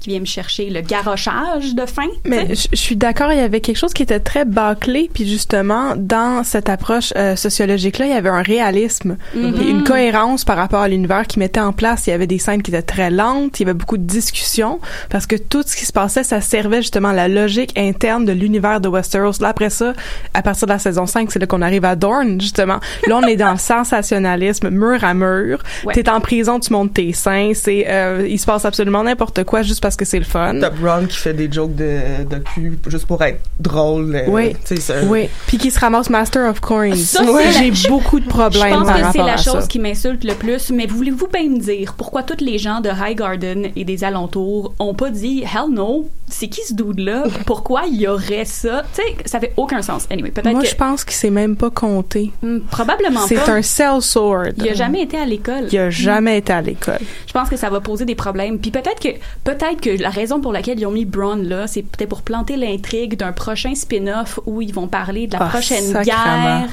qui 0.00 0.10
vient 0.10 0.20
me 0.20 0.24
chercher 0.26 0.70
le 0.70 0.80
garochage 0.80 1.74
de 1.74 1.84
fin. 1.86 2.06
Mais 2.24 2.54
je 2.54 2.68
je 2.72 2.76
suis 2.76 2.96
d'accord, 2.96 3.32
il 3.32 3.38
y 3.38 3.42
avait 3.42 3.60
quelque 3.60 3.76
chose 3.76 3.92
qui 3.92 4.02
était 4.04 4.20
très 4.20 4.44
bâclé, 4.44 5.10
puis 5.12 5.26
justement, 5.28 5.94
dans 5.96 6.44
cette 6.44 6.68
approche 6.68 7.12
euh, 7.16 7.34
sociologique-là, 7.36 8.06
il 8.06 8.12
y 8.12 8.14
avait 8.14 8.28
un 8.28 8.42
réalisme, 8.42 9.16
Mhm. 9.34 9.54
puis 9.54 9.68
une 9.68 9.82
cohérence 9.84 10.44
par 10.44 10.56
rapport 10.56 10.80
à 10.80 10.88
l'univers 10.88 11.26
qui 11.26 11.38
mettait 11.38 11.60
en 11.60 11.72
place. 11.72 12.06
Il 12.06 12.10
y 12.10 12.12
avait 12.12 12.26
des 12.28 12.38
scènes 12.38 12.62
qui 12.62 12.70
étaient 12.70 12.82
très 12.82 13.10
lentes, 13.10 13.58
il 13.58 13.64
y 13.64 13.66
avait 13.68 13.74
beaucoup 13.78 13.98
de 13.98 14.04
discussions, 14.04 14.78
parce 15.10 15.26
que 15.26 15.36
tout 15.36 15.62
ce 15.66 15.74
qui 15.76 15.84
se 15.84 15.92
passait, 15.92 16.22
ça 16.22 16.40
servait 16.40 16.82
justement 16.82 17.08
à 17.08 17.12
la 17.14 17.26
logique 17.28 17.76
interne 17.76 18.24
de 18.24 18.32
l'univers 18.32 18.80
de 18.80 18.88
Westeros. 18.88 19.40
Là, 19.40 19.48
après 19.48 19.70
ça, 19.70 19.92
à 20.34 20.42
partir 20.42 20.66
de 20.68 20.72
la 20.72 20.78
saison 20.78 21.06
5, 21.06 21.30
c'est 21.32 21.38
là 21.40 21.46
qu'on 21.46 21.62
arrive 21.62 21.84
à 21.84 21.96
Dorne, 21.96 22.40
justement. 22.40 22.78
Là, 23.06 23.16
on 23.16 23.26
est 23.26 23.36
dans 23.36 23.52
le 23.52 23.58
sensationnalisme, 23.58 24.70
mur 24.70 25.02
à 25.04 25.14
mur. 25.14 25.62
Ouais. 25.84 25.94
T'es 25.94 26.08
en 26.08 26.20
prison, 26.20 26.60
tu 26.60 26.72
montes 26.72 26.94
tes 26.94 27.12
seins, 27.12 27.52
c'est, 27.54 27.86
euh, 27.88 28.26
il 28.28 28.38
se 28.38 28.46
passe 28.46 28.64
absolument 28.64 29.02
n'importe 29.02 29.44
quoi 29.44 29.62
juste 29.62 29.82
parce 29.82 29.87
que 29.96 30.04
c'est 30.04 30.18
le 30.18 30.24
fun. 30.24 30.58
Top 30.60 30.74
Ron 30.82 31.06
qui 31.06 31.16
fait 31.16 31.34
des 31.34 31.50
jokes 31.50 31.74
de, 31.74 32.24
de 32.28 32.36
cul 32.38 32.78
juste 32.88 33.06
pour 33.06 33.22
être 33.22 33.40
drôle. 33.60 34.14
euh, 34.14 34.24
Oui. 34.28 34.56
c'est- 34.64 35.04
Oui, 35.06 35.28
puis 35.46 35.58
qui 35.58 35.70
se 35.70 35.78
ramasse 35.78 36.10
Master 36.10 36.48
of 36.50 36.60
Coins. 36.60 36.94
Ça, 36.96 37.22
c'est 37.24 37.32
la- 37.44 37.72
J'ai 37.72 37.88
beaucoup 37.88 38.18
de 38.20 38.24
Je 38.24 38.28
problèmes 38.30 38.72
pense 38.74 38.86
par 38.86 38.94
que 38.96 39.00
c'est 39.00 39.06
rapport 39.06 39.26
la 39.26 39.32
à 39.34 39.36
chose 39.36 39.60
ça. 39.62 39.66
qui 39.66 39.78
m'insulte 39.78 40.24
le 40.24 40.34
plus, 40.34 40.70
mais 40.70 40.86
voulez-vous 40.86 41.28
bien 41.28 41.48
me 41.48 41.58
dire 41.58 41.94
pourquoi 41.96 42.22
tous 42.22 42.42
les 42.44 42.58
gens 42.58 42.80
de 42.80 42.88
High 42.90 43.16
Garden 43.18 43.68
et 43.76 43.84
des 43.84 44.04
alentours 44.04 44.74
ont 44.78 44.94
pas 44.94 45.10
dit 45.10 45.42
Hell 45.42 45.72
no, 45.72 46.08
c'est 46.28 46.48
qui 46.48 46.60
ce 46.66 46.74
dude-là? 46.74 47.24
Pourquoi 47.46 47.82
il 47.90 48.00
y 48.00 48.06
aurait 48.06 48.44
ça? 48.44 48.82
Tu 48.94 49.02
sais, 49.02 49.16
ça 49.24 49.40
fait 49.40 49.52
aucun 49.56 49.80
sens. 49.82 50.06
Anyway, 50.10 50.30
peut-être 50.30 50.52
Moi, 50.52 50.62
que. 50.62 50.68
je 50.68 50.74
pense 50.74 51.04
qu'il 51.04 51.14
s'est 51.14 51.30
même 51.30 51.56
pas 51.56 51.70
compté. 51.70 52.30
Hmm, 52.42 52.58
probablement 52.70 53.20
C'est 53.26 53.36
pas. 53.36 53.52
un 53.52 53.62
cell 53.62 54.00
sword. 54.00 54.52
Il 54.58 54.68
a 54.68 54.74
jamais 54.74 55.02
été 55.02 55.16
à 55.18 55.24
l'école. 55.24 55.68
Il 55.72 55.78
a 55.78 55.88
jamais 55.90 56.38
été 56.38 56.52
à 56.52 56.60
l'école. 56.60 56.98
Je 57.26 57.32
pense 57.32 57.48
que 57.48 57.56
ça 57.56 57.70
va 57.70 57.80
poser 57.80 58.04
des 58.04 58.14
problèmes. 58.14 58.58
Puis 58.58 58.70
peut-être 58.70 59.00
que 59.00 59.08
peut-être 59.44 59.77
que 59.80 60.02
la 60.02 60.10
raison 60.10 60.40
pour 60.40 60.52
laquelle 60.52 60.78
ils 60.78 60.86
ont 60.86 60.90
mis 60.90 61.04
Braun 61.04 61.36
là, 61.42 61.66
c'est 61.66 61.82
peut-être 61.82 62.08
pour 62.08 62.22
planter 62.22 62.56
l'intrigue 62.56 63.16
d'un 63.16 63.32
prochain 63.32 63.74
spin-off 63.74 64.38
où 64.46 64.60
ils 64.62 64.72
vont 64.74 64.86
parler 64.88 65.26
de 65.26 65.34
la 65.34 65.44
Ah, 65.44 65.48
prochaine 65.48 65.84
sacrément. 65.84 66.04
guerre. 66.04 66.68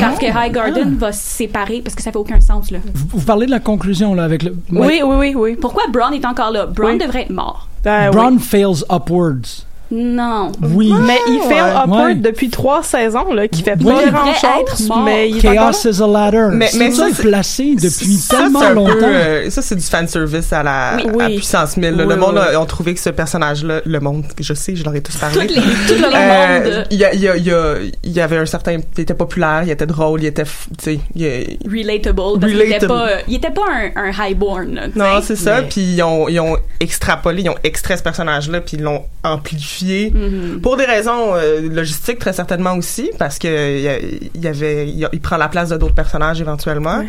Parce 0.00 0.18
que 0.18 0.26
High 0.26 0.52
Garden 0.52 0.96
va 0.96 1.12
se 1.12 1.20
séparer 1.22 1.80
parce 1.82 1.94
que 1.94 2.02
ça 2.02 2.10
fait 2.12 2.18
aucun 2.18 2.40
sens 2.40 2.70
là. 2.70 2.78
Vous, 2.94 3.18
vous 3.18 3.24
parlez 3.26 3.46
de 3.46 3.50
la 3.50 3.60
conclusion, 3.60 4.14
là, 4.14 4.24
avec 4.24 4.42
le. 4.42 4.56
Oui, 4.72 5.00
oui, 5.04 5.16
oui, 5.16 5.34
oui. 5.36 5.56
Pourquoi 5.56 5.84
Braun 5.90 6.12
est 6.12 6.24
encore 6.24 6.50
là? 6.50 6.66
Braun 6.66 6.92
Oui. 6.92 6.98
devrait 6.98 7.22
être 7.22 7.30
mort. 7.30 7.68
Ben, 7.82 8.10
Brown 8.10 8.38
fails 8.38 8.82
upwards. 8.90 9.63
Non. 9.90 10.50
Oui. 10.62 10.92
Mais 11.06 11.18
il 11.28 11.40
fait 11.42 11.54
Ouais. 11.62 11.70
upward 11.84 12.04
Ouais. 12.06 12.14
depuis 12.14 12.48
trois 12.50 12.82
saisons, 12.82 13.32
là, 13.32 13.46
qui 13.48 13.62
fait 13.62 13.76
Oui. 13.78 13.84
pas 13.92 14.02
Il 14.04 14.10
grand 14.10 14.24
devrait 14.26 14.60
être 14.62 14.76
chose, 14.76 14.88
mort. 14.88 15.02
mais 15.04 15.28
il 15.30 15.36
est 15.38 15.40
Chaos 15.40 15.70
is 15.88 16.02
a 16.02 16.06
ladder. 16.06 16.46
Mais- 16.52 16.70
mais 16.78 16.90
ça, 16.90 17.06
c'est- 17.12 17.22
placé 17.22 17.74
depuis 17.74 18.16
Ça, 18.16 18.38
tellement 18.38 18.62
un 18.62 18.68
peu, 18.68 18.74
longtemps. 18.74 18.94
euh, 19.02 19.50
ça, 19.50 19.62
c'est 19.62 19.76
du 19.76 19.82
fanservice 19.82 20.52
à 20.52 20.62
la 20.62 20.96
Oui. 20.96 21.22
à 21.22 21.26
Oui. 21.26 21.36
puissance 21.36 21.76
1000. 21.76 21.90
là. 21.94 22.04
Oui, 22.06 22.14
le 22.14 22.20
monde 22.20 22.38
a, 22.38 22.60
ont 22.60 22.66
trouvé 22.66 22.94
que 22.94 23.00
ce 23.00 23.10
personnage-là, 23.10 23.82
le 23.84 24.00
monde, 24.00 24.24
je 24.40 24.54
sais, 24.54 24.74
je 24.74 24.84
leur 24.84 24.94
ai 24.94 25.00
tous 25.02 25.16
parlé. 25.16 25.46
Toutes 25.46 25.56
les, 25.56 25.62
tout 25.62 26.00
le 26.00 26.06
Euh, 26.14 26.64
monde 26.64 26.86
il 26.90 26.96
y, 26.98 27.04
a, 27.04 27.12
il 27.14 27.20
y, 27.20 27.28
a, 27.28 27.36
il 27.36 27.44
y, 27.46 27.50
a, 27.52 27.74
il 28.02 28.12
y 28.12 28.20
avait 28.20 28.38
un 28.38 28.46
certain, 28.46 28.78
il 28.96 29.00
était 29.00 29.14
populaire, 29.14 29.62
il 29.64 29.70
était 29.70 29.86
drôle, 29.86 30.22
il 30.22 30.26
était, 30.26 30.44
tu 30.44 30.98
sais, 31.14 31.58
relatable 31.70 32.16
parce 32.40 32.52
qu'il 32.52 32.60
était 32.60 32.86
Relatable. 32.86 32.88
pas 32.88 33.08
il 33.28 33.34
était 33.36 33.50
pas 33.50 33.62
un, 33.96 34.08
un 34.08 34.10
highborn. 34.18 34.74
là, 34.74 34.86
non, 34.96 35.20
c'est 35.22 35.36
ça. 35.36 35.62
Puis 35.62 35.82
ils 35.94 36.02
ont, 36.02 36.28
ils 36.28 36.40
ont 36.40 36.56
extrapolé, 36.80 37.42
ils 37.42 37.50
ont 37.50 37.54
extrait 37.64 37.96
ce 37.96 38.02
personnage-là, 38.02 38.60
puis 38.60 38.76
ils 38.78 38.82
l'ont 38.82 39.02
amplifié 39.22 39.73
Mhm. 39.82 40.60
pour 40.60 40.76
des 40.76 40.84
raisons 40.84 41.34
euh, 41.34 41.60
logistiques 41.68 42.18
très 42.18 42.32
certainement 42.32 42.74
aussi, 42.76 43.10
parce 43.18 43.38
que 43.38 43.48
il 43.48 43.82
y, 43.84 44.30
il 44.34 44.42
y 44.42 44.46
avait, 44.48 44.88
il, 44.88 45.08
y 45.12 45.18
prend 45.20 45.36
la 45.36 45.48
place 45.48 45.70
de 45.70 45.76
d'autres 45.76 45.94
personnages 45.94 46.40
éventuellement. 46.40 46.98
Ouais. 46.98 47.08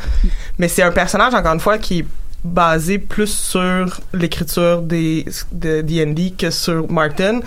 Mais 0.60 0.68
c'est 0.68 0.84
un 0.84 0.92
personnage 0.92 1.34
encore 1.34 1.54
une 1.54 1.60
fois 1.60 1.78
qui 1.78 2.00
est 2.00 2.06
basé 2.44 3.00
plus 3.00 3.26
sur 3.34 4.00
l'écriture 4.14 4.82
des 4.84 5.26
de 5.52 5.82
D&D 5.82 6.34
que 6.38 6.52
sur 6.52 6.90
Martin 6.92 7.40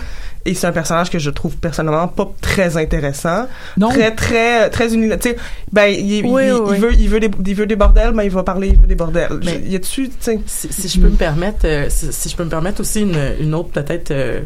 et 0.45 0.53
c'est 0.53 0.67
un 0.67 0.73
personnage 0.73 1.09
que 1.09 1.19
je 1.19 1.29
trouve 1.29 1.55
personnellement 1.55 2.09
pas 2.09 2.29
très 2.41 2.75
intéressant 2.75 3.47
Non. 3.77 3.87
très 3.89 4.11
très 4.13 4.69
très 4.69 4.93
unilatéral 4.93 5.37
tu 5.37 5.41
sais 5.41 5.45
ben 5.71 5.85
il, 5.85 6.25
Oui, 6.25 6.47
il, 6.47 6.53
oui, 6.53 6.53
il 6.53 6.61
oui. 6.71 6.77
veut 6.79 6.93
il 6.95 7.07
veut 7.09 7.19
des 7.21 7.31
il 7.45 7.55
veut 7.55 7.65
des 7.65 7.77
bordels 7.77 8.11
mais 8.13 8.25
il 8.25 8.31
va 8.31 8.43
parler 8.43 8.69
il 8.73 8.77
veut 8.77 8.87
des 8.87 8.95
bordels 8.95 9.39
Mais- 9.45 9.61
il 9.63 9.71
y 9.71 9.75
a 9.77 9.79
dessus 9.79 10.09
Si, 10.19 10.67
si 10.69 10.87
je 10.89 10.99
peux 10.99 11.07
me 11.09 11.15
permettre, 11.15 11.65
euh, 11.65 11.85
si, 11.89 12.11
si 12.11 12.27
je 12.27 12.35
peux 12.35 12.43
me 12.43 12.49
permettre 12.49 12.81
aussi 12.81 13.01
une, 13.01 13.17
une 13.39 13.53
autre 13.55 13.69
peut-être 13.69 14.11
euh, 14.11 14.41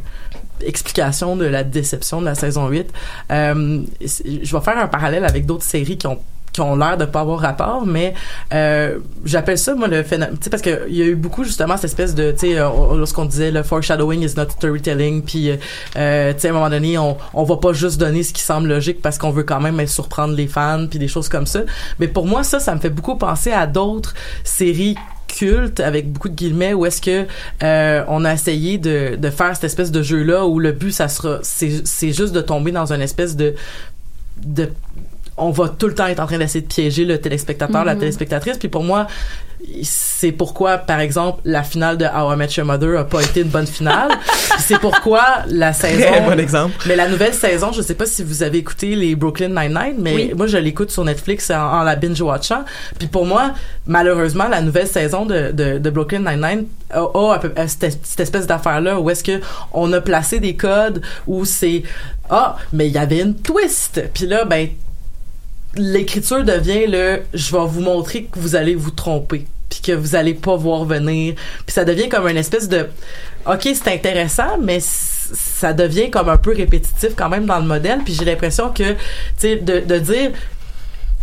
explication 0.65 1.35
de 1.35 1.45
la 1.45 1.63
déception 1.63 2.19
de 2.21 2.25
la 2.25 2.35
saison 2.35 2.67
8, 2.67 2.87
euh, 3.31 3.81
je 4.01 4.55
vais 4.55 4.61
faire 4.61 4.77
un 4.77 4.87
parallèle 4.87 5.25
avec 5.25 5.45
d'autres 5.45 5.63
séries 5.65 5.97
qui 5.97 6.07
ont 6.07 6.19
qui 6.51 6.61
ont 6.61 6.75
l'air 6.75 6.97
de 6.97 7.05
pas 7.05 7.21
avoir 7.21 7.39
rapport, 7.39 7.83
mais 7.83 8.13
euh, 8.53 8.99
j'appelle 9.25 9.57
ça 9.57 9.73
moi 9.73 9.87
le 9.87 10.03
phénomène, 10.03 10.35
tu 10.37 10.43
sais 10.43 10.49
parce 10.51 10.61
que 10.61 10.85
il 10.87 10.95
y 10.95 11.01
a 11.01 11.05
eu 11.05 11.15
beaucoup 11.15 11.43
justement 11.43 11.77
cette 11.77 11.85
espèce 11.85 12.13
de, 12.13 12.29
tu 12.31 12.37
sais, 12.51 12.59
euh, 12.59 12.69
on- 12.69 12.93
lorsqu'on 12.93 13.25
disait 13.25 13.49
le 13.49 13.63
foreshadowing 13.63 14.21
is 14.21 14.35
not 14.37 14.49
storytelling, 14.51 15.23
puis 15.23 15.49
tu 15.49 15.57
sais 15.93 16.47
à 16.47 16.49
un 16.49 16.53
moment 16.53 16.69
donné 16.69 16.95
on 16.99 17.17
on 17.33 17.43
va 17.43 17.57
pas 17.57 17.73
juste 17.73 17.99
donner 17.99 18.21
ce 18.21 18.33
qui 18.33 18.43
semble 18.43 18.67
logique 18.69 19.01
parce 19.01 19.17
qu'on 19.17 19.31
veut 19.31 19.41
quand 19.41 19.59
même 19.61 19.83
surprendre 19.87 20.35
les 20.35 20.45
fans 20.45 20.85
puis 20.87 20.99
des 20.99 21.07
choses 21.07 21.27
comme 21.27 21.47
ça, 21.47 21.61
mais 21.97 22.07
pour 22.07 22.27
moi 22.27 22.43
ça 22.43 22.59
ça 22.59 22.75
me 22.75 22.79
fait 22.79 22.91
beaucoup 22.91 23.15
penser 23.15 23.51
à 23.51 23.65
d'autres 23.65 24.13
séries 24.43 24.95
culte 25.39 25.79
avec 25.79 26.11
beaucoup 26.11 26.29
de 26.29 26.35
guillemets 26.35 26.73
où 26.73 26.85
est-ce 26.85 27.01
que 27.01 27.25
euh, 27.63 28.03
on 28.07 28.23
a 28.25 28.33
essayé 28.33 28.77
de, 28.77 29.15
de 29.15 29.29
faire 29.29 29.53
cette 29.55 29.63
espèce 29.65 29.91
de 29.91 30.01
jeu 30.03 30.21
là 30.23 30.45
où 30.45 30.59
le 30.59 30.71
but 30.71 30.91
ça 30.91 31.07
sera 31.07 31.39
c'est 31.41 31.85
c'est 31.85 32.11
juste 32.19 32.33
de 32.33 32.41
tomber 32.41 32.71
dans 32.71 32.91
une 32.93 33.01
espèce 33.01 33.35
de 33.35 33.55
de 34.45 34.69
on 35.37 35.49
va 35.49 35.67
tout 35.69 35.87
le 35.87 35.95
temps 35.95 36.05
être 36.05 36.19
en 36.19 36.27
train 36.27 36.37
d'essayer 36.37 36.61
de 36.61 36.67
piéger 36.71 37.05
le 37.05 37.17
téléspectateur, 37.17 37.83
la 37.83 37.93
Mhm. 37.95 38.01
téléspectatrice. 38.01 38.57
Puis 38.59 38.67
pour 38.69 38.83
moi, 38.83 39.07
c'est 39.81 40.31
pourquoi, 40.31 40.77
par 40.77 40.99
exemple, 40.99 41.41
la 41.45 41.63
finale 41.63 41.97
de 41.97 42.05
How 42.05 42.33
I 42.33 42.37
Met 42.37 42.47
Your 42.57 42.65
Mother 42.65 42.99
a 42.99 43.03
pas 43.05 43.21
été 43.21 43.41
une 43.41 43.47
bonne 43.49 43.67
finale. 43.67 44.11
C'est 44.59 44.77
pourquoi 44.79 45.23
la 45.47 45.73
saison. 45.73 46.05
très 46.05 46.21
bon 46.21 46.39
exemple 46.39 46.73
Mais 46.85 46.95
la 46.95 47.09
nouvelle 47.09 47.33
saison, 47.33 47.71
je 47.73 47.81
sais 47.81 47.95
pas 47.95 48.05
si 48.05 48.23
vous 48.23 48.43
avez 48.43 48.59
écouté 48.59 48.95
les 48.95 49.15
Brooklyn 49.15 49.49
Nine-Nine, 49.49 49.95
mais 49.97 50.13
Oui. 50.15 50.31
moi 50.35 50.47
je 50.47 50.57
l'écoute 50.57 50.91
sur 50.91 51.03
Netflix 51.03 51.49
en, 51.49 51.55
en 51.79 51.83
la 51.83 51.95
binge-watchant. 51.95 52.63
Puis 52.99 53.07
pour 53.07 53.25
moi, 53.25 53.53
malheureusement, 53.87 54.47
la 54.47 54.61
nouvelle 54.61 54.87
saison 54.87 55.25
de, 55.25 55.51
de, 55.51 55.79
de 55.79 55.89
Brooklyn 55.89 56.19
Nine-Nine 56.19 56.65
a, 56.91 56.99
a 57.01 57.33
un 57.35 57.37
peu- 57.39 57.51
a 57.55 57.67
cette, 57.67 57.99
cette 58.05 58.19
espèce 58.19 58.45
d'affaire-là 58.47 58.99
où 58.99 59.09
est-ce 59.09 59.23
que 59.23 59.41
on 59.73 59.91
a 59.91 59.99
placé 60.01 60.39
des 60.39 60.55
codes 60.55 61.01
où 61.25 61.45
c'est 61.45 61.83
ah, 62.29 62.55
mais 62.71 62.87
il 62.87 62.93
y 62.93 62.97
avait 62.97 63.21
une 63.21 63.35
twist. 63.35 64.01
Puis 64.13 64.27
là, 64.27 64.45
ben 64.45 64.69
l'écriture 65.75 66.43
devient 66.43 66.85
le 66.87 67.21
je 67.33 67.51
vais 67.51 67.65
vous 67.65 67.81
montrer 67.81 68.25
que 68.25 68.37
vous 68.39 68.55
allez 68.55 68.75
vous 68.75 68.91
tromper 68.91 69.45
puis 69.73 69.81
que 69.81 69.97
vous 69.97 70.15
allez 70.15 70.33
pas 70.33 70.55
voir 70.55 70.85
venir. 70.85 71.35
Puis 71.65 71.73
ça 71.73 71.85
devient 71.85 72.09
comme 72.09 72.27
une 72.27 72.37
espèce 72.37 72.69
de 72.69 72.87
OK 73.45 73.61
c'est 73.63 73.89
intéressant 73.89 74.57
mais 74.61 74.79
ça 74.79 75.73
devient 75.73 76.09
comme 76.09 76.29
un 76.29 76.37
peu 76.37 76.53
répétitif 76.53 77.09
quand 77.15 77.29
même 77.29 77.45
dans 77.45 77.59
le 77.59 77.65
modèle. 77.65 77.99
Puis 78.03 78.13
j'ai 78.13 78.25
l'impression 78.25 78.69
que 78.69 78.93
tu 78.93 78.97
sais 79.37 79.55
de, 79.57 79.79
de 79.79 79.99
dire 79.99 80.31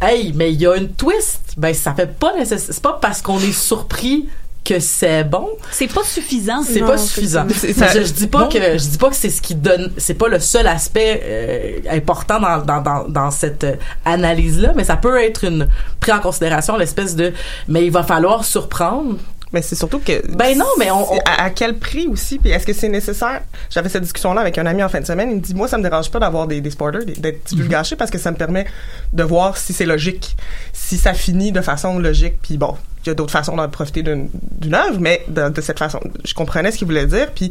hey 0.02 0.32
mais 0.34 0.52
il 0.52 0.60
y 0.60 0.66
a 0.66 0.76
une 0.76 0.92
twist 0.92 1.54
ben 1.56 1.74
ça 1.74 1.94
fait 1.94 2.18
pas 2.18 2.34
nécessaire 2.34 2.74
c'est 2.74 2.82
pas 2.82 2.98
parce 3.00 3.22
qu'on 3.22 3.38
est 3.38 3.52
surpris 3.52 4.28
que 4.64 4.78
c'est 4.78 5.24
bon 5.24 5.48
C'est 5.70 5.92
pas 5.92 6.04
suffisant. 6.04 6.62
c'est 6.62 6.80
pas 6.80 6.98
c'est 6.98 7.06
suffisant. 7.14 7.46
ça. 7.48 7.88
Je, 7.94 8.04
je 8.04 8.12
dis 8.12 8.26
pas 8.26 8.46
que 8.46 8.58
je 8.58 8.88
dis 8.88 8.98
pas 8.98 9.08
que 9.10 9.16
c'est 9.16 9.30
ce 9.30 9.40
qui 9.40 9.54
donne, 9.54 9.90
c'est 9.96 10.14
pas 10.14 10.28
le 10.28 10.38
seul 10.38 10.66
aspect 10.66 11.22
euh, 11.24 11.78
important 11.90 12.38
dans, 12.40 12.58
dans, 12.58 12.80
dans, 12.82 13.08
dans 13.08 13.30
cette 13.30 13.66
analyse 14.04 14.60
là, 14.60 14.72
mais 14.76 14.84
ça 14.84 14.96
peut 14.96 15.20
être 15.22 15.44
une 15.44 15.66
pris 15.98 16.12
en 16.12 16.20
considération 16.20 16.76
l'espèce 16.76 17.16
de 17.16 17.32
mais 17.68 17.84
il 17.86 17.90
va 17.90 18.02
falloir 18.02 18.44
surprendre. 18.44 19.16
Mais 19.52 19.62
c'est 19.62 19.74
surtout 19.74 19.98
que 19.98 20.24
Ben 20.36 20.56
non, 20.56 20.66
mais 20.78 20.90
on- 20.90 21.18
à, 21.26 21.44
à 21.44 21.50
quel 21.50 21.76
prix 21.78 22.06
aussi? 22.06 22.38
Puis 22.38 22.50
est-ce 22.50 22.64
que 22.66 22.72
c'est 22.72 22.88
nécessaire? 22.88 23.42
J'avais 23.68 23.88
cette 23.88 24.02
discussion 24.02 24.32
là 24.34 24.40
avec 24.42 24.58
un 24.58 24.66
ami 24.66 24.82
en 24.82 24.88
fin 24.88 25.00
de 25.00 25.06
semaine. 25.06 25.30
Il 25.30 25.36
me 25.36 25.40
dit 25.40 25.54
moi 25.54 25.66
ça 25.68 25.76
me 25.78 25.82
dérange 25.82 26.10
pas 26.10 26.18
d'avoir 26.20 26.46
des, 26.46 26.60
des 26.60 26.70
spoilers 26.70 27.04
d'être 27.04 27.44
divulgaché 27.46 27.96
parce 27.96 28.10
que 28.10 28.18
ça 28.18 28.30
me 28.30 28.36
permet 28.36 28.66
de 29.12 29.22
voir 29.22 29.56
si 29.56 29.72
c'est 29.72 29.86
logique 29.86 30.36
si 30.72 30.96
ça 30.98 31.14
finit 31.14 31.50
de 31.52 31.60
façon 31.60 31.98
logique. 31.98 32.34
Puis 32.42 32.58
bon 32.58 32.76
il 33.04 33.08
y 33.08 33.10
a 33.10 33.14
d'autres 33.14 33.32
façons 33.32 33.56
d'en 33.56 33.68
profiter 33.68 34.02
d'une 34.02 34.28
d'une 34.58 34.74
œuvre 34.74 34.98
mais 35.00 35.24
de, 35.28 35.48
de 35.48 35.60
cette 35.60 35.78
façon 35.78 36.00
je 36.24 36.34
comprenais 36.34 36.70
ce 36.70 36.78
qu'il 36.78 36.86
voulait 36.86 37.06
dire. 37.06 37.30
Puis 37.32 37.50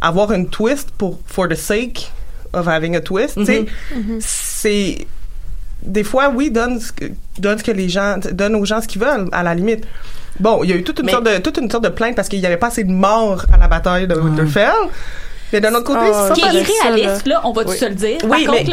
avoir 0.00 0.32
une 0.32 0.48
twist 0.48 0.90
pour 0.96 1.20
for 1.26 1.48
the 1.48 1.54
sake 1.54 2.10
of 2.52 2.66
having 2.66 2.96
a 2.96 3.00
twist 3.00 3.34
tu 3.36 3.44
sais 3.44 3.66
c'est 4.20 5.06
des 5.82 6.04
fois, 6.04 6.28
oui, 6.28 6.50
donne 6.50 6.78
ce 6.78 6.92
que, 6.92 7.06
donne 7.38 7.56
ce 7.58 7.64
que 7.64 7.70
les 7.70 7.88
gens, 7.88 8.18
donne 8.32 8.54
aux 8.54 8.66
gens 8.66 8.82
ce 8.82 8.86
qu'ils 8.86 9.00
veulent, 9.00 9.28
à 9.32 9.42
la 9.42 9.54
limite. 9.54 9.84
Bon, 10.40 10.62
il 10.64 10.70
y 10.70 10.72
a 10.72 10.76
eu 10.76 10.82
toute 10.82 10.98
une 11.00 11.06
Mais- 11.06 11.12
sorte 11.12 11.26
de, 11.26 11.38
toute 11.38 11.58
une 11.58 11.70
sorte 11.70 11.84
de 11.84 11.88
plainte 11.90 12.16
parce 12.16 12.28
qu'il 12.28 12.40
n'y 12.40 12.46
avait 12.46 12.56
pas 12.56 12.68
assez 12.68 12.84
de 12.84 12.90
morts 12.92 13.44
à 13.52 13.56
la 13.58 13.68
bataille 13.68 14.06
de 14.08 14.14
Winterfell. 14.14 14.72
Mais 15.52 15.60
d'un 15.60 15.74
autre 15.74 15.82
côté, 15.84 16.12
ça, 16.12 16.30
Qui 16.32 16.42
ça- 16.42 16.46
est 16.46 16.52
paraît 16.52 16.64
ça, 16.64 16.88
irréaliste, 16.90 17.26
là, 17.26 17.40
on 17.42 17.50
va 17.52 17.62
Oui. 17.66 17.76
se 17.76 17.84
le 17.84 17.94
dire. 17.96 18.18
Oui, 18.22 18.44
Par 18.44 18.54
mais 18.54 18.66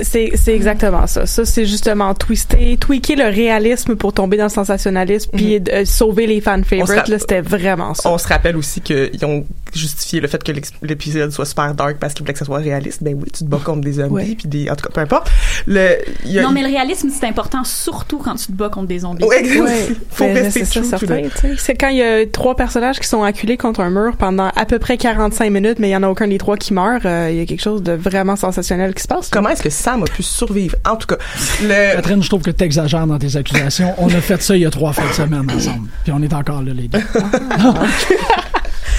C'est, 0.00 0.30
c'est 0.36 0.54
exactement 0.54 1.06
ça. 1.06 1.26
Ça, 1.26 1.44
c'est 1.44 1.66
justement 1.66 2.14
twister, 2.14 2.78
tweaker 2.78 3.16
le 3.16 3.24
réalisme 3.24 3.94
pour 3.94 4.14
tomber 4.14 4.38
dans 4.38 4.44
le 4.44 4.48
sensationnalisme, 4.48 5.30
puis 5.34 5.62
euh, 5.70 5.84
sauver 5.84 6.26
les 6.26 6.40
fan 6.40 6.64
favorites. 6.64 7.08
Là, 7.08 7.18
c'était 7.18 7.42
vraiment 7.42 7.92
ça. 7.92 8.08
On 8.08 8.16
se 8.16 8.26
rappelle 8.26 8.56
aussi 8.56 8.80
qu'ils 8.80 9.22
ont 9.26 9.44
justifié 9.78 10.20
le 10.20 10.28
fait 10.28 10.42
que 10.42 10.52
l'épisode 10.82 11.30
soit 11.32 11.44
super 11.46 11.74
dark 11.74 11.96
parce 11.98 12.14
qu'ils 12.14 12.22
voulaient 12.24 12.32
que 12.32 12.38
ça 12.38 12.44
soit 12.44 12.58
réaliste. 12.58 13.02
Ben 13.02 13.14
oui, 13.14 13.30
tu 13.32 13.44
te 13.44 13.48
bats 13.48 13.60
contre 13.64 13.80
des 13.82 13.92
zombies, 13.94 14.34
puis 14.36 14.48
des, 14.48 14.70
en 14.70 14.76
tout 14.76 14.84
cas, 14.86 14.90
peu 14.92 15.00
importe. 15.00 15.30
Le, 15.66 15.96
il 16.24 16.32
y 16.32 16.38
a- 16.38 16.42
Non, 16.42 16.52
mais 16.52 16.62
le 16.62 16.68
réalisme, 16.68 17.08
c'est 17.10 17.26
important, 17.26 17.64
surtout 17.64 18.18
quand 18.18 18.34
tu 18.36 18.46
te 18.46 18.52
bats 18.52 18.68
contre 18.68 18.88
des 18.88 19.00
zombies. 19.00 19.24
Ouais, 19.24 19.42
Ouais. 19.60 19.88
faut 20.10 20.24
Ben, 20.24 20.44
rester 20.44 20.64
c'est 20.64 21.74
quand 21.74 21.88
il 21.88 21.96
y 21.98 22.02
a 22.02 22.26
trois 22.26 22.56
personnages 22.56 22.98
qui 23.00 23.06
sont 23.08 23.22
acculés 23.22 23.56
contre 23.56 23.80
un 23.80 23.90
mur 23.90 24.16
pendant 24.16 24.50
à 24.54 24.64
peu 24.66 24.78
près 24.78 24.96
45 24.96 25.50
minutes, 25.50 25.78
mais 25.78 25.88
il 25.88 25.92
y 25.92 25.96
en 25.96 26.02
a 26.02 26.08
aucun 26.08 26.28
des 26.28 26.38
trois 26.38 26.56
qui 26.56 26.72
meurt. 26.72 27.04
euh, 27.06 27.28
Il 27.30 27.36
y 27.36 27.40
a 27.40 27.46
quelque 27.46 27.62
chose 27.62 27.82
de 27.82 27.92
vraiment 27.92 28.36
sensationnel 28.36 28.94
qui 28.94 29.02
se 29.02 29.08
passe. 29.08 29.28
Comment 29.30 29.50
est-ce 29.50 29.62
que 29.62 29.70
Sam 29.70 30.02
a 30.02 30.06
pu 30.06 30.22
survivre? 30.22 30.76
En 30.88 30.96
tout 30.96 31.06
cas, 31.06 31.16
le, 31.62 31.96
Catherine, 31.96 32.22
je 32.22 32.28
trouve 32.28 32.42
que 32.42 32.50
tu 32.50 32.64
exagères 32.64 33.06
dans 33.06 33.18
tes 33.18 33.36
accusations. 33.36 33.94
On 33.98 34.08
a 34.08 34.20
fait 34.20 34.40
ça 34.42 34.56
il 34.56 34.62
y 34.62 34.66
a 34.66 34.70
trois 34.70 34.92
fins 34.92 35.06
de 35.08 35.12
semaine 35.12 35.50
ensemble. 35.50 35.88
Puis 36.04 36.12
on 36.12 36.22
est 36.22 36.32
encore 36.32 36.62
là, 36.62 36.72
les 36.74 36.88
deux. 36.88 36.98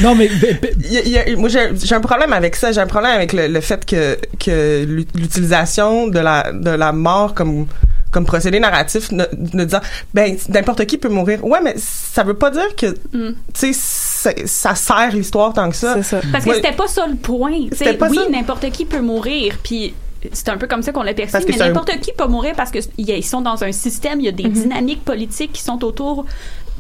non, 0.02 0.16
mais 0.16 0.28
il 0.28 0.92
y 0.94 0.98
a- 0.98 1.02
il 1.02 1.10
y 1.10 1.18
a- 1.18 1.36
moi, 1.38 1.50
j'ai 1.50 1.96
un 1.96 2.02
problème 2.02 2.34
avec 2.34 2.56
ça. 2.56 2.72
J'ai 2.72 2.82
un 2.82 2.88
problème 2.88 3.12
avec 3.14 3.34
le, 3.34 3.48
le 3.48 3.62
fait 3.62 3.86
que, 3.86 4.18
que 4.40 4.84
l'ut- 4.86 5.08
l'utilisation 5.16 6.08
de 6.08 6.20
la, 6.20 6.52
de 6.52 6.70
la 6.72 6.92
mort 6.92 7.34
comme 7.34 7.68
comme 8.12 8.26
procédé 8.26 8.62
narratif, 8.62 9.12
ne, 9.12 9.26
ne 9.52 9.66
disant 9.66 9.82
ben 10.14 10.38
n'importe 10.48 10.86
qui 10.86 10.98
peut 10.98 11.10
mourir. 11.10 11.44
Ouais, 11.44 11.60
mais 11.62 11.74
ça 11.78 12.24
veut 12.24 12.34
pas 12.36 12.50
dire 12.50 12.74
que 12.78 12.88
Mm. 13.12 13.36
tu 13.54 13.74
sais 13.74 14.36
ça 14.46 14.74
sert 14.74 15.12
l'histoire 15.12 15.52
tant 15.54 15.70
que 15.70 15.76
ça. 15.76 15.96
C'est 15.98 16.04
ça. 16.04 16.22
Parce 16.32 16.46
que 16.46 16.50
Ouais. 16.52 16.56
c'était 16.56 16.72
pas 16.72 16.88
ça 16.88 17.06
le 17.08 17.16
point. 17.16 17.52
Pas 18.00 18.08
oui, 18.10 18.20
n'importe 18.32 18.70
qui 18.72 18.86
peut 18.86 19.02
mourir, 19.02 19.58
puis 19.62 19.94
c'est 20.32 20.48
un 20.48 20.56
peu 20.58 20.66
comme 20.66 20.82
ça 20.82 20.94
qu'on 20.94 21.04
l'a 21.04 21.14
perçu, 21.14 21.36
mais 21.46 21.62
un- 21.62 21.68
n'importe 21.68 22.00
qui 22.00 22.14
peut 22.14 22.28
mourir 22.28 22.54
parce 22.56 22.72
que 22.72 22.80
il 22.98 23.06
y 23.06 23.12
a- 23.12 23.18
ils 23.18 23.24
sont 23.26 23.42
dans 23.42 23.62
un 23.66 23.72
système, 23.74 24.22
il 24.22 24.26
y 24.26 24.30
a 24.30 24.32
des 24.32 24.48
dynamiques 24.48 25.04
politiques 25.04 25.52
qui 25.52 25.62
sont 25.62 25.84
autour 25.84 26.26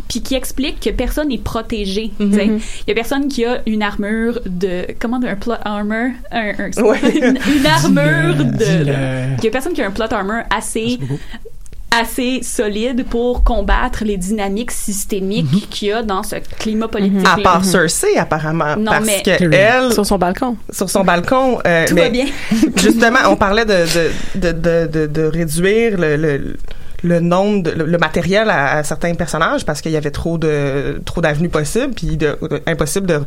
puis 0.08 0.22
qui 0.22 0.36
expliquent 0.36 0.80
que 0.80 0.89
personne 0.91 1.30
n'est 1.30 1.38
protégé. 1.38 2.12
sais. 2.20 2.45
Il 2.47 2.88
y 2.88 2.91
a 2.91 2.93
personne 2.95 3.28
qui 3.28 3.43
a 3.45 3.62
une 3.66 3.82
armure 3.84 4.39
de 4.45 4.86
comment 4.99 5.20
un 5.26 5.36
plot 5.36 5.53
armor, 5.64 6.10
un, 6.32 6.49
un- 6.60 6.82
Ouais. 6.84 6.99
une, 7.16 7.39
une 7.58 7.66
armure 7.66 8.36
de. 8.36 8.84
Il 9.39 9.43
y 9.43 9.47
a 9.47 9.51
personne 9.51 9.74
qui 9.74 9.82
a 9.82 9.88
un 9.88 9.91
plot 9.91 10.12
armor 10.12 10.43
assez 10.56 10.99
assez 11.97 12.41
solide 12.43 13.06
pour 13.06 13.43
combattre 13.45 14.03
les 14.03 14.18
dynamiques 14.18 14.72
systémiques 14.72 15.49
Mhm. 15.53 15.62
qu'il 15.70 15.88
y 15.88 15.91
a 15.93 16.03
dans 16.03 16.24
ce 16.24 16.36
climat 16.60 16.89
politique. 16.89 17.26
À 17.26 17.38
part 17.41 17.64
Cersei, 17.64 18.18
apparemment, 18.18 18.76
Non, 18.76 18.91
parce 18.91 19.06
mais- 19.06 19.22
que 19.24 19.53
elle, 19.53 19.93
Sur 19.93 20.06
son 20.06 20.18
balcon. 20.18 20.58
sur 20.72 20.89
son 20.89 21.06
balcon, 21.06 21.60
euh, 21.66 21.86
Tout 21.88 21.95
mais 21.95 22.01
va 22.01 22.10
bien. 22.10 22.26
justement, 22.76 23.20
on 23.30 23.38
parlait 23.38 23.64
de 23.64 23.86
de, 24.36 24.51
de, 24.51 24.51
de, 24.51 24.88
de, 24.91 25.08
de 25.08 25.22
réduire 25.24 25.97
le, 25.97 26.18
le, 26.18 26.58
le 27.06 27.20
nombre, 27.20 27.64
de, 27.64 27.72
le, 27.72 27.86
le 27.86 27.97
matériel 27.97 28.49
à, 28.49 28.78
à 28.78 28.84
certains 28.84 29.14
personnages 29.16 29.66
parce 29.66 29.82
qu'il 29.82 29.91
y 29.91 29.97
avait 29.97 30.12
trop 30.12 30.38
de 30.38 31.01
trop 31.06 31.22
d'avenues 31.22 31.49
possibles, 31.49 31.93
puis 31.93 32.18
de, 32.18 32.38
de- 32.41 32.62
impossible 32.68 33.08
de 33.08 33.22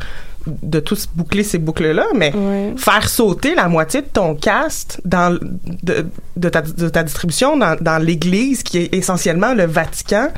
de 0.46 0.80
tous 0.80 1.08
boucler 1.14 1.42
ces 1.44 1.58
boucles-là, 1.58 2.06
mais 2.16 2.32
Ouais. 2.34 2.72
faire 2.78 3.06
sauter 3.08 3.54
la 3.54 3.68
moitié 3.68 4.00
de 4.00 4.06
ton 4.06 4.34
cast 4.34 4.98
dans 5.04 5.38
de, 5.82 6.06
de, 6.36 6.48
ta, 6.48 6.62
de 6.62 6.88
ta 6.88 7.02
distribution 7.02 7.56
dans, 7.58 7.76
dans 7.78 7.98
l'Église 8.02 8.62
qui 8.62 8.78
est 8.78 8.94
essentiellement 8.94 9.52
le 9.52 9.64
Vatican, 9.66 10.28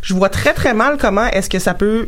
je 0.00 0.14
vois 0.14 0.30
très 0.30 0.54
très 0.54 0.72
mal 0.74 0.96
comment 0.98 1.26
est-ce 1.26 1.50
que 1.50 1.58
ça 1.58 1.74
peut 1.74 2.06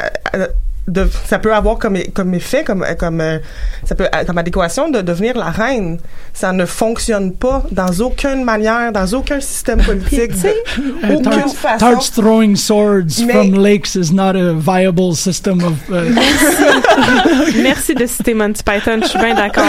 euh, 0.00 0.06
euh, 0.36 0.46
de, 0.90 1.08
ça 1.26 1.38
peut 1.38 1.54
avoir 1.54 1.78
comme 1.78 1.98
comme 2.14 2.34
effet 2.34 2.64
comme 2.64 2.84
comme 2.98 3.20
euh, 3.20 3.38
ça 3.84 3.94
peut 3.94 4.06
euh, 4.14 4.24
comme 4.26 4.38
adéquation 4.38 4.90
de 4.90 5.00
devenir 5.00 5.36
la 5.36 5.50
reine 5.50 5.98
ça 6.34 6.52
ne 6.52 6.64
fonctionne 6.66 7.32
pas 7.32 7.62
dans 7.70 7.92
aucune 8.00 8.44
manière 8.44 8.92
dans 8.92 9.06
aucun 9.14 9.40
système 9.40 9.80
politique 9.82 10.32
de 10.42 10.50
Uh, 10.80 11.14
aucune 11.14 11.22
Tarts, 11.22 11.54
façon 11.54 11.78
Tarts 11.78 12.10
throwing 12.14 12.56
swords 12.56 13.24
Mais- 13.26 13.32
from 13.32 13.54
lakes 13.54 13.94
is 13.94 14.12
not 14.12 14.36
a 14.36 14.52
viable 14.54 15.14
system 15.14 15.60
of. 15.64 15.72
uh, 15.90 16.10
Merci 17.62 17.94
de 17.94 18.06
citer 18.06 18.34
Monty 18.34 18.62
Python, 18.62 19.00
je 19.02 19.08
suis 19.08 19.18
bien 19.18 19.34
d'accord. 19.34 19.64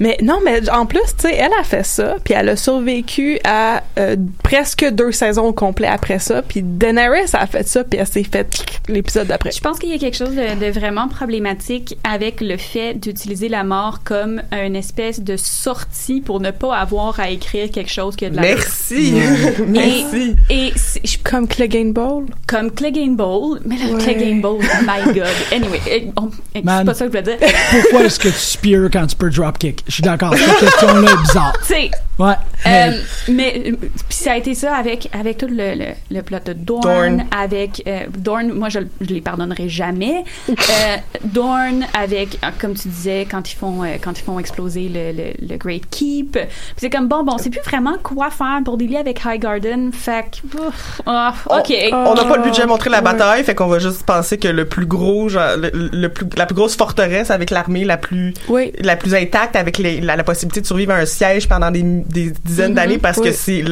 Mais 0.00 0.16
non, 0.22 0.40
mais 0.44 0.68
en 0.70 0.86
plus, 0.86 1.00
tu 1.16 1.28
sais, 1.28 1.34
elle 1.36 1.52
a 1.60 1.62
fait 1.62 1.84
ça, 1.86 2.16
puis 2.24 2.34
elle 2.34 2.48
a 2.48 2.56
survécu 2.56 3.38
à 3.44 3.80
euh, 3.98 4.16
presque 4.42 4.84
deux 4.90 5.12
saisons 5.12 5.44
au 5.46 5.52
complet 5.52 5.86
après 5.86 6.18
ça, 6.18 6.42
puis 6.42 6.62
Daenerys 6.64 7.30
a 7.34 7.46
fait 7.46 7.66
ça, 7.68 7.84
puis 7.84 8.00
elle 8.00 8.06
s'est 8.06 8.24
fait 8.24 8.46
l'épisode 8.88 9.28
d'après. 9.28 9.52
Je 9.52 9.60
pense 9.60 9.78
qu'il 9.78 9.90
y 9.90 9.94
a 9.94 9.98
quelque 9.98 10.16
chose 10.16 10.34
de, 10.34 10.43
de 10.44 10.70
vraiment 10.70 11.08
problématique 11.08 11.96
avec 12.04 12.40
le 12.40 12.56
fait 12.56 12.94
d'utiliser 12.94 13.48
la 13.48 13.64
mort 13.64 14.00
comme 14.04 14.42
une 14.52 14.76
espèce 14.76 15.20
de 15.20 15.36
sortie 15.36 16.20
pour 16.20 16.40
ne 16.40 16.50
pas 16.50 16.76
avoir 16.76 17.18
à 17.20 17.30
écrire 17.30 17.70
quelque 17.70 17.90
chose 17.90 18.14
qui 18.16 18.26
a 18.26 18.30
de 18.30 18.36
la 18.36 18.42
merci 18.42 19.14
merci 19.66 20.36
Et 20.50 20.72
je- 21.04 21.16
Comme 21.24 21.48
Clegane 21.48 21.92
Bowl? 21.92 22.26
comme 22.46 22.70
Clegane 22.70 23.16
Bowl, 23.16 23.60
mais 23.64 23.76
le 23.76 23.94
Ouais. 23.94 24.02
Clegane 24.02 24.40
Bowl, 24.40 24.60
my 24.86 25.12
God. 25.14 25.26
Anyway, 25.52 26.12
on- 26.16 26.28
eh, 26.54 26.58
c'est 26.58 26.64
Man. 26.64 26.84
pas 26.86 26.94
ça 26.94 27.06
que 27.06 27.12
je 27.16 27.18
voulais 27.22 27.36
dire. 27.38 27.48
Pourquoi 27.70 28.04
est-ce 28.04 28.18
que 28.18 28.28
tu 28.28 28.34
spears 28.38 28.88
quand 28.92 29.06
tu 29.06 29.16
peux 29.16 29.30
dropkick? 29.30 29.82
Je 29.88 29.92
suis 29.94 30.02
d'accord. 30.02 30.34
Cette 30.36 30.58
question-là 30.70 31.10
est 31.12 31.20
bizarre. 31.22 31.52
Tu 31.66 31.74
sais, 31.74 31.90
Ouais. 32.18 32.34
mais- 32.64 32.88
Euh, 32.88 32.98
mais 33.28 33.62
euh, 33.72 33.76
puis 33.80 33.90
ça 34.10 34.32
a 34.32 34.36
été 34.36 34.54
ça 34.54 34.74
avec 34.76 35.08
avec 35.12 35.38
tout 35.38 35.46
le, 35.48 35.74
le, 35.74 35.86
le 36.10 36.22
plot 36.22 36.38
de 36.46 36.52
Dorn, 36.52 36.80
Dorne. 36.82 37.24
avec 37.36 37.82
euh, 37.86 38.00
Dorn 38.16 38.52
moi 38.52 38.68
je, 38.68 38.80
je 39.00 39.06
les 39.12 39.20
pardonnerai 39.20 39.68
jamais 39.68 40.22
euh, 40.48 40.96
Dorn 41.24 41.84
avec 41.92 42.38
euh, 42.44 42.48
comme 42.60 42.74
tu 42.74 42.88
disais 42.88 43.26
quand 43.30 43.50
ils 43.52 43.56
font 43.56 43.82
euh, 43.82 43.96
quand 44.02 44.18
ils 44.18 44.22
font 44.22 44.38
exploser 44.38 44.88
le, 44.88 45.12
le, 45.12 45.48
le 45.48 45.56
Great 45.56 45.82
Keep 45.90 46.38
c'est 46.76 46.88
comme 46.90 47.08
bon 47.08 47.24
bon 47.24 47.34
on 47.34 47.38
sait 47.38 47.50
plus 47.50 47.60
vraiment 47.62 47.96
quoi 48.02 48.30
faire 48.30 48.60
pour 48.64 48.76
dealer 48.76 48.96
avec 48.98 49.24
Highgarden 49.24 49.90
fait 49.92 50.24
que 50.30 50.58
ouf, 50.68 51.00
ah, 51.06 51.34
ok 51.46 51.72
on 51.92 52.14
n'a 52.14 52.24
pas 52.24 52.36
le 52.36 52.42
budget 52.44 52.62
à 52.62 52.66
montrer 52.66 52.90
la 52.90 52.98
Ouais. 52.98 53.02
bataille, 53.04 53.44
fait 53.44 53.54
qu'on 53.54 53.66
va 53.66 53.78
juste 53.80 54.04
penser 54.04 54.38
que 54.38 54.48
le 54.48 54.64
plus 54.66 54.86
gros, 54.86 55.28
genre, 55.28 55.56
le, 55.58 55.70
le 55.92 56.08
plus, 56.08 56.26
la 56.36 56.46
plus 56.46 56.54
grosse 56.54 56.76
forteresse 56.76 57.30
avec 57.30 57.50
l'armée 57.50 57.84
la 57.84 57.96
plus, 57.98 58.32
Oui. 58.48 58.72
la 58.78 58.96
plus 58.96 59.14
intacte, 59.14 59.56
avec 59.56 59.78
les, 59.78 60.00
la, 60.00 60.16
la 60.16 60.22
possibilité 60.24 60.60
de 60.60 60.66
survivre 60.66 60.92
à 60.92 60.96
un 60.96 61.04
siège 61.06 61.48
pendant 61.48 61.70
des, 61.70 61.82
des 62.06 62.32
dizaines 62.44 62.70
Mhm. 62.70 62.74
d'années 62.76 62.98
parce 62.98 63.20
que 63.20 63.32
c'est 63.32 63.62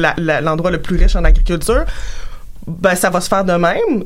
l'endroit 0.41 0.71
le 0.71 0.81
plus 0.81 0.97
riche 0.97 1.15
en 1.15 1.23
agriculture, 1.23 1.85
ben 2.67 2.95
ça 2.95 3.09
va 3.09 3.21
se 3.21 3.27
faire 3.27 3.43
de 3.45 3.53
même. 3.53 4.03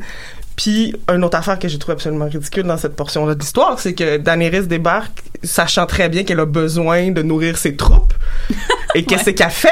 Puis, 0.55 0.95
une 1.13 1.23
autre 1.23 1.37
affaire 1.37 1.59
que 1.59 1.67
j'ai 1.67 1.77
trouvé 1.77 1.93
absolument 1.93 2.25
ridicule 2.25 2.63
dans 2.63 2.77
cette 2.77 2.95
portion-là 2.95 3.35
de 3.35 3.39
l'histoire, 3.39 3.79
c'est 3.79 3.93
que 3.93 4.17
Daenerys 4.17 4.65
débarque, 4.65 5.21
sachant 5.43 5.85
très 5.85 6.09
bien 6.09 6.23
qu'elle 6.23 6.39
a 6.39 6.47
besoin 6.47 7.11
de 7.11 7.21
nourrir 7.21 7.59
ses 7.59 7.75
troupes. 7.75 8.13
Et 8.95 9.05
qu'est-ce 9.05 9.29
qu'elle 9.29 9.51
fait? 9.51 9.69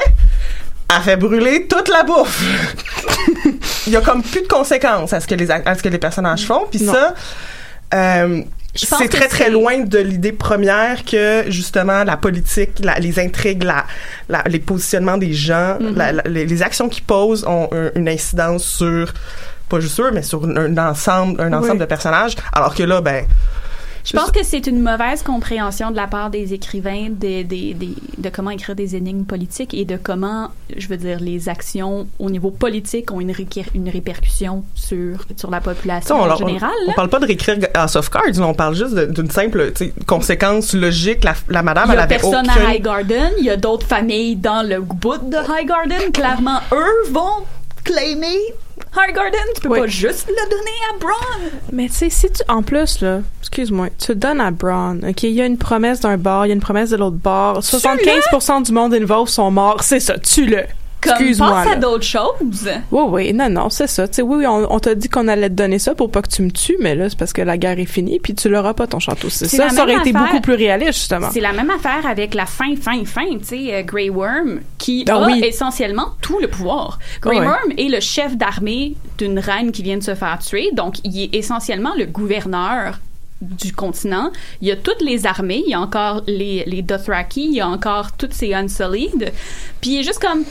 Elle 0.95 1.01
fait 1.01 1.17
brûler 1.17 1.67
toute 1.67 1.87
la 1.89 2.03
bouffe. 2.03 2.43
Il 3.87 3.93
y 3.93 3.95
a 3.95 4.01
comme 4.01 4.21
plus 4.21 4.41
de 4.43 4.47
conséquences 4.47 5.11
à 5.13 5.19
ce 5.19 5.25
que 5.25 5.33
les, 5.33 5.49
à 5.49 5.73
ce 5.75 5.81
que 5.81 5.89
les 5.89 5.97
personnages 5.97 6.45
font. 6.45 6.67
Puis 6.69 6.79
ça, 6.79 7.15
euh, 7.95 8.43
c'est 8.75 9.07
très 9.09 9.27
très 9.27 9.49
loin 9.49 9.79
de 9.79 9.97
l'idée 9.99 10.31
première 10.33 11.05
que 11.05 11.43
justement 11.47 12.03
la 12.03 12.17
politique, 12.17 12.71
la- 12.83 12.99
les 12.99 13.19
intrigues, 13.19 13.63
la, 13.63 13.85
la- 14.29 14.43
les 14.47 14.59
positionnements 14.59 15.17
des 15.17 15.33
gens, 15.33 15.77
Mm-hmm. 15.79 16.27
les, 16.27 16.45
les 16.45 16.61
actions 16.61 16.89
qu'ils 16.89 17.03
posent 17.05 17.45
ont 17.47 17.69
un- 17.71 17.91
une 17.95 18.09
incidence 18.09 18.63
sur 18.65 19.13
pas 19.69 19.79
juste 19.79 19.99
eux, 19.99 20.11
mais 20.13 20.21
sur 20.21 20.43
un, 20.45 20.77
un 20.77 20.77
ensemble, 20.89 21.41
un 21.41 21.51
ensemble 21.53 21.73
Oui. 21.73 21.79
de 21.79 21.85
personnages. 21.85 22.35
Alors 22.53 22.75
que 22.75 22.83
là, 22.83 23.01
ben, 23.01 23.25
je 24.05 24.15
pense 24.15 24.31
que 24.31 24.43
c'est 24.43 24.67
une 24.67 24.79
mauvaise 24.81 25.23
compréhension 25.23 25.91
de 25.91 25.95
la 25.95 26.07
part 26.07 26.29
des 26.29 26.53
écrivains 26.53 27.07
des, 27.09 27.43
des, 27.43 27.73
des- 27.73 27.95
de 28.17 28.29
comment 28.29 28.51
écrire 28.51 28.75
des 28.75 28.95
énigmes 28.95 29.25
politiques 29.25 29.73
et 29.73 29.83
de 29.85 29.97
comment 29.97 30.49
je 30.75 30.87
veux 30.87 30.97
dire 30.97 31.19
les 31.19 31.49
actions 31.49 32.07
au 32.19 32.29
niveau 32.29 32.51
politique 32.51 33.11
ont 33.11 33.19
une, 33.19 33.33
une 33.73 33.89
répercussion 33.89 34.63
sur 34.75 35.25
sur 35.35 35.49
la 35.51 35.59
population 35.61 36.15
on, 36.21 36.29
en 36.29 36.35
général 36.35 36.71
on, 36.87 36.93
parle 36.93 37.09
pas 37.09 37.19
de 37.19 37.25
réécrire 37.25 37.57
House 37.73 37.95
of 37.95 38.09
Cards, 38.09 38.39
on 38.39 38.53
parle 38.53 38.75
juste 38.75 38.93
de- 38.93 39.05
d'une 39.05 39.29
simple 39.31 39.73
conséquence 40.05 40.73
logique. 40.73 41.23
La, 41.23 41.33
la 41.49 41.63
madame, 41.63 41.85
Il 41.87 41.91
y 41.91 41.93
elle 41.93 41.99
a 41.99 42.03
avait 42.03 42.15
personne 42.15 42.47
aucune... 42.49 42.61
à 42.63 42.69
Highgarden, 42.69 43.31
il 43.39 43.45
y 43.45 43.49
a 43.49 43.57
d'autres 43.57 43.87
familles 43.87 44.35
dans 44.35 44.67
le 44.67 44.81
bout 44.81 45.17
de 45.29 45.37
Highgarden. 45.37 46.11
Clairement, 46.13 46.59
eux 46.71 47.11
vont 47.11 47.45
claimer 47.85 48.37
Highgarden. 48.97 49.39
Tu 49.55 49.61
peux 49.61 49.69
Oui. 49.69 49.79
pas 49.79 49.87
juste 49.87 50.27
le 50.27 50.49
donner 50.49 50.71
à 50.93 50.97
Bronn. 50.99 51.51
Mais 51.71 51.87
tu 51.87 51.93
sais, 51.93 52.09
si 52.09 52.29
tu, 52.31 52.41
en 52.49 52.61
plus, 52.61 52.99
là, 53.01 53.19
excuse-moi, 53.41 53.87
tu 53.97 54.11
le 54.11 54.15
donnes 54.15 54.41
à 54.41 54.51
Braun, 54.51 54.99
OK, 55.07 55.23
il 55.23 55.31
y 55.31 55.41
a 55.41 55.45
une 55.45 55.57
promesse 55.57 56.01
d'un 56.01 56.17
bar, 56.17 56.45
il 56.45 56.49
y 56.49 56.51
a 56.51 56.55
une 56.55 56.61
promesse 56.61 56.89
de 56.89 56.97
l'autre 56.97 57.15
bar, 57.17 57.59
75% 57.59 58.63
du 58.65 58.71
monde 58.73 58.93
involve 58.93 59.29
sont 59.29 59.51
morts, 59.51 59.81
c'est 59.83 59.99
ça, 60.01 60.17
tue-le. 60.17 60.63
Excuse-moi, 61.11 61.63
pense 61.63 61.73
à 61.73 61.75
d'autres 61.75 62.03
choses. 62.03 62.69
Oui, 62.91 63.03
oui, 63.09 63.33
non, 63.33 63.49
non, 63.49 63.69
c'est 63.69 63.87
ça. 63.87 64.07
Tu 64.07 64.15
sais, 64.15 64.21
oui, 64.21 64.37
oui, 64.39 64.47
on, 64.47 64.71
on 64.73 64.79
t'a 64.79 64.95
dit 64.95 65.09
qu'on 65.09 65.27
allait 65.27 65.49
te 65.49 65.53
donner 65.55 65.79
ça 65.79 65.95
pour 65.95 66.09
pas 66.11 66.21
que 66.21 66.29
tu 66.29 66.41
me 66.41 66.51
tues, 66.51 66.77
mais 66.79 66.95
là, 66.95 67.09
c'est 67.09 67.17
parce 67.17 67.33
que 67.33 67.41
la 67.41 67.57
guerre 67.57 67.79
est 67.79 67.85
finie, 67.85 68.19
puis 68.19 68.35
tu 68.35 68.49
l'auras 68.49 68.73
pas, 68.73 68.87
ton 68.87 68.99
château. 68.99 69.29
C'est 69.29 69.47
ça, 69.47 69.69
ça 69.69 69.83
aurait 69.83 69.97
été 69.97 70.13
beaucoup 70.13 70.41
plus 70.41 70.55
réaliste, 70.55 70.93
justement. 70.93 71.29
C'est 71.31 71.39
la 71.41 71.53
même 71.53 71.69
affaire 71.69 72.05
avec 72.05 72.33
la 72.33 72.45
fin, 72.45 72.75
fin, 72.75 73.03
fin, 73.05 73.37
tu 73.39 73.45
sais, 73.45 73.73
euh, 73.73 73.81
Grey 73.83 74.09
Worm, 74.09 74.59
qui 74.77 75.05
Ah 75.09 75.15
a 75.15 75.25
oui. 75.27 75.41
essentiellement 75.43 76.09
tout 76.21 76.39
le 76.39 76.47
pouvoir. 76.47 76.99
Grey 77.21 77.35
Ah 77.37 77.39
ouais. 77.41 77.45
Worm 77.47 77.71
est 77.77 77.89
le 77.89 77.99
chef 77.99 78.35
d'armée 78.37 78.95
d'une 79.17 79.39
reine 79.39 79.71
qui 79.71 79.83
vient 79.83 79.97
de 79.97 80.03
se 80.03 80.15
faire 80.15 80.39
tuer, 80.39 80.69
donc 80.73 80.95
il 81.03 81.21
est 81.23 81.35
essentiellement 81.35 81.93
le 81.97 82.05
gouverneur 82.05 82.99
du 83.41 83.73
continent. 83.73 84.31
Il 84.61 84.67
y 84.67 84.71
a 84.71 84.75
toutes 84.77 85.01
les 85.01 85.25
armées, 85.25 85.61
il 85.65 85.71
y 85.71 85.73
a 85.73 85.79
encore 85.81 86.21
les, 86.25 86.63
les 86.67 86.81
Dothraki, 86.81 87.45
il 87.47 87.53
y 87.53 87.61
a 87.61 87.67
encore 87.67 88.13
toutes 88.13 88.33
ces 88.33 88.53
Unsullied. 88.53 89.33
Puis 89.81 89.91
il 89.91 89.99
est 89.99 90.03
juste 90.03 90.19
comme, 90.19 90.43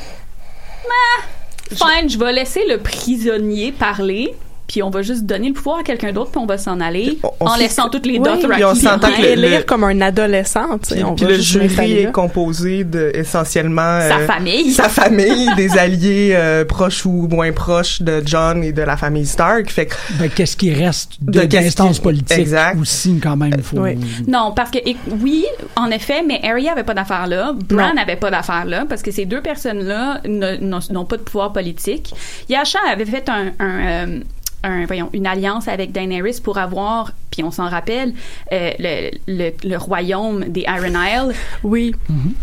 ah, 0.90 1.22
fine, 1.70 2.08
je 2.08 2.18
vais 2.18 2.32
laisser 2.32 2.66
le 2.66 2.78
prisonnier 2.78 3.72
parler. 3.72 4.34
Puis 4.66 4.82
on 4.82 4.88
va 4.90 5.02
juste 5.02 5.24
donner 5.24 5.48
le 5.48 5.54
pouvoir 5.54 5.78
à 5.80 5.82
quelqu'un 5.82 6.12
d'autre, 6.12 6.30
puis 6.30 6.40
on 6.40 6.46
va 6.46 6.56
s'en 6.58 6.80
aller 6.80 7.18
on 7.40 7.46
en 7.46 7.56
laissant 7.56 7.84
que- 7.84 7.90
toutes 7.90 8.06
les 8.06 8.18
Oui, 8.18 8.24
Dothraki. 8.24 8.46
puis 8.54 8.64
on 8.64 8.74
s'entend 8.74 9.12
que 9.12 9.20
le- 9.22 9.28
élire 9.28 9.66
comme 9.66 9.84
un 9.84 10.00
adolescent, 10.00 10.78
Puis, 10.78 11.04
on 11.04 11.14
puis 11.14 11.24
va 11.26 11.30
le 11.32 11.38
jury 11.38 11.92
est 11.92 12.04
là. 12.04 12.10
composé 12.10 12.82
de 12.84 13.12
essentiellement 13.14 14.00
Sa 14.00 14.16
euh, 14.18 14.26
famille. 14.26 14.70
sa 14.72 14.88
famille, 14.88 15.48
des 15.56 15.72
alliés 15.78 16.32
euh, 16.34 16.64
proches 16.64 17.04
ou 17.04 17.28
moins 17.30 17.52
proches 17.52 18.00
de 18.00 18.22
John 18.24 18.64
et 18.64 18.72
de 18.72 18.82
la 18.82 18.96
famille 18.96 19.26
Stark. 19.26 19.70
Fait 19.70 19.86
que 19.86 19.94
Ben, 20.18 20.30
qu'est-ce 20.30 20.56
qui 20.56 20.72
reste 20.72 21.12
De 21.20 21.40
qui- 21.42 22.00
politiques 22.00 22.38
Exact. 22.38 22.78
aussi, 22.80 23.18
quand 23.22 23.36
même. 23.36 23.60
Faut... 23.62 23.78
Oui. 23.80 23.98
Non, 24.26 24.52
parce 24.56 24.70
que 24.70 24.78
et- 24.78 24.96
oui, 25.20 25.44
en 25.76 25.90
effet, 25.90 26.22
mais 26.26 26.40
Arya 26.42 26.72
avait 26.72 26.84
pas 26.84 26.94
d'affaire 26.94 27.26
là, 27.26 27.52
Bran 27.68 27.92
Non. 27.94 28.00
avait 28.02 28.16
pas 28.16 28.30
d'affaire 28.30 28.64
là, 28.64 28.84
parce 28.88 29.02
que 29.02 29.10
ces 29.10 29.26
deux 29.26 29.40
personnes-là 29.42 30.20
ne- 30.26 30.56
n'ont 30.56 30.80
n'ont 30.90 31.04
pas 31.04 31.16
de 31.18 31.22
pouvoir 31.22 31.52
politique. 31.52 32.14
Yasha 32.48 32.78
avait 32.90 33.04
fait 33.04 33.28
un, 33.28 33.52
un, 33.58 33.86
euh, 34.08 34.20
un- 34.64 34.86
voyons, 34.86 35.10
une 35.12 35.26
alliance 35.26 35.68
avec 35.68 35.92
Daenerys 35.92 36.40
pour 36.42 36.58
avoir, 36.58 37.12
puis 37.30 37.44
on 37.44 37.50
s'en 37.52 37.68
rappelle, 37.68 38.14
euh, 38.52 38.70
le, 38.78 39.10
le, 39.28 39.50
le 39.62 39.76
royaume 39.76 40.44
des 40.46 40.62
Iron 40.62 40.94
Isle. 41.00 41.34
Oui. 41.62 41.94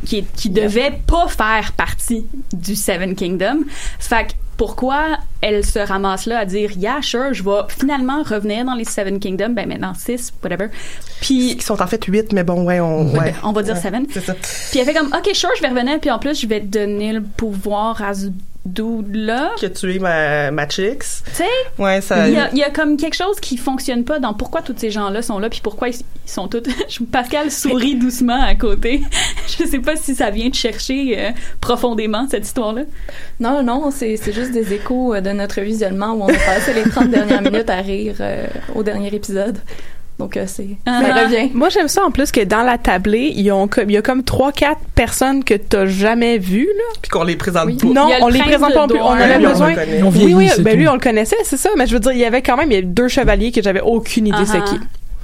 Qui, 0.05 0.23
qui 0.35 0.49
devait 0.49 0.99
pas 1.07 1.27
faire 1.27 1.73
partie 1.73 2.25
du 2.53 2.75
Seven 2.75 3.15
Kingdom. 3.15 3.59
Fait 3.99 4.27
que 4.27 4.31
pourquoi 4.57 5.17
elle 5.41 5.65
se 5.65 5.79
ramasse 5.79 6.27
là 6.27 6.39
à 6.39 6.45
dire 6.45 6.71
yeah 6.77 7.01
sure 7.01 7.33
je 7.33 7.43
vais 7.43 7.61
finalement 7.69 8.21
revenir 8.21 8.63
dans 8.63 8.75
les 8.75 8.83
Seven 8.83 9.19
Kingdoms 9.19 9.53
ben 9.55 9.67
maintenant 9.67 9.93
six 9.95 10.31
whatever 10.43 10.67
puis 11.19 11.53
ils 11.53 11.61
sont 11.63 11.81
en 11.81 11.87
fait 11.87 12.03
huit, 12.05 12.31
mais 12.33 12.43
bon, 12.43 12.63
ouais, 12.63 12.79
on, 12.79 13.09
ouais. 13.17 13.33
on 13.43 13.51
va 13.53 13.63
dire 13.63 13.73
Ouais, 13.75 13.79
seven. 13.81 14.05
C'est 14.11 14.21
ça. 14.21 14.33
Puis 14.71 14.79
elle 14.79 14.85
fait 14.85 14.93
comme, 14.93 15.07
OK, 15.13 15.29
sure, 15.33 15.49
je 15.55 15.61
vais 15.61 15.69
revenir, 15.69 15.99
puis 15.99 16.09
en 16.11 16.17
plus, 16.19 16.39
je 16.41 16.47
vais 16.47 16.59
te 16.61 16.65
donner 16.65 17.13
le 17.13 17.21
pouvoir 17.21 18.01
à 18.01 18.13
dude-là. 18.65 19.51
Qui 19.57 19.65
a 19.65 19.69
tué 19.69 19.97
ma, 19.99 20.51
ma 20.51 20.67
chicks. 20.69 20.99
Tu 21.25 21.31
sais, 21.33 21.43
Ouais, 21.79 21.99
ça. 22.01 22.27
il 22.27 22.35
y, 22.35 22.37
a, 22.37 22.49
il 22.51 22.57
y 22.57 22.63
a 22.63 22.69
comme 22.69 22.95
quelque 22.97 23.15
chose 23.15 23.39
qui 23.39 23.57
fonctionne 23.57 24.03
pas 24.03 24.19
dans 24.19 24.33
pourquoi 24.33 24.61
tous 24.61 24.75
ces 24.77 24.91
gens-là 24.91 25.21
sont 25.21 25.39
là, 25.39 25.49
puis 25.49 25.61
pourquoi 25.63 25.89
ils, 25.89 25.95
ils 25.95 26.31
sont 26.31 26.47
tous. 26.47 26.61
Pascal 27.11 27.49
sourit 27.51 27.95
doucement 27.95 28.41
à 28.41 28.53
côté. 28.55 29.01
je 29.47 29.65
sais 29.65 29.79
pas 29.79 29.95
si 29.95 30.13
ça 30.15 30.29
vient 30.29 30.49
de 30.49 30.55
chercher 30.55 31.15
euh, 31.17 31.31
profondément 31.59 32.27
cette 32.29 32.45
histoire-là. 32.45 32.83
Non, 33.39 33.63
non, 33.63 33.89
c'est 33.91 34.15
c'est 34.17 34.33
juste 34.33 34.51
des 34.51 34.73
échos 34.73 35.15
euh, 35.15 35.21
de 35.21 35.31
notre 35.31 35.61
visionnement 35.61 36.13
où 36.13 36.21
on 36.23 36.29
a 36.29 36.33
passé 36.33 36.73
les 36.73 36.83
30 36.89 37.09
dernières 37.09 37.41
minutes 37.41 37.69
à 37.69 37.77
rire 37.81 38.15
euh, 38.19 38.45
au 38.75 38.83
dernier 38.83 39.13
épisode. 39.13 39.57
Donc, 40.21 40.37
euh, 40.37 40.43
c'est 40.47 40.63
ça 40.63 40.75
Ah. 40.85 41.23
revient. 41.23 41.49
Moi, 41.53 41.69
j'aime 41.69 41.87
ça 41.87 42.03
en 42.05 42.11
plus 42.11 42.31
que 42.31 42.41
dans 42.43 42.61
la 42.61 42.77
tablée, 42.77 43.33
ils 43.35 43.51
ont 43.51 43.67
comme, 43.67 43.89
il 43.89 43.93
y 43.93 43.97
a 43.97 44.01
comme 44.03 44.23
trois, 44.23 44.51
quatre 44.51 44.81
personnes 44.93 45.43
que 45.43 45.55
t'as 45.55 45.87
jamais 45.87 46.37
vues, 46.37 46.67
là. 46.77 46.83
Puis 47.01 47.09
qu'on 47.09 47.23
les 47.23 47.35
présente 47.35 47.65
Oui. 47.65 47.77
pas. 47.77 47.87
Non, 47.87 48.07
on 48.21 48.27
les 48.27 48.39
présente 48.39 48.73
pas. 48.73 48.85
On 48.87 49.11
avait 49.13 49.37
Oui, 49.37 49.45
on 49.45 49.49
besoin. 49.49 49.73
Oui, 50.15 50.33
oui, 50.35 50.49
ben 50.59 50.77
lui, 50.77 50.87
on 50.87 50.93
le 50.93 50.99
connaissait, 50.99 51.37
c'est 51.43 51.57
ça. 51.57 51.69
Mais 51.77 51.87
je 51.87 51.93
veux 51.93 51.99
dire, 51.99 52.11
il 52.11 52.19
y 52.19 52.25
avait 52.25 52.41
quand 52.43 52.55
même, 52.55 52.71
il 52.71 52.75
y 52.75 52.77
a 52.77 52.81
deux 52.83 53.07
chevaliers 53.07 53.51
que 53.51 53.61
j'avais 53.63 53.81
aucune 53.81 54.27
idée 54.27 54.45
c'est 54.45 54.63
qui. 54.63 54.79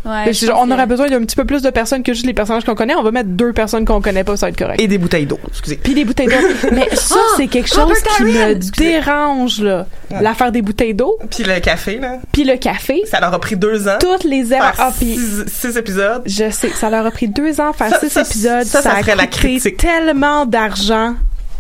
Ouais, 0.08 0.34
je 0.34 0.48
on 0.52 0.72
aurait 0.72 0.86
besoin 0.86 1.08
d'un 1.10 1.20
petit 1.22 1.36
peu 1.36 1.46
plus 1.46 1.62
de 1.62 1.70
personnes 1.70 2.04
que 2.04 2.14
juste 2.14 2.26
les 2.26 2.34
personnages 2.34 2.64
qu'on 2.66 2.76
connaît. 2.76 2.96
On 2.96 3.04
va 3.04 3.12
mettre 3.12 3.30
deux 3.30 3.54
personnes 3.54 3.86
qu'on 3.86 4.02
connaît 4.02 4.24
pas, 4.24 4.38
ça 4.38 4.46
va 4.46 4.50
être 4.52 4.58
correct. 4.58 4.80
Et 4.82 4.88
des 4.88 4.98
bouteilles 4.98 5.26
d'eau, 5.26 5.40
excusez. 5.48 5.76
Puis 5.78 5.94
des 5.94 6.06
bouteilles 6.06 6.28
d'eau. 6.28 6.70
Mais 6.72 6.88
ça, 6.96 7.16
Ah! 7.18 7.34
c'est 7.38 7.48
quelque 7.48 7.70
chose 7.70 7.92
qui 8.18 8.24
me 8.24 8.54
dérange, 8.78 9.62
là. 9.62 9.86
Ouais. 10.12 10.22
L'affaire 10.22 10.52
des 10.52 10.62
bouteilles 10.62 10.94
d'eau, 10.94 11.18
Puis 11.30 11.44
le 11.44 11.60
café, 11.60 11.98
là. 12.00 12.18
puis 12.32 12.44
le 12.44 12.58
café. 12.58 13.02
Ça 13.10 13.20
leur 13.20 13.34
a 13.34 13.40
pris 13.40 13.56
deux 13.58 13.88
ans. 13.88 13.98
Toutes 14.00 14.24
les 14.24 14.54
erreurs. 14.54 14.74
Ah, 14.78 14.92
puis 14.98 15.16
six, 15.16 15.46
six 15.48 15.78
épisodes. 15.78 16.22
je 16.26 16.50
sais, 16.50 16.70
ça 16.70 16.90
leur 16.90 17.06
a 17.06 17.12
pris 17.12 17.28
deux 17.28 17.60
ans 17.60 17.70
à 17.72 17.74
faire 17.74 17.90
Ça- 17.90 18.00
six 18.00 18.10
ça- 18.10 18.22
épisodes. 18.22 18.64
ça, 18.64 18.82
ça 18.82 18.94
a 18.94 18.96
ferait 19.02 19.16
la 19.16 19.28
critique. 19.28 19.78
tellement 19.78 20.46
d'argent. 20.46 21.16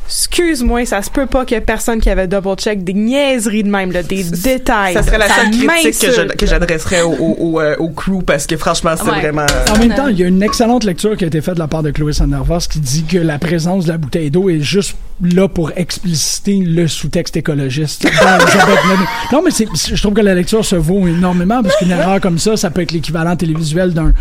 Excuse-moi, 0.07 0.85
ça 0.85 1.01
se 1.01 1.09
peut 1.09 1.25
pas 1.25 1.45
qu'il 1.45 1.55
y 1.55 1.57
ait 1.57 1.61
personne 1.61 1.99
qui 1.99 2.09
avait 2.09 2.27
double-check 2.27 2.83
des 2.83 2.93
niaiseries 2.93 3.63
de 3.63 3.69
même, 3.69 3.91
là, 3.91 4.03
des 4.03 4.23
détails. 4.23 4.93
Ça 4.93 5.03
serait 5.03 5.17
la 5.17 5.27
seule 5.27 5.51
critique 5.51 5.99
que 5.99 6.07
je- 6.11 6.21
m'insulte. 6.21 6.35
que 6.37 6.45
j'adresserais 6.45 7.01
au, 7.01 7.11
au, 7.13 7.35
au, 7.39 7.59
euh, 7.61 7.75
au 7.79 7.89
crew 7.89 8.23
parce 8.25 8.45
que 8.47 8.55
franchement, 8.57 8.91
c'est 8.95 9.03
Ouais. 9.09 9.19
vraiment. 9.19 9.45
En 9.73 9.77
même 9.77 9.93
temps, 9.93 10.07
il 10.07 10.17
y 10.19 10.23
a 10.23 10.27
une 10.27 10.41
excellente 10.43 10.83
lecture 10.85 11.15
qui 11.17 11.23
a 11.25 11.27
été 11.27 11.41
faite 11.41 11.55
de 11.55 11.59
la 11.59 11.67
part 11.67 11.83
de 11.83 11.91
Chloé 11.91 12.13
Sandervos 12.13 12.59
qui 12.69 12.79
dit 12.79 13.03
que 13.03 13.17
la 13.17 13.37
présence 13.37 13.85
de 13.85 13.91
la 13.91 13.97
bouteille 13.97 14.31
d'eau 14.31 14.49
est 14.49 14.61
juste 14.61 14.95
là 15.21 15.47
pour 15.47 15.71
expliciter 15.75 16.57
le 16.59 16.87
sous-texte 16.87 17.35
écologiste. 17.37 18.05
non, 19.31 19.41
mais 19.43 19.51
je 19.51 20.01
trouve 20.01 20.13
que 20.13 20.21
la 20.21 20.35
lecture 20.35 20.63
se 20.63 20.75
vaut 20.75 21.07
énormément 21.07 21.61
parce 21.63 21.75
qu'une 21.77 21.91
erreur 21.91 22.21
comme 22.21 22.37
ça, 22.39 22.55
ça 22.55 22.69
peut 22.69 22.81
être 22.81 22.91
l'équivalent 22.91 23.35
télévisuel 23.35 23.93
d'un, 23.93 24.13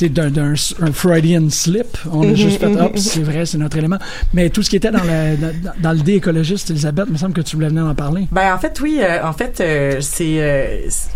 d'un, 0.00 0.30
d'un 0.30 0.52
s- 0.54 0.74
un 0.80 0.90
Freudian 0.92 1.48
slip. 1.50 1.98
On 2.12 2.28
a 2.30 2.34
juste 2.34 2.60
fait, 2.60 2.66
hop, 2.66 2.96
c'est 2.96 3.22
vrai, 3.22 3.44
c'est 3.46 3.58
notre 3.58 3.76
élément. 3.76 3.98
Mais 4.34 4.48
tout 4.50 4.62
ce 4.62 4.70
qui 4.70 4.76
était 4.76 4.90
dans, 4.90 5.04
la- 5.04 5.27
dans, 5.36 5.72
dans 5.80 5.92
le 5.92 6.00
dé 6.00 6.14
écologiste, 6.14 6.70
Elisabeth, 6.70 7.04
il 7.08 7.12
me 7.12 7.18
semble 7.18 7.34
que 7.34 7.40
tu 7.40 7.56
voulais 7.56 7.68
venir 7.68 7.84
en 7.86 7.94
parler. 7.94 8.28
Ben 8.32 8.54
en 8.54 8.58
fait 8.58 8.78
oui, 8.80 9.00
euh, 9.02 9.24
en 9.24 9.32
fait 9.32 9.60
euh, 9.60 10.00
euh, 10.20 10.86
c'est- 10.90 11.10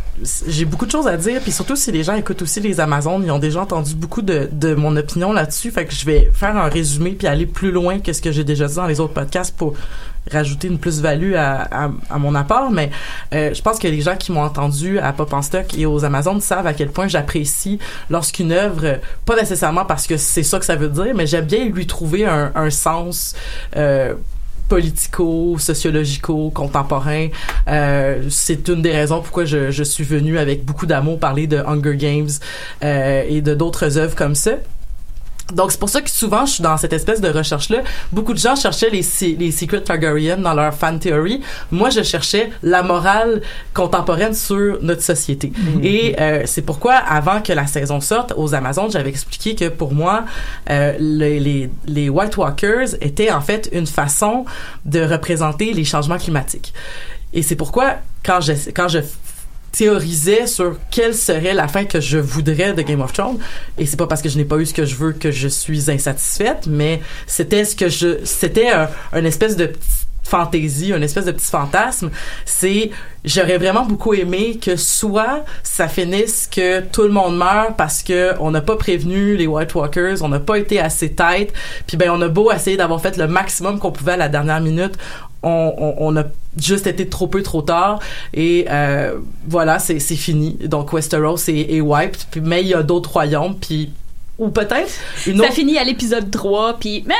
j'ai 0.47 0.65
beaucoup 0.65 0.87
de 0.87 0.91
choses 0.91 1.07
à 1.07 1.17
dire 1.17 1.41
puis 1.41 1.53
surtout 1.53 1.77
si 1.77 1.91
les 1.91 2.03
gens 2.03 2.15
écoutent 2.15 2.43
aussi 2.43 2.61
les 2.61 2.81
Amazones, 2.81 3.23
ils 3.25 3.31
ont 3.31 3.39
déjà 3.39 3.63
entendu 3.63 3.95
beaucoup 3.95 4.23
de, 4.23 4.49
de 4.53 4.75
mon 4.75 4.97
opinion 4.97 5.33
là-dessus, 5.33 5.71
fait 5.71 5.87
que 5.87 5.95
je 5.95 6.05
vais 6.05 6.31
faire 6.35 6.57
un 6.57 6.69
résumé 6.69 7.13
puis 7.13 7.27
aller 7.27 7.47
plus 7.47 7.73
loin 7.73 7.99
que 7.99 8.13
ce 8.13 8.21
que 8.21 8.31
j'ai 8.31 8.45
déjà 8.45 8.67
dit 8.67 8.77
dans 8.77 8.87
les 8.87 9.01
autres 9.01 9.15
podcasts 9.15 9.57
pour 9.57 9.75
rajouter 10.31 10.69
une 10.69 10.79
plus-value 10.79 11.35
à, 11.35 11.91
à, 12.11 12.19
mon 12.19 12.35
apport, 12.35 12.71
mais 12.71 12.91
euh, 13.35 13.53
je 13.53 13.61
pense 13.61 13.79
que 13.79 13.89
les 13.89 14.01
gens 14.01 14.17
qui 14.17 14.31
m'ont 14.31 14.43
entendu 14.43 14.99
à 14.99 15.13
Pop 15.13 15.33
en 15.33 15.43
Stock 15.43 15.77
et 15.77 15.85
aux 15.85 16.05
Amazones 16.05 16.41
savent 16.41 16.67
à 16.67 16.75
quel 16.75 16.91
point 16.91 17.09
j'apprécie 17.09 17.79
lorsqu'une 18.09 18.53
œuvre, 18.53 19.01
pas 19.27 19.35
nécessairement 19.35 19.85
parce 19.85 20.07
que 20.07 20.17
c'est 20.17 20.45
ça 20.45 20.61
que 20.61 20.65
ça 20.65 20.77
veut 20.77 20.89
dire, 20.89 21.13
mais 21.15 21.27
j'aime 21.27 21.47
bien 21.47 21.65
lui 21.65 21.87
trouver 21.87 22.25
un, 22.25 22.53
un 22.55 22.71
sens 22.71 23.35
euh, 23.77 24.15
politico, 24.69 25.57
sociologico, 25.59 26.51
contemporain. 26.51 27.29
Euh, 27.69 28.23
c'est 28.31 28.69
une 28.69 28.83
des 28.83 28.93
raisons 28.93 29.21
pourquoi 29.21 29.45
je, 29.45 29.71
je 29.71 29.83
suis 29.83 30.05
venue 30.05 30.39
avec 30.39 30.65
beaucoup 30.65 30.87
d'amour 30.87 31.19
parler 31.19 31.47
de 31.47 31.59
Hunger 31.59 31.97
Games 31.97 32.31
euh, 32.83 33.25
et 33.29 33.41
de 33.43 33.55
d'autres 33.55 33.99
œuvres 33.99 34.17
comme 34.17 34.35
ça. 34.35 34.53
Donc 35.53 35.72
c'est 35.72 35.80
pour 35.80 35.88
ça 35.88 36.01
que 36.01 36.11
souvent 36.11 36.47
je 36.47 36.53
suis 36.55 36.62
dans 36.62 36.76
cette 36.76 36.93
espèce 36.93 37.20
de 37.20 37.28
recherche 37.28 37.68
là. 37.68 37.78
Beaucoup 38.12 38.32
de 38.32 38.38
gens 38.38 38.57
cherchaient 38.57 38.90
les 38.90 39.05
les 39.38 39.51
Secret 39.51 39.82
Targaryen 39.82 40.38
dans 40.38 40.55
leur 40.55 40.74
fan 40.74 40.99
theory. 40.99 41.43
Moi 41.70 41.90
je 41.90 42.03
cherchais 42.03 42.51
la 42.62 42.82
morale 42.82 43.43
contemporaine 43.74 44.34
sur 44.34 44.78
notre 44.82 45.03
société. 45.03 45.53
Et 45.82 46.16
euh, 46.20 46.43
c'est 46.47 46.62
pourquoi 46.62 46.95
avant 46.95 47.40
que 47.43 47.53
la 47.53 47.66
saison 47.66 48.01
sorte 48.01 48.32
aux 48.36 48.55
Amazones, 48.55 48.90
j'avais 48.90 49.11
expliqué 49.11 49.55
que 49.55 49.68
pour 49.68 49.93
moi 49.93 50.24
euh, 50.70 50.95
les, 50.99 51.40
les 51.40 51.70
les 51.86 52.09
White 52.09 52.36
Walkers 52.36 52.95
étaient 53.01 53.30
en 53.30 53.40
fait 53.40 53.68
une 53.72 53.86
façon 53.86 54.45
de 54.84 55.01
représenter 55.01 55.72
les 55.72 55.84
changements 55.84 56.18
climatiques. 56.18 56.72
Et 57.34 57.43
c'est 57.43 57.57
pourquoi 57.57 57.97
quand 58.24 58.40
je 58.40 58.53
quand 58.74 58.88
je 58.88 59.01
théorisais 59.73 60.47
sur 60.47 60.77
quelle 60.91 61.14
serait 61.14 61.55
la 61.55 61.66
fin 61.66 61.85
que 61.85 62.01
je 62.01 62.18
voudrais 62.18 62.75
de 62.75 62.83
Game 62.83 63.01
of 63.01 63.12
Thrones. 63.12 63.39
Et 63.79 63.87
c'est 63.87 63.97
pas 63.97 64.07
parce 64.07 64.23
que 64.23 64.29
je 64.29 64.37
n'ai 64.37 64.45
pas 64.45 64.57
eu 64.59 64.66
ce 64.66 64.75
que 64.75 64.85
je 64.85 64.95
veux 64.95 65.12
que 65.12 65.31
je 65.31 65.49
suis 65.49 65.91
insatisfaite 65.91 66.66
mais 66.66 67.01
c'était 67.27 67.64
ce 67.64 67.77
que 67.77 67.89
je 67.89 68.18
c'était 68.25 68.70
un, 68.70 68.89
un 69.12 69.25
espèce 69.25 69.57
de 69.57 69.73
fantaisie, 70.23 70.93
un 70.93 71.03
espèce 71.03 71.25
de 71.25 71.33
petit 71.33 71.51
fantasme, 71.51 72.11
c'est 72.45 72.91
j'aurais 73.25 73.59
vraiment 73.59 73.85
beaucoup 73.85 74.14
aimé 74.14 74.59
que 74.62 74.77
soit 74.77 75.45
ça 75.62 75.89
finisse 75.89 76.49
que 76.51 76.81
tout 76.81 77.03
le 77.03 77.11
monde 77.11 77.37
meurt 77.37 77.77
parce 77.77 78.03
que 78.03 78.33
on 78.41 78.51
n'a 78.51 78.61
pas 78.61 78.77
prévenu 78.77 79.37
les 79.37 79.47
White 79.47 79.75
Walkers, 79.75 80.23
on 80.23 80.29
n'a 80.29 80.41
pas 80.41 80.59
été 80.59 80.81
assez 80.81 81.12
tête, 81.12 81.53
puis 81.87 81.97
ben 81.97 82.11
on 82.11 82.23
a 82.23 82.29
beau 82.29 82.51
essayer 82.53 82.77
d'avoir 82.77 83.01
fait 83.01 83.16
le 83.16 83.27
maximum 83.27 83.79
qu'on 83.79 83.93
pouvait 83.93 84.12
à 84.12 84.16
la 84.16 84.29
dernière 84.29 84.61
minute, 84.61 84.95
on, 85.43 85.74
on, 85.76 85.95
on 85.99 86.16
a 86.16 86.24
juste 86.57 86.86
été 86.86 87.09
trop 87.09 87.26
peu 87.26 87.43
trop 87.43 87.62
tard. 87.62 88.01
Et 88.34 88.66
euh, 88.70 89.18
voilà 89.49 89.78
c'est 89.78 89.99
c'est 89.99 90.16
fini. 90.16 90.59
Donc 90.64 90.93
Westeros 90.93 91.49
est, 91.49 91.74
est 91.74 91.80
wiped. 91.80 92.22
Puis 92.30 92.40
mais 92.40 92.62
il 92.62 92.68
y 92.68 92.74
a 92.74 92.82
d'autres 92.82 93.12
royaumes. 93.12 93.57
Puis 93.61 93.90
ou 94.38 94.49
peut-être 94.49 94.93
une 95.26 95.38
Ça 95.38 95.45
autre 95.45 95.53
finit 95.53 95.78
à 95.78 95.84
l'épisode 95.84 96.30
3, 96.30 96.78
puis... 96.80 97.05
et, 97.07 97.14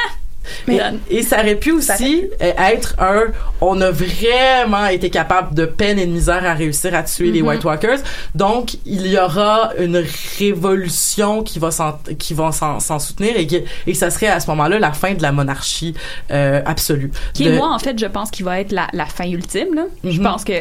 et 1.11 1.23
ça 1.23 1.41
aurait 1.41 1.55
pu 1.57 1.73
aussi 1.73 2.25
euh, 2.43 2.53
être 2.59 2.95
un 2.99 3.25
on 3.61 3.81
a 3.81 3.91
vraiment 3.91 4.87
été 4.87 5.09
capable 5.11 5.55
de 5.55 5.65
peine 5.67 5.99
et 5.99 6.07
de 6.07 6.13
misère 6.13 6.45
à 6.45 6.55
réussir 6.55 6.95
à 6.95 7.03
tuer 7.03 7.31
les 7.31 7.43
Mhm. 7.43 7.49
White 7.49 7.65
Walkers 7.65 7.99
donc 8.35 8.75
il 8.87 9.07
y 9.07 9.19
aura 9.19 9.71
une 9.79 10.03
révolution 10.39 11.43
qui 11.43 11.59
va 11.59 11.71
s'en 11.71 11.99
qui 12.19 12.35
va 12.35 12.53
s'en 12.53 12.81
s'en 12.81 12.99
soutenir 12.99 13.37
et, 13.37 13.47
que- 13.47 13.63
et 13.87 13.95
ça 13.95 14.11
serait 14.11 14.29
à 14.29 14.41
ce 14.41 14.49
moment-là 14.51 14.79
la 14.79 14.93
fin 14.93 15.15
de 15.15 15.23
la 15.23 15.33
monarchie 15.33 15.95
euh, 16.31 16.61
absolue 16.67 17.11
Qui 17.35 17.47
est 17.47 17.53
De- 17.53 17.57
moi, 17.57 17.73
en 17.73 17.79
fait, 17.79 17.99
je 17.99 18.07
pense 18.07 18.31
qu'il 18.31 18.45
va 18.45 18.61
être 18.61 18.73
la, 18.73 18.89
la 18.93 19.07
fin 19.07 19.25
ultime, 19.29 19.75
là. 19.75 19.85
Je 20.05 20.19
Mhm. 20.19 20.23
pense 20.25 20.45
que... 20.45 20.53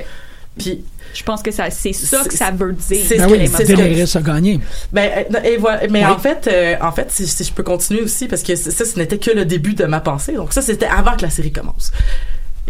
puis 0.58 0.84
Je 1.14 1.24
pense 1.24 1.42
que 1.42 1.52
ça, 1.52 1.70
c'est 1.70 1.92
ça 1.94 2.24
que 2.24 2.34
ça 2.34 2.52
veut 2.52 2.72
dire. 2.74 3.04
c'est 3.06 3.18
Ben 3.18 3.28
ce 3.28 3.34
oui, 3.34 3.40
que- 3.40 3.58
c'est 3.58 3.66
ce 3.66 3.74
que- 4.14 4.18
a 4.20 4.22
gagné. 4.22 4.60
Ben 4.94 5.26
euh, 5.36 5.40
et 5.44 5.58
voilà. 5.58 5.82
Mais 5.90 6.06
Oui. 6.06 6.12
en 6.12 6.18
fait, 6.18 6.48
euh, 6.48 6.76
en 6.82 6.92
fait, 6.92 7.12
si, 7.12 7.28
si 7.28 7.44
je 7.44 7.52
peux 7.52 7.64
continuer 7.64 8.02
aussi, 8.02 8.28
parce 8.28 8.44
que 8.44 8.56
ça, 8.56 8.86
ce 8.86 8.98
n'était 8.98 9.18
que 9.18 9.32
le 9.32 9.44
début 9.46 9.74
de 9.74 9.86
ma 9.86 10.00
pensée. 10.00 10.34
Donc 10.34 10.54
ça, 10.54 10.62
c'était 10.62 10.86
avant 10.86 11.16
que 11.18 11.24
la 11.24 11.30
série 11.30 11.52
commence. 11.52 11.92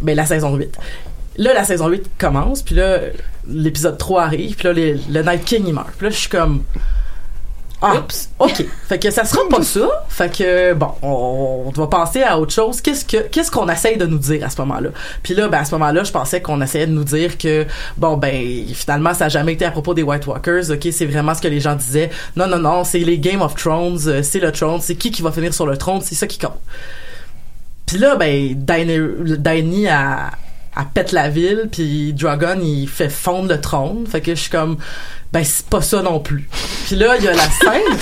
Ben 0.02 0.16
la 0.16 0.26
saison 0.26 0.56
8. 0.56 0.76
Là, 1.38 1.54
la 1.54 1.64
saison 1.64 1.88
8 1.88 2.04
commence, 2.18 2.62
puis 2.64 2.76
là, 2.76 3.00
l'épisode 3.48 3.98
3 3.98 4.24
arrive, 4.24 4.56
puis 4.56 4.68
là, 4.68 4.74
les- 4.74 4.94
le 5.10 5.22
Night 5.24 5.46
King, 5.46 5.64
il 5.68 5.74
meurt. 5.74 5.92
Puis 5.98 6.08
là, 6.08 6.12
je 6.12 6.18
suis 6.18 6.30
comme... 6.30 6.64
Ah, 7.84 8.06
ok. 8.38 8.64
Fait 8.88 9.00
que 9.00 9.10
ça 9.10 9.26
sera 9.26 9.42
pas 9.50 9.64
ça. 9.64 10.06
Fait 10.08 10.32
que 10.32 10.74
bon, 10.74 10.92
on, 11.02 11.72
va 11.76 11.88
passer 11.88 12.22
à 12.22 12.40
autre 12.40 12.54
chose. 12.54 12.80
Qu'est-ce 12.80 13.04
que 13.04 13.28
qu'est-ce 13.28 13.50
qu'on 13.50 13.68
essaye 13.70 13.98
de 13.98 14.06
nous 14.06 14.20
dire 14.20 14.46
à 14.46 14.50
ce 14.52 14.62
moment-là? 14.62 14.90
Puis 15.24 15.34
là, 15.34 15.48
ben 15.48 15.58
à 15.60 15.66
ce 15.66 15.72
moment-là, 15.72 16.04
je 16.04 16.12
pensais 16.12 16.42
qu'on 16.42 16.62
essayait 16.62 16.86
de 16.86 16.92
nous 16.92 17.04
dire 17.04 17.40
que 17.40 17.66
bon 17.98 18.18
ben 18.18 18.66
finalement 18.76 19.16
ça 19.16 19.26
a 19.26 19.30
jamais 19.30 19.54
été 19.54 19.66
à 19.66 19.72
propos 19.72 19.96
des 19.96 20.04
White 20.04 20.28
Walkers. 20.28 20.70
Ok, 20.70 20.90
c'est 20.92 21.08
vraiment 21.08 21.34
ce 21.34 21.42
que 21.42 21.48
les 21.48 21.60
gens 21.60 21.76
disaient. 21.76 22.12
Non 22.36 22.46
non 22.46 22.60
non, 22.60 22.84
c'est 22.84 23.00
les 23.00 23.18
Game 23.18 23.42
of 23.42 23.56
Thrones, 23.56 24.00
euh, 24.06 24.22
c'est 24.22 24.40
le 24.40 24.52
trône, 24.52 24.80
c'est 24.80 24.96
qui 24.96 25.10
qui 25.10 25.24
va 25.24 25.32
finir 25.32 25.52
sur 25.52 25.66
le 25.66 25.76
trône, 25.76 26.02
c'est 26.02 26.16
ça 26.16 26.28
qui 26.28 26.38
compte. 26.38 26.60
Puis 27.88 27.98
là, 27.98 28.16
ben 28.16 28.54
Dany 28.56 29.88
a 29.88 30.32
à 30.76 30.86
pète 30.86 31.12
la 31.12 31.30
ville 31.30 31.68
puis 31.72 32.14
Dragon 32.14 32.58
il 32.62 32.88
fait 32.88 33.10
fondre 33.10 33.50
le 33.50 33.60
trône 33.60 34.08
fait 34.08 34.22
que 34.22 34.34
je 34.34 34.42
suis 34.42 34.50
comme 34.50 34.78
ben 35.32 35.44
c'est 35.44 35.66
pas 35.66 35.82
ça 35.82 36.02
non 36.02 36.20
plus 36.20 36.48
puis 36.86 36.96
là 36.96 37.16
il 37.18 37.24
y 37.24 37.28
a 37.28 37.34
la 37.34 37.50
scène 37.50 37.98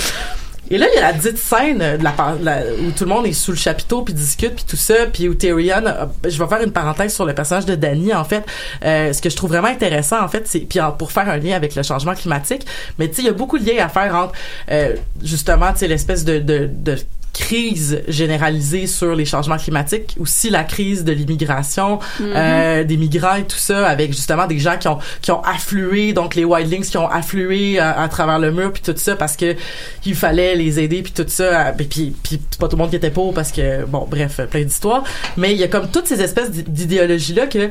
et 0.72 0.78
là, 0.78 0.86
il 0.92 0.94
y 0.94 0.98
a 0.98 1.00
la 1.00 1.12
dite 1.12 1.36
scène 1.36 1.78
de 1.78 2.04
la, 2.04 2.14
la, 2.40 2.62
où 2.86 2.92
tout 2.92 3.02
le 3.02 3.10
monde 3.10 3.26
est 3.26 3.32
sous 3.32 3.50
le 3.50 3.56
chapiteau 3.56 4.02
puis 4.02 4.14
discute 4.14 4.54
puis 4.54 4.64
tout 4.64 4.76
ça, 4.76 5.06
puis 5.12 5.28
où 5.28 5.34
Tyrion, 5.34 5.82
je 6.22 6.40
vais 6.40 6.48
faire 6.48 6.62
une 6.62 6.70
parenthèse 6.70 7.12
sur 7.12 7.24
le 7.24 7.34
personnage 7.34 7.66
de 7.66 7.74
Dany 7.74 8.14
en 8.14 8.24
fait. 8.24 8.44
Euh, 8.84 9.12
ce 9.12 9.20
que 9.20 9.28
je 9.28 9.36
trouve 9.36 9.50
vraiment 9.50 9.66
intéressant 9.66 10.22
en 10.22 10.28
fait, 10.28 10.46
c'est 10.46 10.60
puis 10.60 10.78
pour 10.96 11.10
faire 11.10 11.28
un 11.28 11.38
lien 11.38 11.56
avec 11.56 11.74
le 11.74 11.82
changement 11.82 12.14
climatique, 12.14 12.64
mais 13.00 13.08
tu 13.08 13.16
sais, 13.16 13.22
il 13.22 13.26
y 13.26 13.28
a 13.28 13.32
beaucoup 13.32 13.58
de 13.58 13.68
liens 13.68 13.84
à 13.84 13.88
faire 13.88 14.14
entre 14.14 14.32
euh, 14.70 14.94
justement, 15.24 15.72
tu 15.72 15.80
sais, 15.80 15.88
l'espèce 15.88 16.24
de, 16.24 16.38
de, 16.38 16.70
de 16.72 16.96
crise 17.32 18.02
généralisée 18.08 18.86
sur 18.86 19.14
les 19.14 19.24
changements 19.24 19.56
climatiques, 19.56 20.16
aussi 20.18 20.50
la 20.50 20.64
crise 20.64 21.04
de 21.04 21.12
l'immigration, 21.12 21.98
mm-hmm. 21.98 22.22
euh, 22.34 22.84
des 22.84 22.96
migrants 22.96 23.36
et 23.36 23.44
tout 23.44 23.56
ça, 23.56 23.86
avec 23.86 24.12
justement 24.12 24.46
des 24.46 24.58
gens 24.58 24.76
qui 24.78 24.88
ont 24.88 24.98
qui 25.22 25.30
ont 25.30 25.42
afflué, 25.42 26.12
donc 26.12 26.34
les 26.34 26.44
wildlings 26.44 26.88
qui 26.88 26.98
ont 26.98 27.08
afflué 27.08 27.78
à, 27.78 28.00
à 28.00 28.08
travers 28.08 28.38
le 28.38 28.52
mur 28.52 28.72
puis 28.72 28.82
tout 28.82 28.94
ça 28.96 29.16
parce 29.16 29.36
que 29.36 29.56
il 30.04 30.14
fallait 30.14 30.56
les 30.56 30.80
aider 30.80 31.02
puis 31.02 31.12
tout 31.12 31.24
ça, 31.28 31.72
puis 31.76 31.86
puis, 31.86 32.14
puis 32.22 32.40
pas 32.58 32.68
tout 32.68 32.76
le 32.76 32.82
monde 32.82 32.90
qui 32.90 32.96
était 32.96 33.10
pauvre 33.10 33.32
parce 33.32 33.52
que 33.52 33.84
bon 33.84 34.06
bref 34.10 34.40
plein 34.50 34.62
d'histoires, 34.62 35.04
mais 35.36 35.52
il 35.52 35.58
y 35.58 35.64
a 35.64 35.68
comme 35.68 35.90
toutes 35.90 36.06
ces 36.06 36.20
espèces 36.20 36.50
d'idéologies 36.50 37.34
là 37.34 37.46
que 37.46 37.70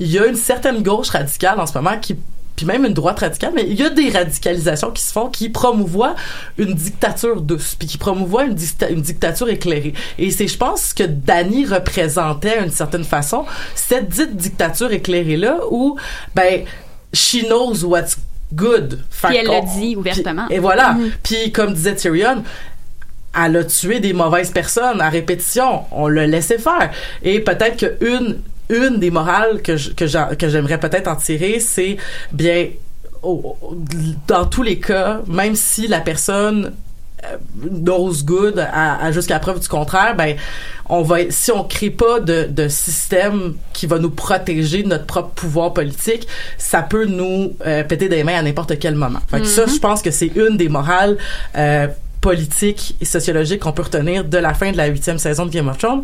il 0.00 0.10
y 0.10 0.18
a 0.18 0.26
une 0.26 0.36
certaine 0.36 0.82
gauche 0.82 1.10
radicale 1.10 1.60
en 1.60 1.66
ce 1.66 1.74
moment 1.74 1.98
qui 2.00 2.16
puis 2.64 2.72
même 2.72 2.84
une 2.84 2.94
droite 2.94 3.20
radicale, 3.20 3.52
mais 3.54 3.66
il 3.68 3.74
y 3.74 3.82
a 3.82 3.90
des 3.90 4.10
radicalisations 4.10 4.90
qui 4.90 5.02
se 5.02 5.12
font 5.12 5.28
qui 5.28 5.48
promouvoient 5.48 6.14
une 6.58 6.74
dictature 6.74 7.40
douce, 7.40 7.74
puis 7.78 7.86
qui 7.86 7.98
promouvoient 7.98 8.44
une, 8.44 8.56
une 8.90 9.02
dictature 9.02 9.48
éclairée. 9.48 9.94
Et 10.18 10.30
c'est, 10.30 10.48
je 10.48 10.56
pense, 10.56 10.82
ce 10.82 10.94
que 10.94 11.04
Danny 11.04 11.66
représentait 11.66 12.60
d'une 12.62 12.70
certaine 12.70 13.04
façon, 13.04 13.44
cette 13.74 14.08
dite 14.08 14.36
dictature 14.36 14.92
éclairée-là, 14.92 15.58
où, 15.70 15.98
ben, 16.34 16.64
she 17.12 17.44
knows 17.46 17.84
what's 17.84 18.16
good. 18.52 19.00
Puis 19.22 19.36
elle 19.36 19.46
le 19.46 19.78
dit 19.78 19.96
ouvertement. 19.96 20.48
et 20.48 20.58
voilà. 20.58 20.94
Mm-hmm. 20.94 21.10
Puis 21.22 21.52
comme 21.52 21.74
disait 21.74 21.94
Tyrion, 21.94 22.42
elle 23.36 23.56
a 23.56 23.64
tué 23.64 24.00
des 24.00 24.12
mauvaises 24.12 24.50
personnes 24.50 25.00
à 25.00 25.08
répétition. 25.08 25.82
On 25.90 26.08
le 26.08 26.24
laissait 26.26 26.58
faire. 26.58 26.90
Et 27.22 27.40
peut-être 27.40 27.76
qu'une 27.98 28.40
une 28.70 28.98
des 28.98 29.10
morales 29.10 29.62
que 29.62 29.92
que 30.34 30.48
j'aimerais 30.48 30.80
peut-être 30.80 31.08
en 31.08 31.16
tirer, 31.16 31.60
c'est 31.60 31.96
bien 32.32 32.68
dans 34.26 34.46
tous 34.46 34.62
les 34.62 34.78
cas, 34.78 35.20
même 35.26 35.54
si 35.54 35.86
la 35.86 36.00
personne 36.00 36.72
euh, 37.24 37.36
knows 37.70 38.22
good 38.24 38.58
à, 38.58 39.10
jusqu'à 39.12 39.38
preuve 39.38 39.60
du 39.60 39.68
contraire, 39.68 40.14
ben 40.16 40.36
on 40.88 41.02
va 41.02 41.30
si 41.30 41.50
on 41.50 41.64
crée 41.64 41.90
pas 41.90 42.20
de, 42.20 42.46
de 42.50 42.68
système 42.68 43.54
qui 43.72 43.86
va 43.86 43.98
nous 43.98 44.10
protéger 44.10 44.82
de 44.82 44.88
notre 44.88 45.06
propre 45.06 45.30
pouvoir 45.30 45.72
politique, 45.72 46.26
ça 46.58 46.82
peut 46.82 47.06
nous 47.06 47.54
euh, 47.66 47.82
péter 47.84 48.08
des 48.08 48.24
mains 48.24 48.38
à 48.38 48.42
n'importe 48.42 48.78
quel 48.78 48.94
moment. 48.94 49.20
Fait 49.28 49.44
ça, 49.46 49.64
mm-hmm. 49.64 49.74
je 49.74 49.78
pense 49.78 50.02
que 50.02 50.10
c'est 50.10 50.32
une 50.34 50.56
des 50.56 50.68
morales 50.68 51.16
euh, 51.56 51.86
politique 52.24 52.96
et 53.02 53.04
sociologique 53.04 53.60
qu'on 53.60 53.72
peut 53.72 53.82
retenir 53.82 54.24
de 54.24 54.38
la 54.38 54.54
fin 54.54 54.72
de 54.72 54.78
la 54.78 54.86
huitième 54.86 55.18
saison 55.18 55.44
de 55.44 55.50
Game 55.50 55.68
of 55.68 55.76
Thrones. 55.76 56.02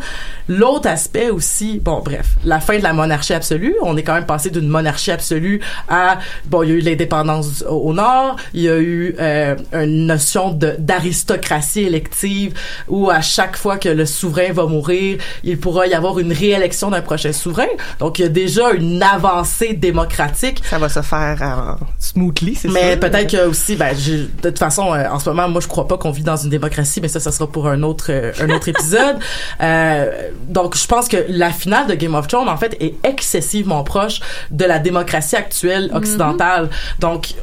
L'autre 0.48 0.86
aspect 0.86 1.30
aussi, 1.30 1.80
bon 1.82 2.02
bref, 2.04 2.36
la 2.44 2.60
fin 2.60 2.76
de 2.76 2.82
la 2.82 2.92
monarchie 2.92 3.32
absolue. 3.32 3.74
On 3.80 3.96
est 3.96 4.02
quand 4.02 4.12
même 4.12 4.26
passé 4.26 4.50
d'une 4.50 4.68
monarchie 4.68 5.12
absolue 5.12 5.62
à 5.88 6.18
bon, 6.44 6.62
il 6.62 6.68
y 6.68 6.72
a 6.72 6.74
eu 6.74 6.80
l'indépendance 6.80 7.64
au, 7.66 7.94
nord, 7.94 8.36
il 8.52 8.62
y 8.64 8.68
a 8.68 8.76
eu 8.76 9.16
euh, 9.18 9.56
une 9.72 10.04
notion 10.04 10.52
d'aristocratie 10.52 11.84
élective 11.84 12.52
où 12.86 13.08
à 13.08 13.22
chaque 13.22 13.56
fois 13.56 13.78
que 13.78 13.88
le 13.88 14.04
souverain 14.04 14.52
va 14.52 14.66
mourir, 14.66 15.16
il 15.42 15.58
pourra 15.58 15.86
y 15.86 15.94
avoir 15.94 16.18
une 16.18 16.34
réélection 16.34 16.90
d'un 16.90 17.00
prochain 17.00 17.32
souverain. 17.32 17.72
Donc 17.98 18.18
il 18.18 18.22
y 18.22 18.26
a 18.26 18.28
déjà 18.28 18.72
une 18.72 19.02
avancée 19.02 19.72
démocratique. 19.72 20.60
Ça 20.68 20.76
va 20.76 20.90
se 20.90 21.00
faire 21.00 21.38
euh, 21.40 21.84
smoothly, 21.98 22.56
c'est 22.56 22.68
ça. 22.68 22.74
Mais 22.74 22.98
peut-être 22.98 23.30
que 23.30 23.48
aussi, 23.48 23.76
ben, 23.76 23.96
de 23.96 24.50
toute 24.50 24.58
façon, 24.58 24.92
euh, 24.92 25.08
en 25.10 25.18
ce 25.18 25.30
moment, 25.30 25.48
moi 25.48 25.62
je 25.62 25.68
crois 25.68 25.88
pas 25.88 25.96
qu'on 25.96 26.09
on 26.10 26.12
vit 26.12 26.24
dans 26.24 26.36
une 26.36 26.50
démocratie, 26.50 27.00
mais 27.00 27.06
ça, 27.06 27.20
ça 27.20 27.30
sera 27.30 27.46
pour 27.46 27.68
un 27.68 27.82
autre, 27.84 28.06
euh, 28.10 28.32
un 28.40 28.50
autre 28.50 28.68
épisode. 28.74 29.18
Euh, 29.60 30.30
donc, 30.48 30.76
je 30.76 30.86
pense 30.86 31.08
que 31.08 31.24
la 31.28 31.50
finale 31.52 31.86
de 31.86 31.94
Game 31.94 32.16
of 32.16 32.26
Thrones, 32.26 32.48
en 32.48 32.56
fait, 32.56 32.76
est 32.80 32.94
excessivement 33.04 33.84
proche 33.84 34.20
de 34.50 34.64
la 34.64 34.80
démocratie 34.80 35.36
actuelle 35.36 35.90
occidentale. 35.94 36.66
Mm-hmm. 36.66 37.00
Donc, 37.00 37.34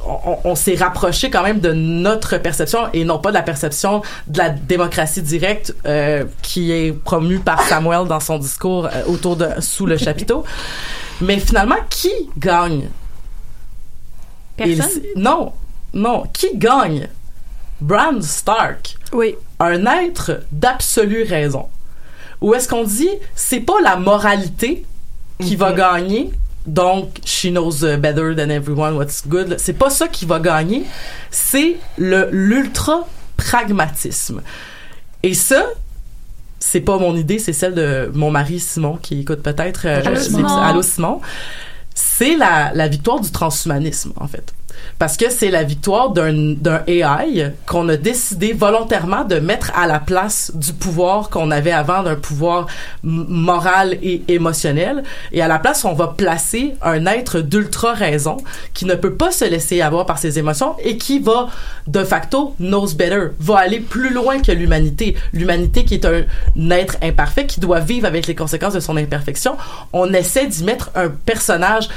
on, 0.43 0.55
s'est 0.55 0.75
rapproché 0.75 1.29
quand 1.29 1.43
même 1.43 1.59
de 1.59 1.71
notre 1.71 2.37
perception 2.37 2.79
et 2.93 3.05
non 3.05 3.19
pas 3.19 3.29
de 3.29 3.35
la 3.35 3.43
perception 3.43 4.01
de 4.27 4.37
la 4.37 4.49
démocratie 4.49 5.21
directe 5.21 5.73
euh, 5.85 6.25
qui 6.41 6.71
est 6.71 6.91
promue 6.91 7.39
par 7.39 7.61
Samuel 7.61 8.07
dans 8.07 8.19
son 8.19 8.37
discours 8.37 8.89
autour 9.07 9.35
de 9.37 9.47
sous 9.59 9.85
le 9.85 9.97
chapiteau. 10.05 10.43
Mais 11.21 11.39
finalement, 11.39 11.75
qui 11.89 12.11
gagne? 12.37 12.89
Personne? 14.57 15.03
non, 15.15 15.53
non. 15.93 16.23
Qui 16.33 16.49
gagne? 16.55 17.07
Bran 17.81 18.21
Stark, 18.21 18.97
oui. 19.13 19.35
un 19.59 19.85
être 19.85 20.43
d'absolue 20.51 21.23
raison. 21.23 21.67
Ou 22.41 22.53
est-ce 22.53 22.67
qu'on 22.67 22.83
dit 22.83 23.09
c'est 23.35 23.59
pas 23.59 23.81
la 23.83 23.95
moralité 23.95 24.85
qui 25.39 25.55
va 25.55 25.71
mhm. 25.71 25.75
gagner, 25.75 26.31
donc 26.65 27.19
she 27.25 27.47
knows 27.47 27.83
uh, 27.83 27.97
better 27.97 28.35
than 28.35 28.49
everyone 28.49 28.95
what's 28.95 29.27
good. 29.27 29.55
C'est 29.59 29.73
pas 29.73 29.89
ça 29.89 30.07
qui 30.07 30.25
va 30.25 30.39
gagner, 30.39 30.85
c'est 31.31 31.77
le 31.97 32.29
l'ultra 32.31 33.07
pragmatisme. 33.37 34.41
Et 35.23 35.33
ça, 35.33 35.63
c'est 36.59 36.81
pas 36.81 36.97
mon 36.97 37.15
idée, 37.15 37.39
c'est 37.39 37.53
celle 37.53 37.75
de 37.75 38.11
mon 38.13 38.31
mari 38.31 38.59
Simon 38.59 38.97
qui 39.01 39.21
écoute 39.21 39.41
peut-être. 39.41 39.85
Euh, 39.85 40.01
Allô 40.63 40.81
Simon. 40.81 41.21
C'est 41.93 42.35
la, 42.35 42.71
la 42.75 42.87
victoire 42.87 43.19
du 43.19 43.31
transhumanisme 43.31 44.13
en 44.17 44.27
fait 44.27 44.53
parce 44.99 45.17
que 45.17 45.29
c'est 45.29 45.51
la 45.51 45.63
victoire 45.63 46.11
d'un 46.11 46.55
AI 46.87 47.53
qu'on 47.65 47.87
a 47.89 47.97
décidé 47.97 48.53
volontairement 48.53 49.23
de 49.23 49.39
mettre 49.39 49.71
à 49.75 49.87
la 49.87 49.99
place 49.99 50.51
du 50.55 50.73
pouvoir 50.73 51.29
qu'on 51.29 51.51
avait 51.51 51.71
avant 51.71 52.03
d'un 52.03 52.15
pouvoir 52.15 52.67
moral 53.03 53.97
et 54.01 54.23
émotionnel. 54.27 55.03
Et 55.31 55.41
à 55.41 55.47
la 55.47 55.59
place 55.59 55.85
on 55.85 55.93
va 55.93 56.07
placer 56.07 56.73
un 56.81 57.05
être 57.05 57.39
d'ultra 57.39 57.93
raison 57.93 58.37
qui 58.73 58.85
ne 58.85 58.95
peut 58.95 59.13
pas 59.13 59.31
se 59.31 59.45
laisser 59.45 59.81
avoir 59.81 60.05
par 60.05 60.17
ses 60.17 60.39
émotions 60.39 60.75
et 60.83 60.97
qui 60.97 61.19
va 61.19 61.47
de 61.87 62.03
facto 62.03 62.55
knows 62.59 62.93
better 62.95 63.27
va 63.39 63.59
aller 63.59 63.79
plus 63.79 64.13
loin 64.13 64.41
que 64.41 64.51
l'humanité. 64.51 65.15
L'humanité 65.33 65.85
qui 65.85 65.95
est 65.95 66.05
un 66.05 66.23
être 66.71 66.97
imparfait 67.01 67.45
qui 67.45 67.59
doit 67.59 67.79
vivre 67.79 68.07
avec 68.07 68.27
les 68.27 68.35
conséquences 68.35 68.73
de 68.73 68.79
son 68.79 68.97
imperfection. 68.97 69.57
On 69.93 70.13
essaie 70.13 70.47
d'y 70.47 70.63
mettre 70.63 70.91
un 70.95 71.09
personnage 71.09 71.89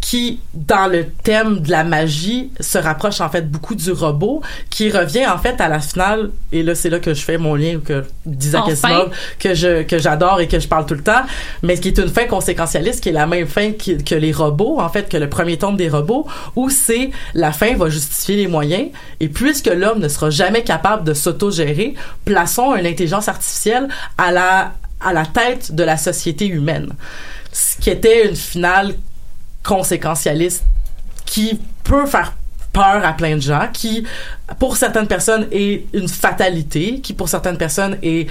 qui, 0.00 0.40
dans 0.54 0.86
le 0.86 1.06
thème 1.08 1.60
de 1.60 1.70
la 1.70 1.84
magie, 1.84 2.50
se 2.58 2.78
rapproche 2.78 3.20
en 3.20 3.28
fait 3.28 3.50
beaucoup 3.50 3.74
du 3.74 3.92
robot, 3.92 4.42
qui 4.70 4.90
revient 4.90 5.26
en 5.26 5.38
fait 5.38 5.60
à 5.60 5.68
la 5.68 5.80
finale, 5.80 6.30
et 6.52 6.62
là 6.62 6.74
c'est 6.74 6.90
là 6.90 6.98
que 6.98 7.12
je 7.12 7.22
fais 7.22 7.38
mon 7.38 7.54
lien 7.54 7.80
que 7.84 8.04
d'Isaac 8.24 8.68
Asimov, 8.68 9.10
que 9.38 9.54
je 9.54 9.82
que 9.82 9.98
j'adore 9.98 10.40
et 10.40 10.48
que 10.48 10.58
je 10.58 10.68
parle 10.68 10.86
tout 10.86 10.94
le 10.94 11.02
temps, 11.02 11.22
mais 11.62 11.78
qui 11.78 11.88
est 11.88 11.98
une 11.98 12.08
fin 12.08 12.24
conséquentialiste, 12.24 13.02
qui 13.02 13.10
est 13.10 13.12
la 13.12 13.26
même 13.26 13.46
fin 13.46 13.72
que, 13.72 14.02
que 14.02 14.14
les 14.14 14.32
robots, 14.32 14.80
en 14.80 14.88
fait, 14.88 15.08
que 15.08 15.16
le 15.16 15.28
premier 15.28 15.58
tome 15.58 15.76
des 15.76 15.88
robots, 15.88 16.26
où 16.56 16.70
c'est 16.70 17.10
la 17.34 17.52
fin 17.52 17.76
va 17.76 17.88
justifier 17.88 18.36
les 18.36 18.46
moyens, 18.46 18.88
et 19.20 19.28
puisque 19.28 19.66
l'homme 19.66 19.98
ne 20.00 20.08
sera 20.08 20.30
jamais 20.30 20.64
capable 20.64 21.04
de 21.04 21.14
s'autogérer, 21.14 21.94
plaçons 22.24 22.74
une 22.74 22.86
intelligence 22.86 23.28
artificielle 23.28 23.88
à 24.16 24.32
la 24.32 24.72
à 25.02 25.12
la 25.14 25.24
tête 25.24 25.74
de 25.74 25.82
la 25.82 25.96
société 25.96 26.46
humaine. 26.46 26.92
Ce 27.52 27.76
qui 27.78 27.90
était 27.90 28.28
une 28.28 28.36
finale 28.36 28.94
conséquentialiste 29.62 30.64
qui 31.26 31.60
peut 31.84 32.06
faire 32.06 32.34
peur 32.72 33.04
à 33.04 33.12
plein 33.12 33.36
de 33.36 33.40
gens, 33.40 33.68
qui 33.72 34.04
pour 34.58 34.76
certaines 34.76 35.06
personnes 35.06 35.46
est 35.50 35.86
une 35.92 36.08
fatalité, 36.08 37.00
qui 37.00 37.14
pour 37.14 37.28
certaines 37.28 37.58
personnes 37.58 37.98
est 38.02 38.28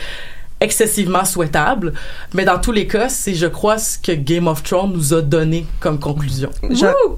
excessivement 0.62 1.24
souhaitable, 1.24 1.94
mais 2.34 2.44
dans 2.44 2.60
tous 2.60 2.74
les 2.74 2.86
cas, 2.86 3.08
c'est 3.08 3.34
je 3.34 3.48
crois 3.48 3.78
ce 3.78 3.98
que 3.98 4.12
Game 4.12 4.48
of 4.48 4.62
Thrones 4.64 4.92
nous 4.92 5.14
a 5.14 5.22
donné 5.22 5.66
comme 5.80 6.00
conclusion. 6.00 6.50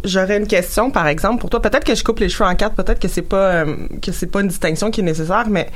J'aurais 0.03 0.37
une 0.37 0.47
question 0.47 0.91
par 0.91 1.07
exemple 1.07 1.41
pour 1.41 1.49
toi, 1.49 1.61
peut-être 1.61 1.83
que 1.83 1.95
je 1.95 2.03
coupe 2.03 2.19
les 2.19 2.29
cheveux 2.29 2.47
en 2.47 2.55
quatre, 2.55 2.75
peut-être 2.75 2.99
que 2.99 3.07
c'est 3.07 3.23
pas 3.23 3.65
euh, 3.65 3.75
que 4.01 4.11
c'est 4.11 4.27
pas 4.27 4.41
une 4.41 4.47
distinction 4.47 4.91
qui 4.91 5.01
est 5.01 5.03
nécessaire, 5.03 5.45
mais 5.49 5.69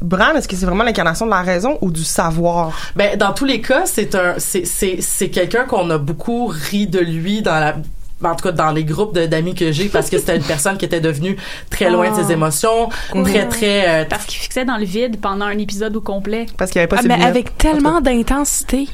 Bran, 0.00 0.34
est-ce 0.34 0.48
que 0.48 0.56
c'est 0.56 0.64
vraiment 0.66 0.84
l'incarnation 0.84 1.26
de 1.26 1.30
la 1.30 1.42
raison 1.42 1.76
ou 1.82 1.90
du 1.90 2.02
savoir? 2.04 2.72
Ben, 2.96 3.18
dans 3.18 3.32
tous 3.32 3.44
les 3.44 3.60
cas, 3.60 3.82
c'est 3.84 4.14
un, 4.14 4.34
c'est, 4.38 4.64
c'est, 4.66 4.98
c'est 5.00 5.28
quelqu'un 5.28 5.64
qu'on 5.64 5.90
a 5.90 5.98
beaucoup 5.98 6.46
ri 6.46 6.86
de 6.86 6.98
lui 7.00 7.42
dans 7.42 7.58
la, 7.60 7.76
en 8.24 8.34
tout 8.34 8.44
cas 8.44 8.52
dans 8.52 8.70
les 8.72 8.84
groupes 8.84 9.14
de- 9.14 9.26
d'amis 9.26 9.54
que 9.54 9.70
j'ai 9.70 9.88
parce 9.90 10.08
que 10.08 10.18
c'était 10.18 10.36
une 10.36 10.42
personne 10.42 10.78
qui 10.78 10.86
était 10.86 11.00
devenue 11.02 11.36
très 11.70 11.90
loin 11.90 12.10
de 12.10 12.16
ses 12.16 12.30
Ah. 12.30 12.32
émotions, 12.32 12.88
très 13.24 13.46
très 13.46 13.88
euh, 13.88 14.04
Parce 14.08 14.24
qu'il 14.24 14.38
fixait 14.40 14.64
dans 14.64 14.78
le 14.78 14.84
vide 14.86 15.20
pendant 15.20 15.44
un 15.44 15.58
épisode 15.58 15.94
au 15.96 16.00
complet. 16.00 16.46
Parce 16.56 16.70
qu'il 16.70 16.78
n'y 16.80 16.84
avait 16.84 16.88
pas 16.88 16.96
Ah, 17.00 17.06
mais 17.06 17.22
avec 17.24 17.58
tellement 17.58 18.00
d'intensité. 18.00 18.88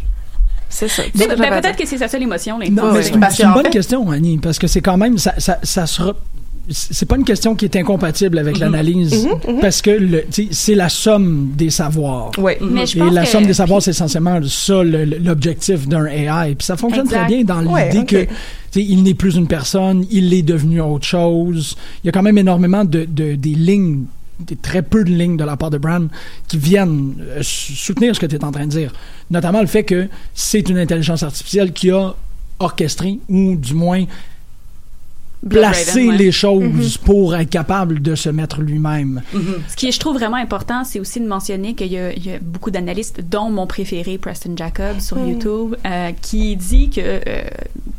C'est 0.68 0.88
ça. 0.88 1.04
Ben, 1.14 1.28
peut-être 1.60 1.76
que 1.76 1.86
c'est 1.86 1.98
sa 1.98 2.08
seule 2.08 2.22
émotion, 2.24 2.58
là. 2.58 2.66
Non, 2.68 2.92
mais 2.92 3.02
c'est 3.02 3.10
une, 3.14 3.20
bonne 3.52 3.64
fait- 3.66 3.70
question, 3.70 4.10
Annie, 4.10 4.38
parce 4.38 4.58
que 4.58 4.66
c'est 4.66 4.80
quand 4.80 4.96
même, 4.96 5.18
ça, 5.18 5.34
ça, 5.38 5.58
ça 5.62 5.86
sera, 5.86 6.14
c'est 6.70 7.06
pas 7.06 7.16
une 7.16 7.24
question 7.24 7.54
qui 7.54 7.66
est 7.66 7.76
incompatible 7.76 8.38
avec 8.38 8.58
l'analyse, 8.58 9.28
parce 9.60 9.82
que 9.82 9.90
le, 9.90 10.24
tu 10.30 10.44
sais, 10.44 10.48
c'est 10.50 10.74
la 10.74 10.88
somme 10.88 11.52
des 11.56 11.68
savoirs. 11.70 12.30
Oui. 12.38 12.52
Mais 12.62 12.86
je 12.86 12.96
Et 12.96 13.00
pense 13.00 13.12
la 13.12 13.22
que- 13.24 13.28
somme 13.28 13.46
des 13.46 13.54
savoirs, 13.54 13.82
c'est 13.82 13.90
essentiellement 13.90 14.40
ça 14.44 14.82
l'objectif 14.82 15.86
d'un 15.86 16.06
AI. 16.06 16.54
Puis 16.54 16.64
ça 16.66 16.76
fonctionne 16.76 17.06
Exact. 17.06 17.26
très 17.26 17.34
bien 17.36 17.44
dans 17.44 17.64
Ouais, 17.66 17.90
l'idée 17.90 17.98
ok. 18.20 18.26
que 18.74 18.80
il 18.80 19.02
n'est 19.02 19.14
plus 19.14 19.36
une 19.36 19.46
personne, 19.46 20.04
il 20.10 20.32
est 20.34 20.42
devenu 20.42 20.80
autre 20.80 21.04
chose. 21.06 21.76
Il 22.02 22.06
y 22.06 22.08
a 22.08 22.12
quand 22.12 22.22
même 22.22 22.38
énormément 22.38 22.84
de, 22.84 23.04
de- 23.04 23.34
des 23.36 23.54
lignes, 23.54 24.04
des 24.40 24.56
très 24.56 24.82
peu 24.82 25.04
de 25.04 25.10
lignes 25.10 25.36
de 25.36 25.44
la 25.44 25.56
part 25.56 25.70
de 25.70 25.78
Bran 25.78 26.06
qui 26.48 26.58
viennent 26.58 27.14
euh, 27.20 27.38
sou- 27.42 27.72
soutenir 27.74 28.16
ce 28.16 28.20
que 28.20 28.26
tu 28.26 28.34
es 28.36 28.44
en 28.44 28.50
train 28.50 28.64
de 28.66 28.70
dire. 28.70 28.92
Notamment 29.30 29.60
le 29.60 29.66
fait 29.68 29.84
que 29.84 30.08
c'est 30.34 30.68
une 30.68 30.78
intelligence 30.78 31.22
artificielle 31.22 31.72
qui 31.72 31.90
a 31.90 32.14
orchestré 32.58 33.18
ou 33.28 33.54
du 33.54 33.74
moins 33.74 34.04
placer 35.48 35.90
Raven, 36.02 36.08
ouais. 36.10 36.16
les 36.16 36.32
choses 36.32 36.98
pour 36.98 37.34
être 37.36 37.50
capable 37.50 38.00
de 38.02 38.14
se 38.14 38.28
mettre 38.30 38.60
lui-même. 38.62 39.22
Ce 39.68 39.76
qui 39.76 39.88
est, 39.88 39.92
je 39.92 40.00
trouve 40.00 40.14
vraiment 40.14 40.36
important, 40.36 40.84
c'est 40.84 41.00
aussi 41.00 41.20
de 41.20 41.26
mentionner 41.26 41.74
qu'il 41.74 41.92
y, 41.92 41.98
a- 41.98 42.12
il 42.12 42.24
y 42.26 42.30
a 42.32 42.38
beaucoup 42.40 42.70
d'analystes, 42.70 43.20
dont 43.28 43.50
mon 43.50 43.66
préféré, 43.66 44.18
Preston 44.18 44.54
Jacobs, 44.56 45.00
sur 45.00 45.18
YouTube, 45.18 45.76
euh, 45.86 46.10
qui 46.22 46.56
dit 46.56 46.90
que, 46.90 47.00
euh, 47.00 47.44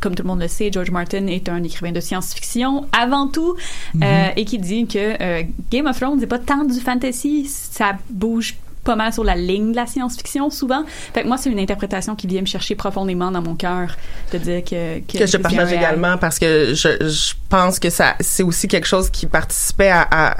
comme 0.00 0.14
tout 0.14 0.22
le 0.22 0.28
monde 0.28 0.40
le 0.42 0.48
sait, 0.48 0.70
George 0.72 0.90
Martin 0.90 1.26
est 1.28 1.48
un 1.48 1.62
écrivain 1.62 1.92
de 1.92 2.00
science-fiction 2.00 2.86
avant 2.92 3.28
tout, 3.28 3.54
euh, 4.02 4.28
et 4.36 4.44
qui 4.44 4.58
dit 4.58 4.86
que 4.86 4.98
euh, 5.22 5.42
Game 5.70 5.86
of 5.86 5.98
Thrones 5.98 6.18
n'est 6.18 6.26
pas 6.26 6.38
tant 6.38 6.64
du 6.64 6.80
fantasy, 6.80 7.46
ça 7.48 7.92
bouge 8.10 8.56
pas 8.86 8.96
mal 8.96 9.12
sur 9.12 9.24
la 9.24 9.34
ligne 9.36 9.72
de 9.72 9.76
la 9.76 9.86
science-fiction 9.86 10.48
souvent. 10.50 10.84
Fait 11.12 11.22
que 11.22 11.28
moi, 11.28 11.36
c'est 11.36 11.50
une 11.50 11.58
interprétation 11.58 12.14
qui 12.16 12.26
vient 12.26 12.40
me 12.40 12.46
chercher 12.46 12.74
profondément 12.74 13.30
dans 13.30 13.42
mon 13.42 13.54
cœur 13.54 13.88
de 14.32 14.38
dire 14.38 14.64
que 14.64 15.00
que 15.00 15.26
je 15.26 15.36
partage 15.36 15.68
réel. 15.68 15.78
également 15.80 16.16
parce 16.16 16.38
que 16.38 16.72
je, 16.74 16.88
je 17.06 17.34
pense 17.50 17.78
que 17.78 17.90
ça 17.90 18.14
c'est 18.20 18.42
aussi 18.42 18.66
quelque 18.68 18.86
chose 18.86 19.10
qui 19.10 19.26
participait 19.26 19.90
à, 19.90 20.06
à, 20.10 20.36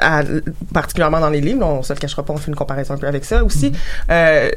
à- 0.00 0.22
particulièrement 0.72 1.20
dans 1.20 1.30
les 1.30 1.40
livres 1.40 1.64
on 1.64 1.82
se 1.82 1.92
le 1.92 1.98
cachera 1.98 2.22
pas 2.24 2.32
on 2.32 2.36
fait 2.36 2.48
une 2.48 2.56
comparaison 2.56 2.94
un 2.94 2.98
peu 2.98 3.06
avec 3.06 3.24
ça 3.24 3.42
aussi 3.44 3.72
euh, 4.10 4.50
la- 4.50 4.50
une- 4.50 4.52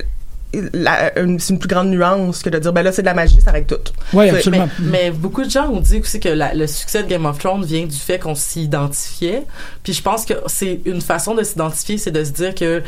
c'est 0.53 1.49
une 1.49 1.59
plus 1.59 1.67
grande 1.67 1.89
nuance 1.89 2.41
que 2.43 2.49
de 2.49 2.59
dire 2.59 2.71
ben 2.73 2.83
là 2.83 2.91
c'est 2.91 3.01
de 3.01 3.07
la 3.07 3.13
magie 3.13 3.41
ça 3.41 3.51
règle 3.51 3.67
tout. 3.67 3.91
Oui, 4.13 4.29
absolument. 4.29 4.69
Mais, 4.79 4.89
mais 5.05 5.11
beaucoup 5.11 5.43
de 5.43 5.49
gens 5.49 5.69
ont 5.69 5.79
dit 5.79 5.99
aussi 5.99 6.19
que 6.19 6.29
la- 6.29 6.53
le 6.53 6.67
succès 6.67 7.03
de 7.03 7.07
Game 7.07 7.25
of 7.25 7.39
Thrones 7.39 7.65
vient 7.65 7.85
du 7.85 7.95
fait 7.97 8.19
qu'on 8.19 8.35
s'y 8.35 8.63
identifiait. 8.63 9.43
Puis 9.83 9.93
je 9.93 10.01
pense 10.01 10.25
que 10.25 10.33
c'est 10.47 10.81
une 10.85 11.01
façon 11.01 11.33
de 11.35 11.43
s'identifier, 11.43 11.97
c'est 11.97 12.11
de 12.11 12.23
se 12.23 12.31
dire 12.31 12.53
que 12.55 12.81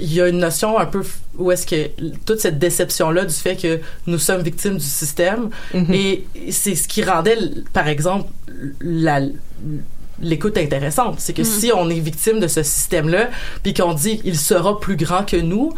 il 0.00 0.10
y 0.14 0.22
a 0.22 0.28
une 0.28 0.38
notion 0.38 0.78
un 0.78 0.86
peu 0.86 1.02
où 1.36 1.52
est-ce 1.52 1.66
que 1.66 1.90
toute 2.24 2.40
cette 2.40 2.58
déception 2.58 3.10
là 3.10 3.26
du 3.26 3.34
fait 3.34 3.56
que 3.56 3.78
nous 4.06 4.18
sommes 4.18 4.40
victimes 4.40 4.78
du 4.78 4.84
système. 4.84 5.50
Et 5.92 6.24
c'est 6.50 6.74
ce 6.76 6.88
qui 6.88 7.04
rendait 7.04 7.36
par 7.74 7.88
exemple 7.88 8.30
la 8.80 9.20
l'écoute 10.20 10.56
intéressante. 10.56 11.16
C'est 11.18 11.32
que 11.32 11.42
si 11.44 11.72
on 11.74 11.90
est 11.90 11.98
victime 11.98 12.38
de 12.40 12.46
ce 12.46 12.62
système 12.62 13.08
là 13.08 13.28
puis 13.62 13.74
qu'on 13.74 13.92
dit 13.92 14.20
il 14.24 14.38
sera 14.38 14.78
plus 14.80 14.96
grand 14.96 15.24
que 15.24 15.36
nous 15.36 15.74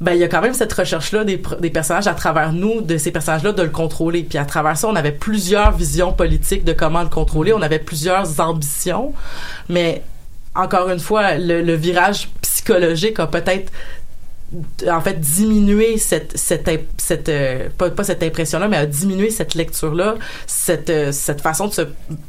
ben 0.00 0.12
il 0.12 0.18
y 0.18 0.24
a 0.24 0.28
quand 0.28 0.42
même 0.42 0.54
cette 0.54 0.72
recherche 0.72 1.12
là 1.12 1.24
des, 1.24 1.40
des 1.60 1.70
personnages 1.70 2.06
à 2.06 2.14
travers 2.14 2.52
nous 2.52 2.82
de 2.82 2.98
ces 2.98 3.10
personnages 3.10 3.42
là 3.42 3.52
de 3.52 3.62
le 3.62 3.70
contrôler. 3.70 4.24
Puis 4.24 4.38
à 4.38 4.44
travers 4.44 4.76
ça 4.76 4.88
on 4.88 4.96
avait 4.96 5.12
plusieurs 5.12 5.72
visions 5.72 6.12
politiques 6.12 6.64
de 6.64 6.72
comment 6.72 7.02
le 7.02 7.08
contrôler. 7.08 7.52
On 7.52 7.62
avait 7.62 7.78
plusieurs 7.78 8.40
ambitions. 8.40 9.14
Mais 9.68 10.02
encore 10.54 10.90
une 10.90 10.98
fois 11.00 11.36
le, 11.36 11.62
le 11.62 11.74
virage 11.74 12.28
psychologique 12.42 13.18
a 13.20 13.26
peut-être 13.26 13.72
en 14.88 15.00
fait 15.00 15.18
diminué 15.20 15.98
cette 15.98 16.38
cette 16.38 16.70
cette 16.98 17.28
euh, 17.28 17.68
pas, 17.76 17.90
pas 17.90 18.04
cette 18.04 18.22
impression 18.22 18.60
là 18.60 18.68
mais 18.68 18.76
a 18.76 18.86
diminué 18.86 19.28
cette 19.30 19.54
lecture 19.54 19.92
là 19.94 20.14
cette 20.46 20.88
euh, 20.88 21.10
cette 21.10 21.40
façon 21.40 21.66
de 21.66 21.72
se, 21.72 21.82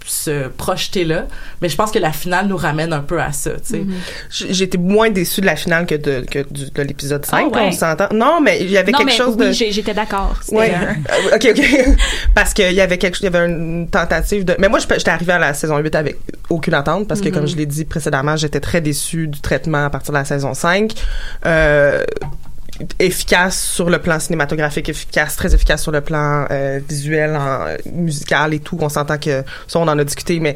se 0.05 0.47
projeter 0.47 1.03
là 1.05 1.27
mais 1.61 1.69
je 1.69 1.75
pense 1.75 1.91
que 1.91 1.99
la 1.99 2.11
finale 2.11 2.47
nous 2.47 2.57
ramène 2.57 2.91
un 2.91 3.01
peu 3.01 3.21
à 3.21 3.31
ça 3.31 3.51
tu 3.51 3.59
sais 3.63 3.85
J- 4.31 4.47
j'étais 4.49 4.79
moins 4.79 5.11
déçue 5.11 5.41
de 5.41 5.45
la 5.45 5.55
finale 5.55 5.85
que 5.85 5.93
de 5.95 6.25
que 6.29 6.39
du- 6.49 6.71
de 6.71 6.81
l'épisode 6.81 7.23
5 7.23 7.51
Ah 7.53 7.55
ouais. 7.57 7.65
on 7.67 7.71
s'entend 7.71 8.07
non 8.11 8.41
mais 8.41 8.61
il 8.61 8.71
y 8.71 8.77
avait 8.77 8.91
Non, 8.91 8.97
quelque 8.99 9.09
mais 9.11 9.15
chose 9.15 9.35
oui, 9.37 9.47
de 9.47 9.51
j'étais 9.51 9.93
d'accord. 9.93 10.39
Ouais. 10.51 10.71
Euh, 10.77 11.35
ok, 11.35 11.47
ok. 11.51 11.95
Parce 12.35 12.53
qu'il 12.53 12.71
y 12.73 12.81
avait 12.81 12.97
quelque, 12.97 13.17
il 13.19 13.23
y 13.23 13.27
avait 13.27 13.45
une 13.47 13.87
tentative 13.89 14.43
de. 14.45 14.55
Mais 14.59 14.67
moi, 14.69 14.79
je- 14.79 14.85
j'étais 14.97 15.09
arrivée 15.11 15.33
à 15.33 15.39
la 15.39 15.53
saison 15.53 15.77
8 15.77 15.95
avec 15.95 16.17
aucune 16.49 16.73
attente 16.73 17.07
parce 17.07 17.21
que, 17.21 17.29
comme 17.29 17.47
je 17.47 17.55
l'ai 17.55 17.65
dit 17.65 17.85
précédemment, 17.85 18.35
j'étais 18.35 18.59
très 18.59 18.81
déçue 18.81 19.27
du 19.27 19.39
traitement 19.41 19.85
à 19.85 19.89
partir 19.89 20.13
de 20.13 20.17
la 20.17 20.25
saison 20.25 20.53
5. 20.53 20.91
Euh, 21.45 22.03
efficace 22.99 23.59
sur 23.59 23.89
le 23.89 23.99
plan 23.99 24.19
cinématographique, 24.19 24.89
efficace, 24.89 25.35
très 25.35 25.53
efficace 25.55 25.81
sur 25.81 25.91
le 25.91 26.01
plan 26.01 26.45
euh, 26.51 26.79
visuel, 26.87 27.35
en, 27.35 27.65
musical 27.91 28.53
et 28.53 28.59
tout. 28.59 28.77
On 28.81 28.89
s'entend 28.89 29.17
que 29.17 29.43
ça, 29.67 29.79
on 29.79 29.87
en 29.87 29.97
a 29.97 30.03
discuté, 30.03 30.39
mais 30.39 30.55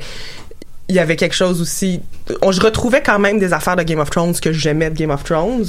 il 0.87 0.95
y 0.95 0.99
avait 0.99 1.15
quelque 1.15 1.35
chose 1.35 1.61
aussi. 1.61 2.01
On, 2.41 2.51
je 2.51 2.61
retrouvais 2.61 3.01
quand 3.01 3.17
même 3.17 3.39
des 3.39 3.53
affaires 3.53 3.75
de 3.75 3.83
Game 3.83 3.99
of 3.99 4.09
Thrones 4.09 4.35
que 4.39 4.51
j'aimais 4.51 4.89
de 4.91 4.95
Game 4.97 5.09
of 5.09 5.23
Thrones 5.23 5.65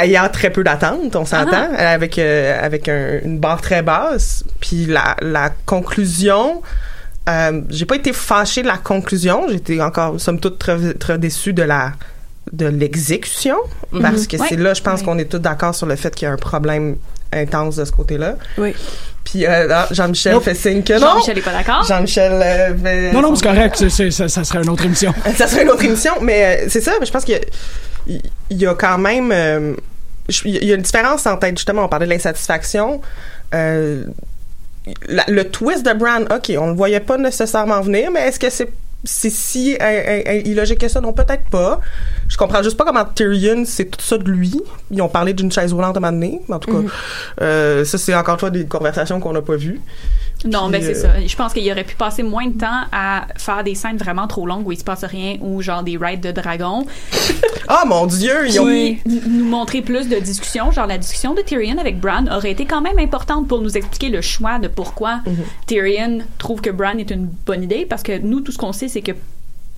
ayant 0.00 0.28
très 0.30 0.50
peu 0.50 0.64
d'attentes, 0.64 1.14
on 1.16 1.26
s'entend, 1.26 1.68
avec 1.76 2.18
euh, 2.18 2.58
avec 2.60 2.88
un- 2.88 3.20
une 3.24 3.38
barre 3.38 3.60
très 3.60 3.82
basse. 3.82 4.42
Puis 4.60 4.86
la, 4.86 5.16
la 5.20 5.50
conclusion, 5.66 6.62
euh, 7.28 7.60
j'ai 7.68 7.84
pas 7.84 7.96
été 7.96 8.12
fâchée 8.12 8.62
de 8.62 8.66
la 8.68 8.78
conclusion, 8.78 9.46
j'étais 9.50 9.80
encore 9.82 10.18
somme 10.18 10.40
toute 10.40 10.58
très, 10.58 10.94
très 10.94 11.18
déçue 11.18 11.52
de 11.52 11.62
la 11.62 11.92
de 12.50 12.66
l'exécution 12.66 13.56
parce 14.00 14.26
que 14.26 14.36
Ouais. 14.36 14.46
c'est 14.48 14.56
là 14.56 14.74
je 14.74 14.82
pense 14.82 15.00
Ouais. 15.00 15.06
qu'on 15.06 15.18
est 15.18 15.26
tous 15.26 15.38
d'accord 15.38 15.74
sur 15.74 15.86
le 15.86 15.96
fait 15.96 16.14
qu'il 16.14 16.26
y 16.26 16.28
a 16.30 16.32
un 16.34 16.36
problème 16.36 16.96
intense 17.32 17.76
de 17.76 17.84
ce 17.84 17.92
côté-là. 17.92 18.36
Oui. 18.58 18.74
Puis 19.24 19.46
euh, 19.46 19.68
ah, 19.70 19.86
Jean-Michel 19.90 20.38
fait 20.40 20.54
signe 20.54 20.82
que 20.82 20.94
non. 20.94 21.06
Jean-Michel 21.12 21.38
est 21.38 21.42
pas 21.42 21.52
d'accord. 21.52 21.84
Jean-Michel 21.84 22.32
euh, 22.32 22.76
fait- 22.76 23.12
Non, 23.12 23.22
non, 23.22 23.34
c'est 23.36 23.46
correct, 23.46 23.84
c'est- 23.88 24.10
ça, 24.10 24.28
ça 24.28 24.44
serait 24.44 24.62
une 24.62 24.68
autre 24.68 24.84
émission. 24.84 25.14
ça 25.36 25.46
serait 25.46 25.62
une 25.62 25.70
autre 25.70 25.84
émission, 25.84 26.12
mais 26.20 26.64
euh, 26.64 26.66
c'est 26.68 26.80
ça. 26.80 26.92
mais 27.00 27.06
Je 27.06 27.12
pense 27.12 27.24
qu'il 27.24 27.40
y 28.08 28.20
y, 28.50 28.66
a 28.66 28.74
quand 28.74 28.98
même 28.98 29.30
euh, 29.32 29.74
il 30.44 30.64
y 30.64 30.72
a 30.72 30.74
une 30.74 30.82
différence 30.82 31.26
entre 31.26 31.46
être 31.46 31.56
justement 31.58 31.84
on 31.84 31.88
parlait 31.88 32.06
de 32.06 32.10
l'insatisfaction. 32.12 33.00
euh, 33.54 34.04
le 35.06 35.42
twist 35.44 35.86
de 35.86 35.92
Bran, 35.92 36.22
ok, 36.34 36.52
on 36.58 36.70
le 36.70 36.74
voyait 36.74 36.98
pas 37.00 37.16
nécessairement 37.16 37.80
venir, 37.80 38.10
mais 38.10 38.20
est-ce 38.28 38.40
que 38.40 38.50
c'est 38.50 38.68
c'est 39.04 39.30
si 39.30 39.76
illogique 40.44 40.78
que 40.78 40.88
ça 40.88 41.00
Non, 41.00 41.12
peut-être 41.12 41.48
pas. 41.50 41.80
Je 42.28 42.36
comprends 42.36 42.62
juste 42.62 42.76
pas 42.76 42.84
comment 42.84 43.04
Tyrion 43.04 43.64
c'est 43.66 43.86
tout 43.86 44.00
ça 44.00 44.18
de 44.18 44.30
lui. 44.30 44.60
Ils 44.90 45.02
ont 45.02 45.08
parlé 45.08 45.32
d'une 45.32 45.50
chaise 45.50 45.72
roulante 45.72 45.96
à 45.96 45.98
un 45.98 46.00
moment 46.00 46.12
donné, 46.12 46.40
mais 46.48 46.54
en 46.54 46.58
tout 46.58 46.72
cas, 46.72 46.88
euh, 47.40 47.84
ça 47.84 47.98
c'est 47.98 48.14
encore 48.14 48.34
une 48.34 48.40
fois 48.40 48.50
des 48.50 48.66
conversations 48.66 49.18
qu'on 49.20 49.32
n'a 49.32 49.42
pas 49.42 49.56
vues. 49.56 49.80
Non, 50.44 50.68
mais 50.68 50.80
c'est 50.80 50.96
euh, 50.96 51.14
ça. 51.14 51.26
Je 51.26 51.36
pense 51.36 51.52
qu'il 51.52 51.70
aurait 51.70 51.84
pu 51.84 51.94
passer 51.94 52.22
moins 52.22 52.46
de 52.46 52.58
temps 52.58 52.82
à 52.90 53.26
faire 53.36 53.62
des 53.64 53.74
scènes 53.74 53.96
vraiment 53.96 54.26
trop 54.26 54.46
longues 54.46 54.66
où 54.66 54.72
il 54.72 54.78
se 54.78 54.84
passe 54.84 55.04
rien 55.04 55.36
ou 55.40 55.62
genre 55.62 55.82
des 55.82 55.96
rides 55.96 56.20
de 56.20 56.32
dragons. 56.32 56.86
Ah 57.68 57.84
mon 57.86 58.06
Dieu, 58.06 58.48
ils 58.48 58.60
ont 58.60 58.66
nous 59.06 59.44
montrer 59.44 59.82
plus 59.82 60.08
de 60.08 60.18
discussions. 60.18 60.70
Genre 60.72 60.86
la 60.86 60.98
discussion 60.98 61.32
de 61.32 61.40
Tyrion 61.42 61.78
avec 61.78 62.00
Bran 62.00 62.24
aurait 62.26 62.50
été 62.50 62.66
quand 62.66 62.80
même 62.80 62.98
importante 62.98 63.48
pour 63.48 63.60
nous 63.60 63.76
expliquer 63.76 64.08
le 64.08 64.20
choix 64.20 64.58
de 64.58 64.68
pourquoi 64.68 65.20
Tyrion 65.66 66.18
trouve 66.38 66.60
que 66.60 66.70
Bran 66.70 66.98
est 66.98 67.10
une 67.10 67.30
bonne 67.46 67.62
idée 67.62 67.86
parce 67.86 68.02
que 68.02 68.18
nous, 68.18 68.40
tout 68.40 68.52
ce 68.52 68.58
qu'on 68.58 68.72
sait, 68.72 68.88
c'est 68.88 69.02
que 69.02 69.12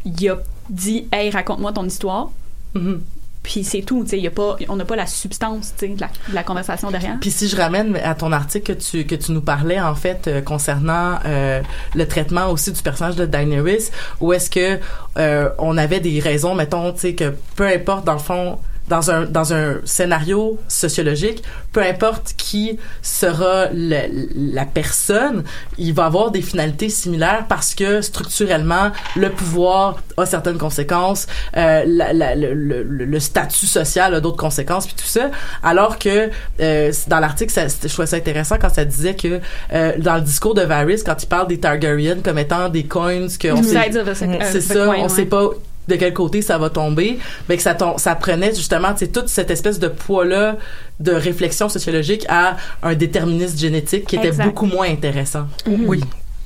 il 0.04 0.28
a 0.28 0.36
dit 0.70 1.06
Hey, 1.12 1.30
raconte-moi 1.30 1.72
ton 1.72 1.84
histoire. 1.84 2.30
Mhm. 2.74 3.00
Puis 3.44 3.62
c'est 3.62 3.82
tout, 3.82 4.02
tu 4.02 4.10
sais, 4.10 4.18
il 4.18 4.24
y 4.24 4.26
a 4.26 4.30
pas, 4.30 4.56
on 4.68 4.76
n'a 4.76 4.86
pas 4.86 4.96
la 4.96 5.06
substance, 5.06 5.74
tu 5.78 5.86
sais, 5.86 5.94
de 5.94 6.00
la, 6.00 6.08
de 6.28 6.34
la 6.34 6.42
conversation 6.42 6.90
derrière. 6.90 7.18
Puis 7.20 7.30
si 7.30 7.46
je 7.46 7.56
ramène 7.56 7.94
à 7.96 8.14
ton 8.14 8.32
article 8.32 8.74
que 8.74 8.80
tu 8.80 9.06
que 9.06 9.14
tu 9.14 9.32
nous 9.32 9.42
parlais 9.42 9.78
en 9.78 9.94
fait 9.94 10.26
euh, 10.26 10.40
concernant 10.40 11.18
euh, 11.26 11.60
le 11.94 12.08
traitement 12.08 12.48
aussi 12.48 12.72
du 12.72 12.82
personnage 12.82 13.16
de 13.16 13.26
Daenerys, 13.26 13.90
où 14.20 14.32
est-ce 14.32 14.48
que 14.48 14.80
euh, 15.18 15.50
on 15.58 15.76
avait 15.76 16.00
des 16.00 16.20
raisons, 16.20 16.54
mettons, 16.54 16.92
tu 16.92 17.00
sais 17.00 17.14
que 17.14 17.34
peu 17.54 17.66
importe 17.66 18.06
dans 18.06 18.14
le 18.14 18.18
fond 18.18 18.58
dans 18.88 19.10
un 19.10 19.24
dans 19.24 19.52
un 19.54 19.76
scénario 19.84 20.58
sociologique, 20.68 21.42
peu 21.72 21.80
importe 21.82 22.34
qui 22.36 22.78
sera 23.02 23.66
le- 23.72 24.28
la 24.52 24.66
personne, 24.66 25.44
il 25.78 25.94
va 25.94 26.04
avoir 26.06 26.30
des 26.30 26.42
finalités 26.42 26.88
similaires 26.90 27.46
parce 27.48 27.74
que 27.74 28.00
structurellement 28.02 28.90
le 29.16 29.30
pouvoir 29.30 29.96
a 30.16 30.26
certaines 30.26 30.58
conséquences, 30.58 31.26
euh, 31.56 31.84
la- 31.86 32.12
la- 32.12 32.34
le, 32.34 32.52
le- 32.54 32.82
le- 32.82 33.20
statut 33.20 33.66
social 33.66 34.14
a 34.14 34.20
d'autres 34.20 34.36
conséquences 34.36 34.86
puis 34.86 34.94
tout 34.96 35.06
ça. 35.06 35.30
Alors 35.62 35.98
que 35.98 36.30
euh, 36.60 36.92
dans 37.08 37.20
l'article, 37.20 37.52
ça- 37.52 37.66
je 37.68 37.88
trouvais 37.88 38.06
ça 38.06 38.16
intéressant 38.16 38.56
quand 38.60 38.72
ça 38.72 38.84
disait 38.84 39.14
que 39.16 39.40
euh, 39.72 39.92
dans 39.98 40.16
le 40.16 40.20
discours 40.22 40.54
de 40.54 40.62
Varys, 40.62 41.02
quand 41.04 41.22
il 41.22 41.26
parle 41.26 41.48
des 41.48 41.58
Targaryen 41.58 42.16
comme 42.22 42.38
étant 42.38 42.68
des 42.68 42.84
coins 42.84 43.28
que 43.40 43.48
on 43.52 43.62
sait 43.62 43.82
Sides 43.84 43.96
of 43.96 44.08
a- 44.08 44.14
c'est 44.52 44.60
ça, 44.60 44.86
on 45.04 45.08
sait 45.08 45.24
pas 45.26 45.48
de 45.88 45.96
quel 45.96 46.12
côté 46.12 46.42
ça 46.42 46.58
va 46.58 46.70
tomber, 46.70 47.18
mais 47.48 47.56
que 47.56 47.62
ça 47.62 47.74
tom- 47.74 47.98
ça 47.98 48.14
prenait 48.14 48.54
justement 48.54 48.94
toute 48.94 49.28
cette 49.28 49.50
espèce 49.50 49.78
de 49.78 49.88
poids 49.88 50.24
là 50.24 50.56
de 51.00 51.12
réflexion 51.12 51.68
sociologique 51.68 52.24
à 52.28 52.56
un 52.82 52.94
déterminisme 52.94 53.58
génétique 53.58 54.06
qui 54.06 54.16
était 54.16 54.28
Exact. 54.28 54.44
beaucoup 54.46 54.66
moins 54.66 54.88
intéressant. 54.88 55.46
Oui. 55.66 56.00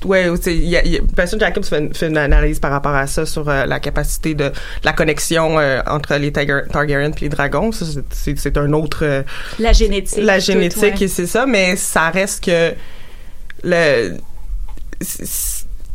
Ouais, 0.05 0.27
c'est- 0.41 0.55
il 0.55 0.69
y 0.69 0.77
a, 0.77 0.83
il 0.85 0.93
y 0.93 0.97
a- 0.97 1.01
Passion 1.13 1.37
Jacobs 1.37 1.65
fait 1.65 1.79
une, 1.79 1.93
fait 1.93 2.07
une 2.07 2.17
analyse 2.17 2.57
par 2.59 2.71
rapport 2.71 2.95
à 2.95 3.05
ça 3.05 3.25
sur 3.25 3.49
euh, 3.49 3.65
la 3.65 3.81
capacité 3.81 4.33
de 4.33 4.49
la 4.85 4.93
connexion 4.93 5.59
euh, 5.59 5.81
entre 5.87 6.15
les 6.15 6.31
Tiger, 6.31 6.61
Targaryen 6.71 7.11
puis 7.11 7.25
les 7.25 7.29
dragons. 7.29 7.71
C'est- 7.73 8.57
un 8.57 8.71
autre 8.71 8.99
euh, 9.03 9.23
La 9.59 9.73
génétique. 9.73 10.19
la 10.23 10.39
tout, 10.39 10.45
génétique 10.45 10.81
ouais. 10.83 11.03
et 11.03 11.07
c'est 11.09 11.27
ça, 11.27 11.45
mais 11.45 11.75
ça 11.75 12.09
reste 12.11 12.45
que 12.45 12.73
le 13.63 14.15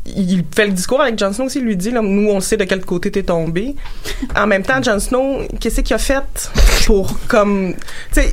il 0.07 0.45
fait 0.55 0.67
le 0.67 0.73
discours 0.73 1.01
avec 1.01 1.19
Jon 1.19 1.33
Snow 1.33 1.47
aussi, 1.47 1.59
il 1.59 1.65
lui 1.65 1.77
dit 1.77 1.91
là, 1.91 2.01
nous 2.03 2.29
on 2.31 2.41
sait 2.41 2.57
de 2.57 2.65
quel 2.65 2.85
côté 2.85 3.11
t'es 3.11 3.23
tombé. 3.23 3.75
En 4.37 4.47
même 4.47 4.63
temps, 4.63 4.83
Jon 4.83 4.99
Snow, 4.99 5.39
qu'est-ce 5.61 5.81
qu'il 5.81 5.95
a 5.95 5.99
fait 5.99 6.51
pour 6.87 7.19
comme 7.27 7.75
tu 8.13 8.21
sais 8.21 8.31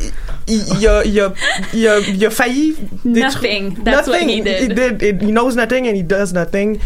il, 0.47 0.63
il 0.80 0.88
a 0.88 1.03
il 1.05 1.19
a 1.22 1.34
il 1.74 1.88
a 1.88 1.99
il 1.99 2.26
a 2.26 2.30
failli 2.30 2.76
détruire- 3.05 3.61
Nothing. 3.63 3.84
That's 3.84 4.07
what 4.07 4.19
he 4.19 4.41
did. 4.41 5.01
He 5.01 5.26
He 5.26 5.32
knows 5.32 5.55
nothing 5.55 5.88
and 5.88 5.95
he 5.95 6.03
does 6.03 6.34
nothing. 6.34 6.78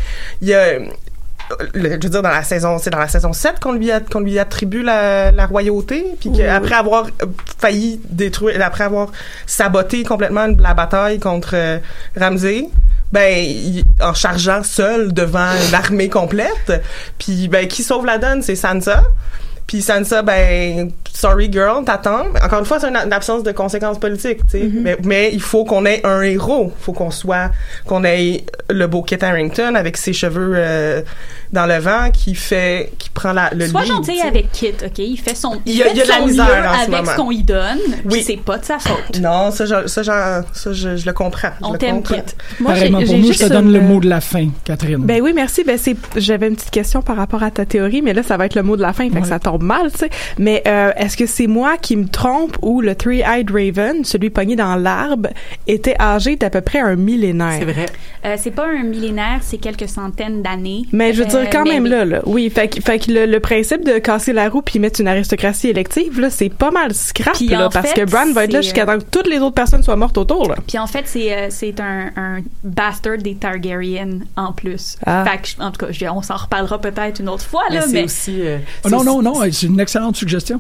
Il 0.42 0.54
a 0.54 0.78
le- 0.80 0.88
je 1.74 1.88
veux 1.90 1.98
dire 1.98 2.22
dans 2.22 2.30
la 2.30 2.44
saison 2.44 2.78
c'est 2.80 2.90
dans 2.90 2.98
la 3.00 3.08
saison 3.08 3.32
7 3.32 3.60
qu'on 3.60 3.74
lui 3.74 3.92
a- 3.92 4.00
qu'on 4.00 4.20
lui 4.20 4.38
attribue 4.40 4.82
la, 4.84 5.32
la 5.32 5.46
royauté 5.46 6.04
puis 6.20 6.32
qu'après 6.32 6.74
avoir 6.76 7.08
failli 7.60 8.00
détruire 8.10 8.60
après 8.66 8.84
avoir 8.84 9.12
saboté 9.46 10.04
complètement 10.04 10.48
la 10.60 10.74
bataille 10.74 11.20
contre 11.20 11.52
euh, 11.54 11.78
Ramsay 12.18 12.68
ben 13.12 13.84
en 14.02 14.14
chargeant 14.14 14.64
seul 14.64 15.14
devant 15.14 15.52
l'armée 15.72 16.10
complète. 16.10 16.84
Puis 17.18 17.48
ben 17.48 17.68
qui 17.68 17.84
sauve 17.84 18.06
la 18.06 18.18
donne 18.18 18.42
c'est 18.42 18.56
Sansa 18.56 19.04
puis 19.68 19.82
Sansa, 19.82 20.22
ben, 20.22 20.92
sorry 21.12 21.50
girl, 21.52 21.84
t'attends. 21.86 22.26
Encore 22.44 22.60
une 22.60 22.66
fois, 22.66 22.80
c'est 22.80 22.88
une, 22.90 22.96
une 22.98 23.14
absence 23.14 23.42
de 23.44 23.52
conséquences 23.52 23.98
politiques, 24.00 24.46
tu 24.50 24.60
sais. 24.60 24.70
mais, 24.72 24.98
mais 25.04 25.30
il 25.34 25.42
faut 25.42 25.66
qu'on 25.66 25.86
ait 25.86 26.06
un 26.06 26.22
héros. 26.22 26.72
faut 26.80 26.94
qu'on 26.94 27.10
soit, 27.12 27.50
qu'on 27.88 28.04
ait 28.04 28.44
le 28.70 28.86
beau 28.88 29.02
Kit 29.02 29.18
Harington 29.24 29.74
avec 29.76 29.98
ses 29.98 30.14
cheveux 30.14 30.54
euh, 30.56 31.02
dans 31.52 31.66
le 31.66 31.78
vent 31.80 32.12
qui 32.12 32.36
fait, 32.36 32.92
qui 33.00 33.10
prend 33.10 33.34
la, 33.34 33.50
le 33.56 33.68
Sois 33.68 33.82
lead, 33.84 33.92
gentil 33.92 34.22
avec 34.22 34.52
Kit, 34.52 34.74
OK? 34.86 35.00
Il 35.00 35.18
fait 35.18 35.36
son, 35.36 35.60
Il 35.66 35.78
y 35.78 35.82
a- 35.82 35.86
fait 35.86 35.92
il 35.92 35.98
y 35.98 36.02
a 36.02 36.04
de 36.06 36.10
la 36.10 36.20
misère 36.26 36.46
en 36.70 36.74
ce 36.74 36.78
avec 36.84 36.90
moment. 36.90 37.12
ce 37.12 37.16
qu'on 37.16 37.30
lui 37.32 37.44
donne. 37.44 37.80
Oui. 38.06 38.24
C'est 38.26 38.38
pas 38.38 38.58
de 38.60 38.66
sa 38.66 38.78
faute. 38.78 39.20
Non, 39.20 39.50
ça, 39.52 39.66
je, 39.66 39.88
ça, 39.88 40.04
j'en- 40.04 40.44
ça 40.54 40.74
je, 40.74 40.96
je 40.98 41.06
le 41.06 41.14
comprends. 41.14 41.52
Je 41.62 41.66
On 41.66 41.74
t'aime. 41.74 42.04
Kit. 42.04 42.14
Moi, 42.14 42.24
j'ai- 42.76 42.90
Pareillement, 42.92 43.02
pour 43.04 43.18
nous, 43.18 43.32
je 43.34 43.40
te 43.40 43.46
donne 43.46 43.66
une- 43.68 43.74
le 43.74 43.82
mot 43.82 44.00
de 44.00 44.10
la 44.10 44.22
fin, 44.22 44.50
Catherine. 44.64 44.98
Ben 45.06 45.22
oui, 45.22 45.32
merci. 45.34 45.64
Ben 45.64 45.78
c'est, 45.82 45.96
j'avais 46.18 46.48
une 46.50 46.56
petite 46.56 46.72
question 46.72 47.02
par 47.02 47.16
rapport 47.16 47.42
à 47.42 47.50
ta 47.52 47.66
théorie, 47.66 48.02
mais 48.04 48.14
là, 48.14 48.22
ça 48.22 48.38
va 48.38 48.46
être 48.46 48.56
le 48.56 48.64
mot 48.64 48.76
de 48.78 48.82
la 48.82 48.94
fin, 48.94 49.10
fait 49.10 49.22
que 49.22 49.28
ça 49.28 49.40
tombe 49.40 49.55
mal, 49.64 49.92
tu 49.92 50.00
sais. 50.00 50.10
Mais 50.38 50.62
euh, 50.68 50.92
est-ce 50.98 51.16
que 51.18 51.26
c'est 51.26 51.48
moi 51.48 51.78
qui 51.78 51.96
me 51.96 52.08
trompe 52.08 52.58
ou 52.62 52.82
le 52.82 52.96
Three-Eyed 52.96 53.50
Raven, 53.52 54.04
celui 54.04 54.30
pogné 54.30 54.56
dans 54.56 54.76
l'arbre, 54.76 55.30
était 55.68 55.96
âgé 56.00 56.36
d'à 56.36 56.50
peu 56.50 56.62
près 56.62 56.80
un 56.80 56.96
millénaire? 56.96 57.56
C'est 57.60 57.66
vrai. 57.66 57.86
Euh, 58.26 58.36
c'est 58.38 58.52
pas 58.52 58.66
un 58.68 58.84
millénaire, 58.84 59.40
c'est 59.42 59.58
quelques 59.58 59.88
centaines 59.88 60.42
d'années. 60.42 60.84
Mais 60.92 61.14
je 61.14 61.22
veux 61.24 61.30
dire, 61.30 61.40
Euh, 61.40 61.46
quand 61.52 61.64
mais 61.64 61.74
même 61.80 61.84
oui. 61.84 61.90
là, 61.90 62.06
là, 62.06 62.22
oui, 62.26 62.50
fait, 62.50 62.68
que- 62.68 62.82
fait 62.82 63.00
que 63.00 63.12
le, 63.12 63.26
le 63.26 63.40
principe 63.40 63.86
de 63.86 64.00
casser 64.00 64.34
la 64.34 64.50
roue 64.50 64.62
puis 64.62 64.80
mettre 64.80 65.00
une 65.02 65.08
aristocratie 65.08 65.70
élective, 65.70 66.20
là, 66.20 66.30
c'est 66.30 66.50
pas 66.50 66.72
mal 66.72 66.94
scrap, 66.94 67.36
Puis 67.36 67.48
là, 67.48 67.70
parce 67.72 67.90
fait, 67.92 68.02
que 68.06 68.10
Bran 68.10 68.32
va 68.34 68.46
être 68.46 68.54
là 68.54 68.62
jusqu'à 68.62 68.84
euh, 68.84 68.86
temps 68.86 68.98
que 68.98 69.04
toutes 69.12 69.28
les 69.28 69.38
autres 69.40 69.54
personnes 69.56 69.84
soient 69.84 69.96
mortes 69.96 70.18
autour, 70.18 70.48
là. 70.50 70.56
Puis 70.68 70.78
en 70.80 70.88
fait, 70.88 71.04
c'est 71.06 71.34
euh, 71.36 71.48
c'est 71.50 71.80
un, 71.80 72.10
un 72.16 72.40
bastard 72.64 73.18
des 73.20 73.36
Targaryen 73.36 74.20
en 74.36 74.54
plus. 74.54 74.98
Ah. 75.06 75.24
Fait 75.26 75.38
que, 75.56 75.62
en 75.64 75.72
tout 75.72 75.86
cas, 75.86 75.92
je- 75.92 76.06
on 76.08 76.22
s'en 76.22 76.36
reparlera 76.38 76.80
peut-être 76.80 77.20
une 77.20 77.30
autre 77.30 77.44
fois, 77.46 77.64
Mais 77.70 77.76
là, 77.76 77.82
c'est 77.84 77.94
mais... 77.94 78.04
aussi 78.06 78.42
euh, 78.42 78.58
Oh, 78.86 78.90
non, 78.90 79.04
non, 79.04 79.22
non, 79.22 79.44
c'est 79.54 79.68
une 79.68 79.80
excellente 79.80 80.16
suggestion. 80.16 80.60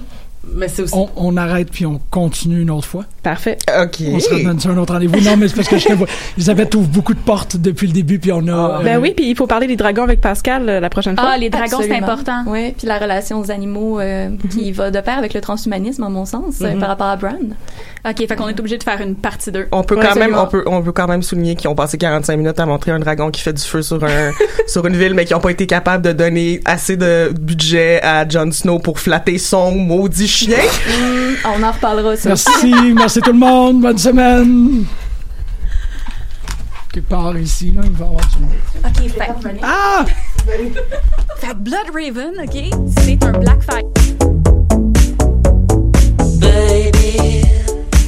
Mais 0.53 0.67
c'est 0.67 0.83
aussi 0.83 0.93
On, 0.95 1.09
on 1.15 1.37
arrête 1.37 1.69
puis 1.71 1.85
on 1.85 1.99
continue 2.11 2.61
une 2.61 2.69
autre 2.71 2.87
fois. 2.87 3.05
Parfait. 3.23 3.57
OK. 3.81 3.95
On 4.13 4.19
se 4.19 4.33
redonne 4.33 4.59
sur 4.59 4.69
un 4.71 4.77
autre 4.77 4.93
rendez-vous. 4.93 5.19
Non, 5.21 5.35
mais 5.37 5.47
c'est 5.47 5.55
parce 5.55 5.67
que 5.67 5.77
je 5.77 5.85
te 5.87 5.93
vois. 5.93 6.07
Elisabeth 6.37 6.75
ouvre 6.75 6.87
beaucoup 6.87 7.13
de 7.13 7.19
portes 7.19 7.57
depuis 7.57 7.87
le 7.87 7.93
début, 7.93 8.19
puis 8.19 8.31
on 8.31 8.47
a. 8.47 8.81
Ben 8.83 8.97
euh, 8.97 9.01
oui, 9.01 9.13
puis 9.15 9.29
il 9.29 9.35
faut 9.35 9.47
parler 9.47 9.67
des 9.67 9.75
dragons 9.75 10.03
avec 10.03 10.21
Pascal 10.21 10.69
euh, 10.69 10.79
la 10.79 10.89
prochaine 10.89 11.15
fois. 11.17 11.29
Ah, 11.33 11.37
les 11.37 11.49
dragons, 11.49 11.79
c'est 11.81 11.95
important. 11.95 12.43
Oui, 12.47 12.73
puis 12.77 12.87
la 12.87 12.99
relation 12.99 13.39
aux 13.39 13.51
animaux 13.51 13.99
euh, 13.99 14.29
qui 14.51 14.71
va 14.71 14.91
de 14.91 14.99
pair 15.01 15.17
avec 15.17 15.33
le 15.33 15.41
transhumanisme, 15.41 16.03
à 16.03 16.09
mon 16.09 16.25
sens, 16.25 16.61
euh, 16.61 16.73
Mhm. 16.73 16.79
par 16.79 16.89
rapport 16.89 17.07
à 17.07 17.15
Bran. 17.15 17.33
OK, 18.07 18.17
fait 18.27 18.35
qu'on 18.35 18.47
est 18.47 18.59
obligé 18.59 18.77
de 18.77 18.83
faire 18.83 19.01
une 19.01 19.15
partie 19.15 19.51
2. 19.51 19.67
On 19.71 19.83
peut 19.83 19.95
Ouais, 19.95 20.05
quand 20.07 20.15
même, 20.15 20.35
on 20.37 20.45
peut, 20.45 20.63
on 20.67 20.81
peut 20.83 20.91
quand 20.91 21.07
même 21.07 21.23
souligner 21.23 21.55
qu'ils 21.55 21.69
ont 21.69 21.75
passé 21.75 21.97
45 21.97 22.37
minutes 22.37 22.59
à 22.59 22.65
montrer 22.67 22.91
un 22.91 22.99
dragon 22.99 23.31
qui 23.31 23.41
fait 23.41 23.53
du 23.53 23.63
feu 23.63 23.81
sur 23.81 24.03
un, 24.03 24.31
sur 24.67 24.85
une 24.85 24.95
ville, 24.95 25.15
mais 25.15 25.25
qui 25.25 25.33
n'ont 25.33 25.39
pas 25.39 25.49
été 25.51 25.65
capables 25.65 26.03
de 26.03 26.11
donner 26.11 26.59
assez 26.65 26.97
de 26.97 27.33
budget 27.39 27.99
à 28.03 28.27
Jon 28.29 28.51
Snow 28.51 28.77
pour 28.77 28.99
flatter 28.99 29.39
son 29.39 29.71
maudit 29.71 30.27
chien. 30.35 30.57
On 31.45 31.63
en 31.63 31.71
reparlera, 31.71 32.15
ça. 32.17 32.29
Merci, 32.29 32.73
merci 32.95 33.19
tout 33.21 33.31
le 33.31 33.39
monde. 33.39 33.81
Bonne 33.81 33.97
semaine. 33.97 34.85
Quelque 36.91 37.09
part 37.09 37.37
ici, 37.37 37.71
là, 37.71 37.81
il 37.83 37.91
va 37.91 38.05
y 38.05 38.07
avoir 38.07 38.25
du. 38.27 39.05
OK, 39.05 39.11
fait, 39.11 39.59
Ah! 39.63 40.05
fait 41.39 41.53
Blood 41.57 41.89
Raven, 41.93 42.33
OK, 42.43 42.93
c'est 43.03 43.23
un 43.23 43.31
black 43.33 43.61
fight. 43.63 43.85
Baby, 46.39 47.43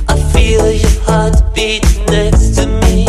I 0.09 0.15
feel 0.33 0.71
your 0.71 0.89
heartbeat 1.07 1.83
next 2.09 2.55
to 2.55 2.67
me. 2.67 3.05